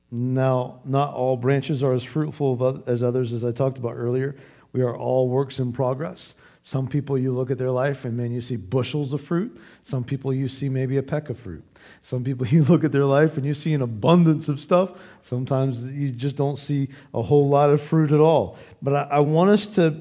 now, 0.10 0.80
not 0.86 1.14
all 1.14 1.36
branches 1.36 1.84
are 1.84 1.93
as 1.93 2.03
fruitful 2.03 2.84
as 2.88 3.03
others, 3.03 3.34
as 3.34 3.43
I 3.43 3.51
talked 3.51 3.78
about 3.78 3.95
earlier. 3.95 4.36
We 4.72 4.82
are 4.82 4.95
all 4.95 5.28
works 5.28 5.60
in 5.60 5.74
progress. 5.74 6.34
Some 6.64 6.88
people 6.88 7.18
you 7.18 7.32
look 7.32 7.49
at 7.49 7.58
their 7.58 7.72
life 7.72 8.03
and 8.03 8.18
man, 8.18 8.32
you 8.32 8.41
see 8.41 8.58
bushels 8.58 9.14
of 9.14 9.22
fruit. 9.22 9.58
Some 9.86 10.03
people 10.03 10.34
you 10.34 10.49
see 10.49 10.68
maybe 10.68 10.97
a 10.97 11.03
peck 11.03 11.30
of 11.30 11.39
fruit. 11.39 11.64
Some 12.01 12.24
people 12.24 12.45
you 12.47 12.64
look 12.64 12.84
at 12.84 12.91
their 12.91 13.05
life 13.05 13.38
and 13.38 13.45
you 13.45 13.53
see 13.53 13.74
an 13.74 13.82
abundance 13.82 14.47
of 14.49 14.60
stuff. 14.60 14.91
Sometimes 15.22 15.82
you 15.84 16.12
just 16.12 16.36
don't 16.36 16.60
see 16.60 16.89
a 17.14 17.22
whole 17.22 17.47
lot 17.47 17.70
of 17.70 17.82
fruit 17.82 18.12
at 18.12 18.20
all. 18.20 18.58
But 18.82 18.93
I, 18.93 19.01
I 19.12 19.20
want 19.20 19.49
us 19.49 19.66
to 19.76 19.95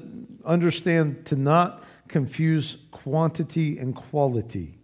understand 0.45 1.25
to 1.27 1.35
not 1.35 1.83
confuse 2.07 2.77
quantity 2.91 3.77
and 3.79 3.95
quality 3.95 4.77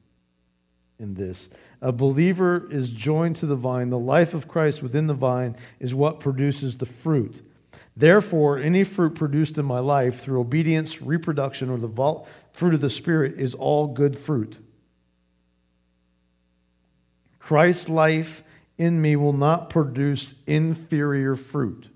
in 0.99 1.13
this. 1.13 1.49
A 1.83 1.91
believer 1.91 2.65
is 2.71 2.89
joined 2.89 3.35
to 3.35 3.45
the 3.45 3.57
vine. 3.57 3.89
The 3.89 3.99
life 3.99 4.33
of 4.33 4.47
Christ 4.47 4.81
within 4.81 5.07
the 5.07 5.13
vine 5.13 5.57
is 5.81 5.93
what 5.93 6.21
produces 6.21 6.77
the 6.77 6.85
fruit. 6.85 7.45
Therefore, 7.97 8.57
any 8.57 8.85
fruit 8.85 9.15
produced 9.15 9.57
in 9.57 9.65
my 9.65 9.79
life 9.79 10.21
through 10.21 10.39
obedience, 10.39 11.01
reproduction, 11.01 11.69
or 11.69 11.77
the 11.77 12.23
fruit 12.53 12.73
of 12.73 12.79
the 12.79 12.89
Spirit 12.89 13.37
is 13.37 13.53
all 13.53 13.87
good 13.87 14.17
fruit. 14.17 14.57
Christ's 17.37 17.89
life 17.89 18.43
in 18.77 19.01
me 19.01 19.17
will 19.17 19.33
not 19.33 19.69
produce 19.69 20.33
inferior 20.47 21.35
fruit. 21.35 21.89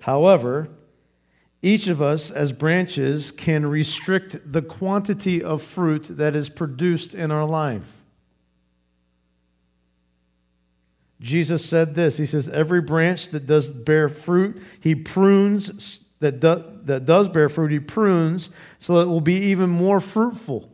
However, 0.00 0.68
each 1.60 1.88
of 1.88 2.00
us, 2.00 2.30
as 2.30 2.52
branches, 2.52 3.32
can 3.32 3.66
restrict 3.66 4.52
the 4.52 4.62
quantity 4.62 5.42
of 5.42 5.62
fruit 5.62 6.06
that 6.10 6.36
is 6.36 6.48
produced 6.48 7.14
in 7.14 7.30
our 7.30 7.46
life. 7.46 7.98
Jesus 11.20 11.64
said 11.64 11.94
this 11.94 12.16
He 12.16 12.26
says, 12.26 12.48
Every 12.48 12.80
branch 12.80 13.30
that 13.30 13.46
does 13.46 13.68
bear 13.68 14.08
fruit, 14.08 14.62
he 14.80 14.94
prunes, 14.94 15.98
that, 16.20 16.40
do, 16.40 16.64
that 16.84 17.04
does 17.04 17.28
bear 17.28 17.48
fruit, 17.48 17.72
he 17.72 17.80
prunes 17.80 18.50
so 18.78 18.94
that 18.94 19.02
it 19.02 19.08
will 19.08 19.20
be 19.20 19.36
even 19.36 19.68
more 19.68 20.00
fruitful. 20.00 20.72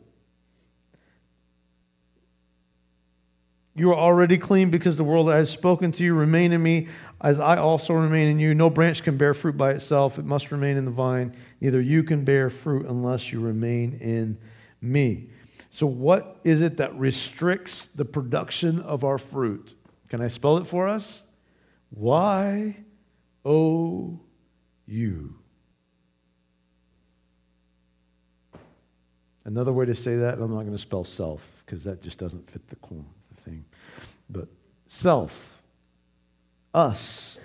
You 3.77 3.91
are 3.91 3.97
already 3.97 4.39
clean 4.39 4.71
because 4.71 4.97
the 4.97 5.05
world 5.05 5.29
that 5.29 5.35
has 5.35 5.51
spoken 5.51 5.91
to 5.93 6.05
you 6.05 6.15
remain 6.15 6.53
in 6.53 6.63
me 6.63 6.89
as 7.25 7.41
I 7.41 7.57
also 7.57 7.95
remain 7.95 8.29
in 8.29 8.39
you. 8.39 8.55
No 8.55 8.69
branch 8.69 9.03
can 9.03 9.17
bear 9.17 9.33
fruit 9.33 9.57
by 9.57 9.71
itself, 9.71 10.19
it 10.19 10.27
must 10.27 10.53
remain 10.53 10.77
in 10.77 10.85
the 10.85 10.91
vine. 10.91 11.35
Neither 11.61 11.81
you 11.81 12.05
can 12.05 12.23
bear 12.23 12.51
fruit 12.51 12.87
unless 12.87 13.33
you 13.33 13.41
remain 13.41 13.95
in 13.95 14.39
me. 14.83 15.31
So, 15.71 15.87
what 15.87 16.39
is 16.45 16.61
it 16.61 16.77
that 16.77 16.95
restricts 16.97 17.89
the 17.95 18.05
production 18.05 18.79
of 18.81 19.03
our 19.05 19.17
fruit? 19.17 19.75
Can 20.09 20.21
I 20.21 20.29
spell 20.29 20.59
it 20.59 20.69
for 20.69 20.87
us? 20.87 21.23
Y 21.91 22.77
O 23.45 24.21
U. 24.87 25.35
Another 29.47 29.73
way 29.73 29.87
to 29.87 29.95
say 29.95 30.17
that, 30.17 30.35
I'm 30.35 30.51
not 30.51 30.61
going 30.61 30.73
to 30.73 30.79
spell 30.79 31.05
self 31.05 31.43
because 31.65 31.85
that 31.85 32.03
just 32.03 32.19
doesn't 32.19 32.51
fit 32.51 32.69
the 32.69 32.77
thing. 33.45 33.65
But 34.29 34.49
self 34.89 35.54
us. 36.75 37.39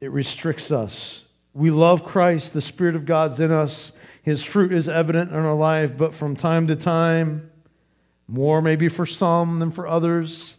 It 0.00 0.10
restricts 0.10 0.70
us. 0.70 1.24
We 1.54 1.70
love 1.70 2.04
Christ. 2.04 2.52
The 2.52 2.60
Spirit 2.60 2.96
of 2.96 3.06
God's 3.06 3.40
in 3.40 3.50
us. 3.50 3.92
His 4.22 4.44
fruit 4.44 4.72
is 4.72 4.88
evident 4.88 5.30
in 5.30 5.36
our 5.36 5.54
life, 5.54 5.96
but 5.96 6.14
from 6.14 6.36
time 6.36 6.66
to 6.66 6.76
time, 6.76 7.50
more 8.28 8.60
maybe 8.60 8.88
for 8.88 9.06
some 9.06 9.58
than 9.58 9.70
for 9.70 9.86
others, 9.86 10.56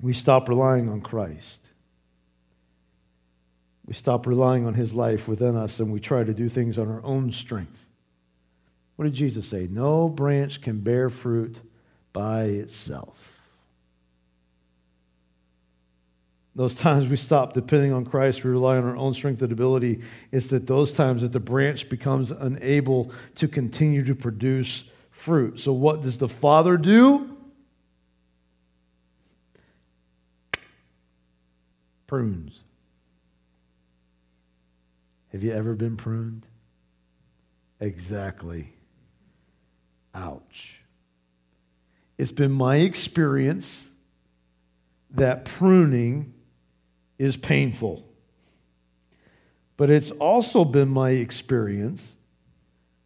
we 0.00 0.12
stop 0.12 0.48
relying 0.48 0.88
on 0.88 1.00
Christ. 1.00 1.60
We 3.86 3.94
stop 3.94 4.26
relying 4.26 4.66
on 4.66 4.74
His 4.74 4.92
life 4.92 5.26
within 5.26 5.56
us 5.56 5.80
and 5.80 5.90
we 5.90 6.00
try 6.00 6.22
to 6.22 6.34
do 6.34 6.48
things 6.48 6.78
on 6.78 6.88
our 6.88 7.02
own 7.02 7.32
strength. 7.32 7.86
What 8.96 9.06
did 9.06 9.14
Jesus 9.14 9.48
say? 9.48 9.68
No 9.70 10.08
branch 10.08 10.60
can 10.60 10.80
bear 10.80 11.08
fruit 11.08 11.56
by 12.12 12.44
itself. 12.44 13.17
Those 16.58 16.74
times 16.74 17.06
we 17.06 17.14
stop 17.14 17.52
depending 17.52 17.92
on 17.92 18.04
Christ, 18.04 18.42
we 18.42 18.50
rely 18.50 18.78
on 18.78 18.84
our 18.84 18.96
own 18.96 19.14
strength 19.14 19.40
and 19.42 19.52
ability, 19.52 20.00
it's 20.32 20.48
that 20.48 20.66
those 20.66 20.92
times 20.92 21.22
that 21.22 21.32
the 21.32 21.38
branch 21.38 21.88
becomes 21.88 22.32
unable 22.32 23.12
to 23.36 23.46
continue 23.46 24.04
to 24.04 24.16
produce 24.16 24.82
fruit. 25.12 25.60
So, 25.60 25.72
what 25.72 26.02
does 26.02 26.18
the 26.18 26.28
Father 26.28 26.76
do? 26.76 27.30
Prunes. 32.08 32.58
Have 35.30 35.44
you 35.44 35.52
ever 35.52 35.76
been 35.76 35.96
pruned? 35.96 36.44
Exactly. 37.78 38.72
Ouch. 40.12 40.80
It's 42.16 42.32
been 42.32 42.50
my 42.50 42.78
experience 42.78 43.86
that 45.12 45.44
pruning 45.44 46.34
is 47.18 47.36
painful. 47.36 48.04
But 49.76 49.90
it's 49.90 50.10
also 50.12 50.64
been 50.64 50.88
my 50.88 51.10
experience 51.10 52.16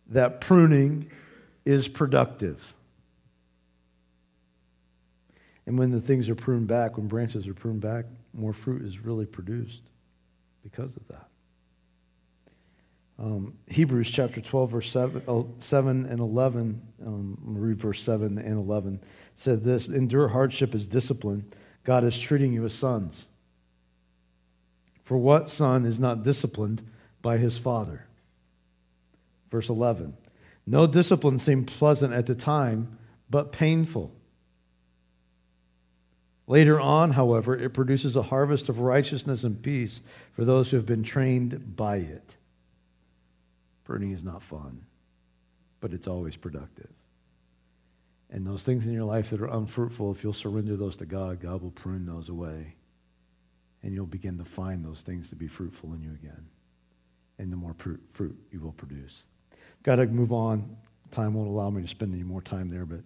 that 0.09 0.41
pruning 0.41 1.11
is 1.65 1.89
productive. 1.89 2.75
And 5.67 5.79
when 5.79 5.91
the 5.91 6.01
things 6.01 6.29
are 6.29 6.35
pruned 6.35 6.67
back, 6.67 6.97
when 6.97 7.07
branches 7.07 7.47
are 7.47 7.55
pruned 7.55 7.81
back, 7.81 8.07
more 8.35 8.53
fruit 8.53 8.83
is 8.83 8.99
really 8.99 9.27
produced 9.27 9.81
because 10.63 10.97
of 10.97 11.07
that. 11.09 11.29
Um, 13.19 13.55
Hebrews 13.69 14.11
chapter 14.11 14.41
12, 14.41 14.71
verse 14.71 14.91
7, 14.91 15.23
uh, 15.29 15.43
7 15.61 16.07
and 16.07 16.19
11, 16.19 16.83
um, 17.07 17.39
read 17.45 17.77
verse 17.77 18.03
7 18.03 18.39
and 18.39 18.59
11, 18.59 19.01
said 19.35 19.63
this 19.63 19.87
Endure 19.87 20.29
hardship 20.29 20.75
as 20.75 20.87
discipline. 20.87 21.53
God 21.85 22.05
is 22.05 22.19
treating 22.19 22.53
you 22.53 22.65
as 22.65 22.75
sons. 22.75 23.27
For 25.13 25.19
what 25.19 25.51
son 25.51 25.85
is 25.85 26.01
not 26.01 26.23
disciplined 26.23 26.81
by 27.21 27.37
his 27.37 27.59
father? 27.59 28.07
Verse 29.51 29.69
11 29.69 30.17
No 30.67 30.87
discipline 30.87 31.37
seemed 31.37 31.67
pleasant 31.67 32.15
at 32.15 32.25
the 32.25 32.35
time, 32.35 32.97
but 33.29 33.53
painful. 33.53 34.11
Later 36.47 36.81
on, 36.81 37.11
however, 37.11 37.55
it 37.55 37.75
produces 37.75 38.17
a 38.17 38.23
harvest 38.23 38.71
of 38.71 38.79
righteousness 38.79 39.45
and 39.45 39.63
peace 39.63 40.01
for 40.33 40.47
those 40.47 40.71
who 40.71 40.79
have 40.79 40.87
been 40.87 41.03
trained 41.03 41.77
by 41.77 41.97
it. 41.97 42.35
Pruning 43.85 44.13
is 44.13 44.25
not 44.25 44.43
fun, 44.43 44.81
but 45.81 45.93
it's 45.93 46.09
always 46.09 46.37
productive. 46.37 46.89
And 48.31 48.47
those 48.47 48.63
things 48.63 48.87
in 48.87 48.95
your 48.95 49.05
life 49.05 49.29
that 49.29 49.43
are 49.43 49.59
unfruitful, 49.59 50.11
if 50.13 50.25
you'll 50.25 50.33
surrender 50.33 50.75
those 50.75 50.97
to 50.97 51.05
God, 51.05 51.39
God 51.39 51.61
will 51.61 51.71
prune 51.71 52.07
those 52.07 52.31
away. 52.31 52.77
And 53.83 53.93
you'll 53.93 54.07
begin 54.07 54.39
to 54.39 54.45
find 54.45 54.85
those 54.85 55.01
things 55.01 55.29
to 55.31 55.37
be 55.37 55.49
fruitful 55.49 55.93
in 55.95 56.03
you 56.03 56.13
again. 56.13 56.47
And 57.39 57.53
the 57.53 57.57
more 57.57 57.75
fruit 57.75 58.37
you 58.51 58.61
will 58.61 58.73
produce. 58.73 59.23
Got 59.83 59.97
to 59.97 60.07
move 60.07 60.33
on. 60.33 60.77
Time 61.11 61.35
won't 61.35 61.49
allow 61.49 61.71
me 61.71 61.83
to 61.83 61.89
spend 61.89 62.15
any 62.15 62.23
more 62.23 62.41
time 62.41 62.71
there, 62.71 62.87
but 62.87 63.01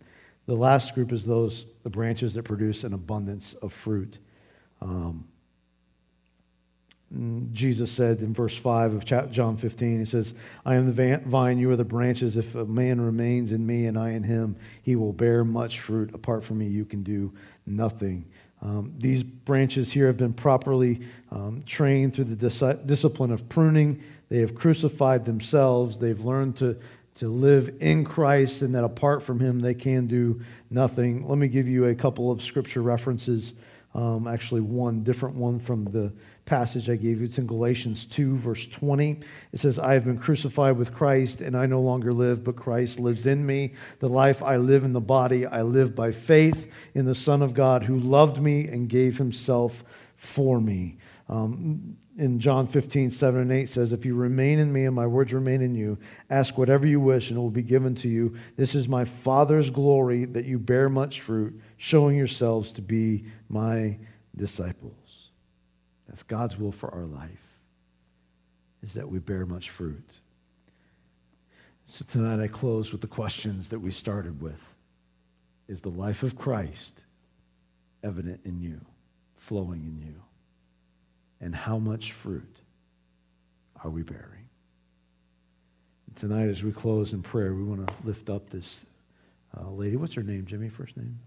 the 0.47 0.55
last 0.55 0.95
group 0.95 1.13
is 1.13 1.25
those, 1.25 1.67
the 1.83 1.91
branches 1.91 2.35
that 2.35 2.45
produce 2.45 2.85
an 2.85 2.93
abundance 2.95 3.55
of 3.63 3.73
fruit. 3.73 4.19
Um, 4.81 5.27
Jesus 7.53 7.91
said 7.91 8.19
in 8.19 8.35
verse 8.35 8.57
5 8.57 8.95
of 8.95 9.31
John 9.33 9.57
15, 9.57 10.01
He 10.01 10.05
says, 10.05 10.35
I 10.65 10.75
am 10.75 10.93
the 10.93 11.19
vine, 11.25 11.59
you 11.59 11.71
are 11.71 11.77
the 11.77 11.85
branches. 11.85 12.37
If 12.37 12.55
a 12.57 12.65
man 12.65 13.01
remains 13.01 13.53
in 13.53 13.65
me 13.65 13.87
and 13.87 13.97
I 13.97 14.11
in 14.11 14.25
him, 14.25 14.57
he 14.83 14.97
will 14.97 15.13
bear 15.13 15.45
much 15.45 15.81
fruit. 15.81 16.13
Apart 16.15 16.45
from 16.45 16.59
me, 16.59 16.67
you 16.67 16.85
can 16.85 17.05
do 17.05 17.33
nothing. 17.65 18.27
Um, 18.63 18.95
these 18.99 19.23
branches 19.23 19.93
here 19.93 20.07
have 20.07 20.17
been 20.17 20.33
properly 20.33 21.01
um, 21.31 21.63
trained 21.67 22.15
through 22.15 22.25
the 22.25 22.37
dis- 22.37 22.79
discipline 22.87 23.31
of 23.31 23.49
pruning. 23.49 24.03
They 24.29 24.39
have 24.39 24.55
crucified 24.55 25.25
themselves. 25.25 25.99
They've 25.99 26.21
learned 26.21 26.57
to 26.59 26.77
to 27.17 27.29
live 27.29 27.75
in 27.81 28.05
Christ 28.05 28.63
and 28.63 28.75
that 28.75 28.85
apart 28.85 29.23
from 29.23 29.41
Him 29.41 29.61
they 29.61 29.75
can 29.75 30.07
do 30.07 30.43
nothing. 30.71 31.27
Let 31.27 31.39
me 31.39 31.49
give 31.49 31.67
you 31.67 31.87
a 31.87 31.95
couple 31.95 32.31
of 32.31 32.43
scripture 32.43 32.83
references. 32.83 33.55
Um, 33.97 34.29
actually, 34.29 34.61
one 34.61 35.03
different 35.03 35.37
one 35.37 35.59
from 35.59 35.87
the 35.87 36.13
passage 36.45 36.91
I 36.91 36.97
gave 36.97 37.19
you. 37.19 37.25
It's 37.25 37.39
in 37.39 37.47
Galatians 37.47 38.05
2, 38.05 38.37
verse 38.37 38.67
20. 38.67 39.21
It 39.55 39.59
says, 39.59 39.79
I 39.79 39.95
have 39.95 40.05
been 40.05 40.19
crucified 40.19 40.77
with 40.77 40.93
Christ, 40.93 41.41
and 41.41 41.57
I 41.57 41.65
no 41.65 41.81
longer 41.81 42.13
live, 42.13 42.45
but 42.45 42.57
Christ 42.57 43.01
lives 43.01 43.25
in 43.25 43.47
me. 43.47 43.73
The 44.01 44.11
life 44.11 44.43
I 44.43 44.59
live 44.59 44.85
in 44.85 44.93
the 44.93 45.01
body, 45.01 45.47
I 45.47 45.63
live 45.63 45.95
by 45.95 46.13
faith 46.13 46.71
in 46.95 47.07
the 47.07 47.15
Son 47.15 47.41
of 47.41 47.55
God 47.55 47.85
who 47.85 47.99
loved 47.99 48.39
me 48.39 48.69
and 48.69 48.87
gave 48.87 49.17
himself 49.17 49.83
for 50.19 50.61
me. 50.61 50.99
Um, 51.31 51.97
in 52.19 52.39
John 52.39 52.67
15, 52.67 53.11
7 53.11 53.41
and 53.41 53.53
8 53.53 53.69
says, 53.69 53.93
If 53.93 54.05
you 54.05 54.15
remain 54.15 54.59
in 54.59 54.73
me 54.73 54.85
and 54.85 54.95
my 54.95 55.07
words 55.07 55.33
remain 55.33 55.61
in 55.61 55.75
you, 55.75 55.99
ask 56.31 56.57
whatever 56.57 56.87
you 56.87 57.01
wish 57.01 57.31
and 57.31 57.39
it 57.39 57.41
will 57.41 57.51
be 57.51 57.63
given 57.63 57.95
to 57.97 58.09
you. 58.09 58.37
This 58.57 58.75
is 58.75 58.89
my 58.89 59.05
Father's 59.05 59.71
glory 59.71 60.25
that 60.27 60.45
you 60.45 60.59
bear 60.59 60.89
much 60.89 61.21
fruit, 61.21 61.61
showing 61.77 62.17
yourselves 62.17 62.73
to 62.73 62.83
be 62.83 63.25
my 63.49 63.99
disciples. 64.37 65.31
That's 66.09 66.23
God's 66.23 66.59
will 66.59 66.73
for 66.73 66.93
our 66.93 67.05
life, 67.05 67.31
is 68.83 68.95
that 68.95 69.09
we 69.09 69.19
bear 69.19 69.47
much 69.47 69.71
fruit. 69.71 70.09
So 71.87 72.05
tonight 72.09 72.43
I 72.43 72.49
close 72.49 72.93
with 72.93 73.01
the 73.01 73.07
questions 73.07 73.69
that 73.69 73.79
we 73.79 73.91
started 73.91 74.41
with. 74.41 74.61
Is 75.69 75.81
the 75.81 75.89
life 75.91 76.23
of 76.23 76.37
Christ 76.37 76.93
evident 78.05 78.41
in 78.45 78.61
you, 78.61 78.81
flowing 79.35 79.81
in 79.81 80.07
you? 80.07 80.23
and 81.41 81.55
how 81.55 81.79
much 81.79 82.13
fruit 82.13 82.57
are 83.85 83.91
we 83.91 84.03
bearing? 84.03 84.49
And 86.07 86.17
tonight, 86.17 86.49
as 86.49 86.63
we 86.65 86.73
close 86.73 87.13
in 87.13 87.23
prayer, 87.23 87.55
we 87.55 87.65
want 87.65 87.87
to 87.87 87.95
lift 88.05 88.31
up 88.31 88.49
this 88.51 88.83
uh, 89.57 89.69
lady. 89.71 89.97
What's 89.97 90.15
her 90.15 90.23
name, 90.23 90.47
Jimmy? 90.47 90.69
First 90.69 90.97
name? 90.97 91.19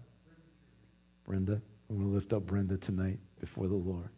Brenda. 1.24 1.60
We 1.88 1.96
want 1.96 2.08
to 2.08 2.14
lift 2.14 2.32
up 2.32 2.46
Brenda 2.46 2.76
tonight 2.76 3.18
before 3.40 3.66
the 3.66 3.74
Lord. 3.74 4.08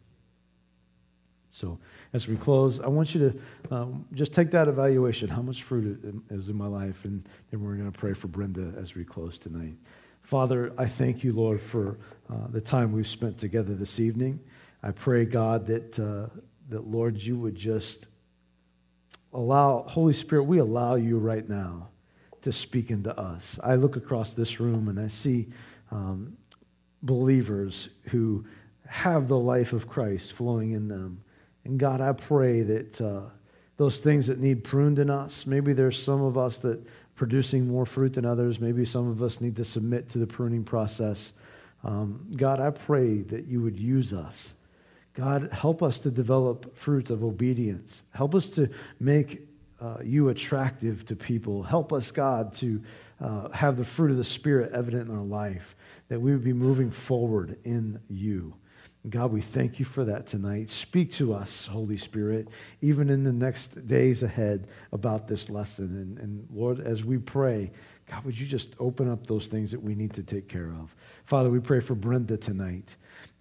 So, 1.51 1.77
as 2.13 2.27
we 2.27 2.35
close, 2.35 2.79
I 2.79 2.87
want 2.87 3.13
you 3.13 3.29
to 3.69 3.75
um, 3.75 4.05
just 4.13 4.33
take 4.33 4.49
that 4.51 4.67
evaluation. 4.67 5.29
How 5.29 5.43
much 5.43 5.61
fruit 5.61 6.23
is 6.31 6.49
in 6.49 6.55
my 6.55 6.65
life? 6.65 7.05
And 7.05 7.23
then 7.51 7.61
we're 7.61 7.75
going 7.75 7.91
to 7.91 7.97
pray 7.97 8.13
for 8.13 8.27
Brenda 8.27 8.73
as 8.79 8.95
we 8.95 9.03
close 9.03 9.37
tonight. 9.37 9.75
Father, 10.23 10.73
I 10.79 10.85
thank 10.85 11.23
you, 11.23 11.31
Lord, 11.31 11.61
for 11.61 11.99
uh, 12.31 12.47
the 12.49 12.61
time 12.61 12.91
we've 12.91 13.07
spent 13.07 13.37
together 13.37 13.75
this 13.75 13.99
evening. 13.99 14.39
I 14.81 14.91
pray, 14.91 15.25
God, 15.25 15.67
that, 15.67 15.99
uh, 15.99 16.27
that 16.69 16.87
Lord, 16.87 17.17
you 17.17 17.37
would 17.37 17.55
just 17.55 18.07
allow, 19.31 19.83
Holy 19.83 20.13
Spirit, 20.13 20.43
we 20.43 20.57
allow 20.57 20.95
you 20.95 21.19
right 21.19 21.47
now 21.47 21.89
to 22.41 22.51
speak 22.51 22.89
into 22.89 23.17
us. 23.17 23.59
I 23.63 23.75
look 23.75 23.95
across 23.95 24.33
this 24.33 24.59
room 24.59 24.87
and 24.87 24.99
I 24.99 25.07
see 25.07 25.47
um, 25.91 26.35
believers 27.03 27.89
who 28.05 28.45
have 28.87 29.27
the 29.27 29.37
life 29.37 29.73
of 29.73 29.87
Christ 29.87 30.33
flowing 30.33 30.71
in 30.71 30.87
them. 30.87 31.21
And 31.65 31.79
God, 31.79 32.01
I 32.01 32.13
pray 32.13 32.61
that 32.61 33.01
uh, 33.01 33.21
those 33.77 33.99
things 33.99 34.27
that 34.27 34.39
need 34.39 34.63
pruned 34.63 34.99
in 34.99 35.09
us, 35.09 35.45
maybe 35.45 35.73
there's 35.73 36.01
some 36.01 36.21
of 36.21 36.37
us 36.37 36.57
that 36.59 36.85
producing 37.15 37.67
more 37.67 37.85
fruit 37.85 38.13
than 38.13 38.25
others. 38.25 38.59
Maybe 38.59 38.85
some 38.85 39.07
of 39.07 39.21
us 39.21 39.39
need 39.39 39.55
to 39.57 39.65
submit 39.65 40.09
to 40.09 40.17
the 40.17 40.27
pruning 40.27 40.63
process. 40.63 41.31
Um, 41.83 42.27
God, 42.35 42.59
I 42.59 42.71
pray 42.71 43.21
that 43.23 43.45
you 43.45 43.61
would 43.61 43.79
use 43.79 44.13
us 44.13 44.53
God, 45.13 45.49
help 45.51 45.83
us 45.83 45.99
to 45.99 46.11
develop 46.11 46.75
fruit 46.75 47.09
of 47.09 47.23
obedience. 47.23 48.03
Help 48.11 48.33
us 48.33 48.47
to 48.49 48.69
make 48.99 49.47
uh, 49.79 49.97
you 50.03 50.29
attractive 50.29 51.05
to 51.05 51.15
people. 51.15 51.61
Help 51.61 51.93
us, 51.93 52.09
God, 52.09 52.53
to 52.55 52.81
uh, 53.21 53.49
have 53.49 53.77
the 53.77 53.85
fruit 53.85 54.11
of 54.11 54.17
the 54.17 54.23
Spirit 54.23 54.71
evident 54.73 55.09
in 55.09 55.15
our 55.15 55.23
life, 55.23 55.75
that 56.09 56.19
we 56.19 56.31
would 56.31 56.43
be 56.43 56.53
moving 56.53 56.91
forward 56.91 57.57
in 57.63 57.99
you. 58.09 58.55
God, 59.09 59.33
we 59.33 59.41
thank 59.41 59.79
you 59.79 59.85
for 59.85 60.05
that 60.05 60.27
tonight. 60.27 60.69
Speak 60.69 61.11
to 61.13 61.33
us, 61.33 61.65
Holy 61.65 61.97
Spirit, 61.97 62.47
even 62.81 63.09
in 63.09 63.25
the 63.25 63.33
next 63.33 63.85
days 63.85 64.23
ahead 64.23 64.67
about 64.93 65.27
this 65.27 65.49
lesson. 65.49 65.85
And, 65.85 66.17
and 66.19 66.47
Lord, 66.49 66.79
as 66.79 67.03
we 67.03 67.17
pray, 67.17 67.71
God, 68.09 68.23
would 68.23 68.39
you 68.39 68.45
just 68.45 68.69
open 68.79 69.09
up 69.09 69.27
those 69.27 69.47
things 69.47 69.71
that 69.71 69.81
we 69.81 69.93
need 69.93 70.13
to 70.13 70.23
take 70.23 70.47
care 70.47 70.71
of? 70.79 70.95
Father, 71.25 71.49
we 71.49 71.59
pray 71.59 71.81
for 71.81 71.95
Brenda 71.95 72.37
tonight. 72.37 72.95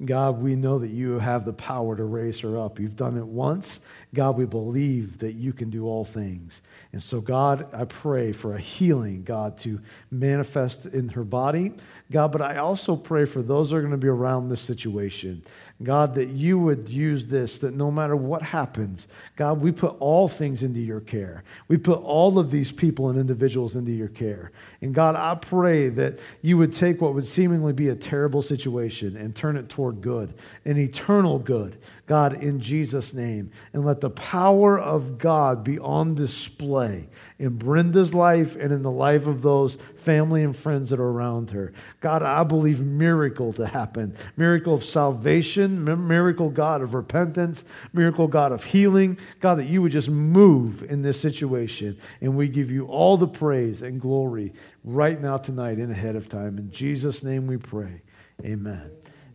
God, 0.04 0.42
we 0.42 0.56
know 0.56 0.78
that 0.78 0.90
you 0.90 1.18
have 1.18 1.44
the 1.44 1.52
power 1.52 1.96
to 1.96 2.04
raise 2.04 2.40
her 2.40 2.58
up. 2.58 2.80
You've 2.80 2.96
done 2.96 3.16
it 3.16 3.26
once. 3.26 3.80
God, 4.14 4.36
we 4.36 4.44
believe 4.44 5.18
that 5.18 5.34
you 5.34 5.52
can 5.52 5.70
do 5.70 5.86
all 5.86 6.04
things. 6.04 6.60
And 6.92 7.02
so, 7.02 7.20
God, 7.20 7.68
I 7.72 7.84
pray 7.84 8.32
for 8.32 8.54
a 8.54 8.60
healing, 8.60 9.22
God, 9.22 9.58
to 9.58 9.80
manifest 10.10 10.86
in 10.86 11.08
her 11.10 11.24
body. 11.24 11.72
God, 12.10 12.32
but 12.32 12.42
I 12.42 12.56
also 12.56 12.96
pray 12.96 13.24
for 13.24 13.42
those 13.42 13.70
that 13.70 13.76
are 13.76 13.80
going 13.80 13.92
to 13.92 13.96
be 13.96 14.08
around 14.08 14.48
this 14.48 14.60
situation. 14.60 15.44
God, 15.84 16.14
that 16.14 16.28
you 16.28 16.58
would 16.58 16.88
use 16.88 17.26
this, 17.26 17.58
that 17.60 17.74
no 17.74 17.90
matter 17.90 18.16
what 18.16 18.42
happens, 18.42 19.08
God, 19.36 19.60
we 19.60 19.72
put 19.72 19.96
all 20.00 20.28
things 20.28 20.62
into 20.62 20.80
your 20.80 21.00
care. 21.00 21.44
We 21.68 21.76
put 21.76 22.00
all 22.02 22.38
of 22.38 22.50
these 22.50 22.72
people 22.72 23.08
and 23.08 23.18
individuals 23.18 23.76
into 23.76 23.92
your 23.92 24.08
care. 24.08 24.52
And 24.80 24.94
God, 24.94 25.14
I 25.14 25.34
pray 25.34 25.88
that 25.90 26.18
you 26.42 26.58
would 26.58 26.74
take 26.74 27.00
what 27.00 27.14
would 27.14 27.26
seemingly 27.26 27.72
be 27.72 27.88
a 27.88 27.94
terrible 27.94 28.42
situation 28.42 29.16
and 29.16 29.34
turn 29.34 29.56
it 29.56 29.68
toward 29.68 30.00
good, 30.00 30.34
an 30.64 30.78
eternal 30.78 31.38
good. 31.38 31.78
God, 32.06 32.42
in 32.42 32.60
Jesus' 32.60 33.14
name. 33.14 33.50
And 33.72 33.84
let 33.84 34.00
the 34.00 34.10
power 34.10 34.78
of 34.78 35.18
God 35.18 35.62
be 35.62 35.78
on 35.78 36.14
display 36.14 37.08
in 37.38 37.56
Brenda's 37.56 38.12
life 38.12 38.56
and 38.56 38.72
in 38.72 38.82
the 38.82 38.90
life 38.90 39.26
of 39.26 39.40
those 39.40 39.78
family 39.98 40.42
and 40.42 40.56
friends 40.56 40.90
that 40.90 40.98
are 40.98 41.08
around 41.08 41.50
her. 41.50 41.72
God, 42.00 42.22
I 42.22 42.42
believe 42.42 42.80
miracle 42.80 43.52
to 43.54 43.66
happen. 43.66 44.16
Miracle 44.36 44.74
of 44.74 44.84
salvation, 44.84 45.84
miracle, 45.84 46.50
God, 46.50 46.82
of 46.82 46.94
repentance, 46.94 47.64
miracle, 47.92 48.26
God, 48.26 48.50
of 48.50 48.64
healing. 48.64 49.16
God, 49.40 49.56
that 49.56 49.68
you 49.68 49.80
would 49.80 49.92
just 49.92 50.10
move 50.10 50.82
in 50.82 51.02
this 51.02 51.20
situation. 51.20 51.98
And 52.20 52.36
we 52.36 52.48
give 52.48 52.70
you 52.70 52.86
all 52.86 53.16
the 53.16 53.28
praise 53.28 53.82
and 53.82 54.00
glory 54.00 54.52
right 54.82 55.20
now, 55.20 55.36
tonight, 55.36 55.78
and 55.78 55.90
ahead 55.90 56.16
of 56.16 56.28
time. 56.28 56.58
In 56.58 56.70
Jesus' 56.72 57.22
name 57.22 57.46
we 57.46 57.58
pray. 57.58 58.02
Amen. 58.44 58.90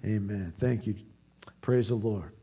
Amen. 0.05 0.53
Thank 0.59 0.85
you. 0.85 0.95
Praise 1.61 1.89
the 1.89 1.95
Lord. 1.95 2.36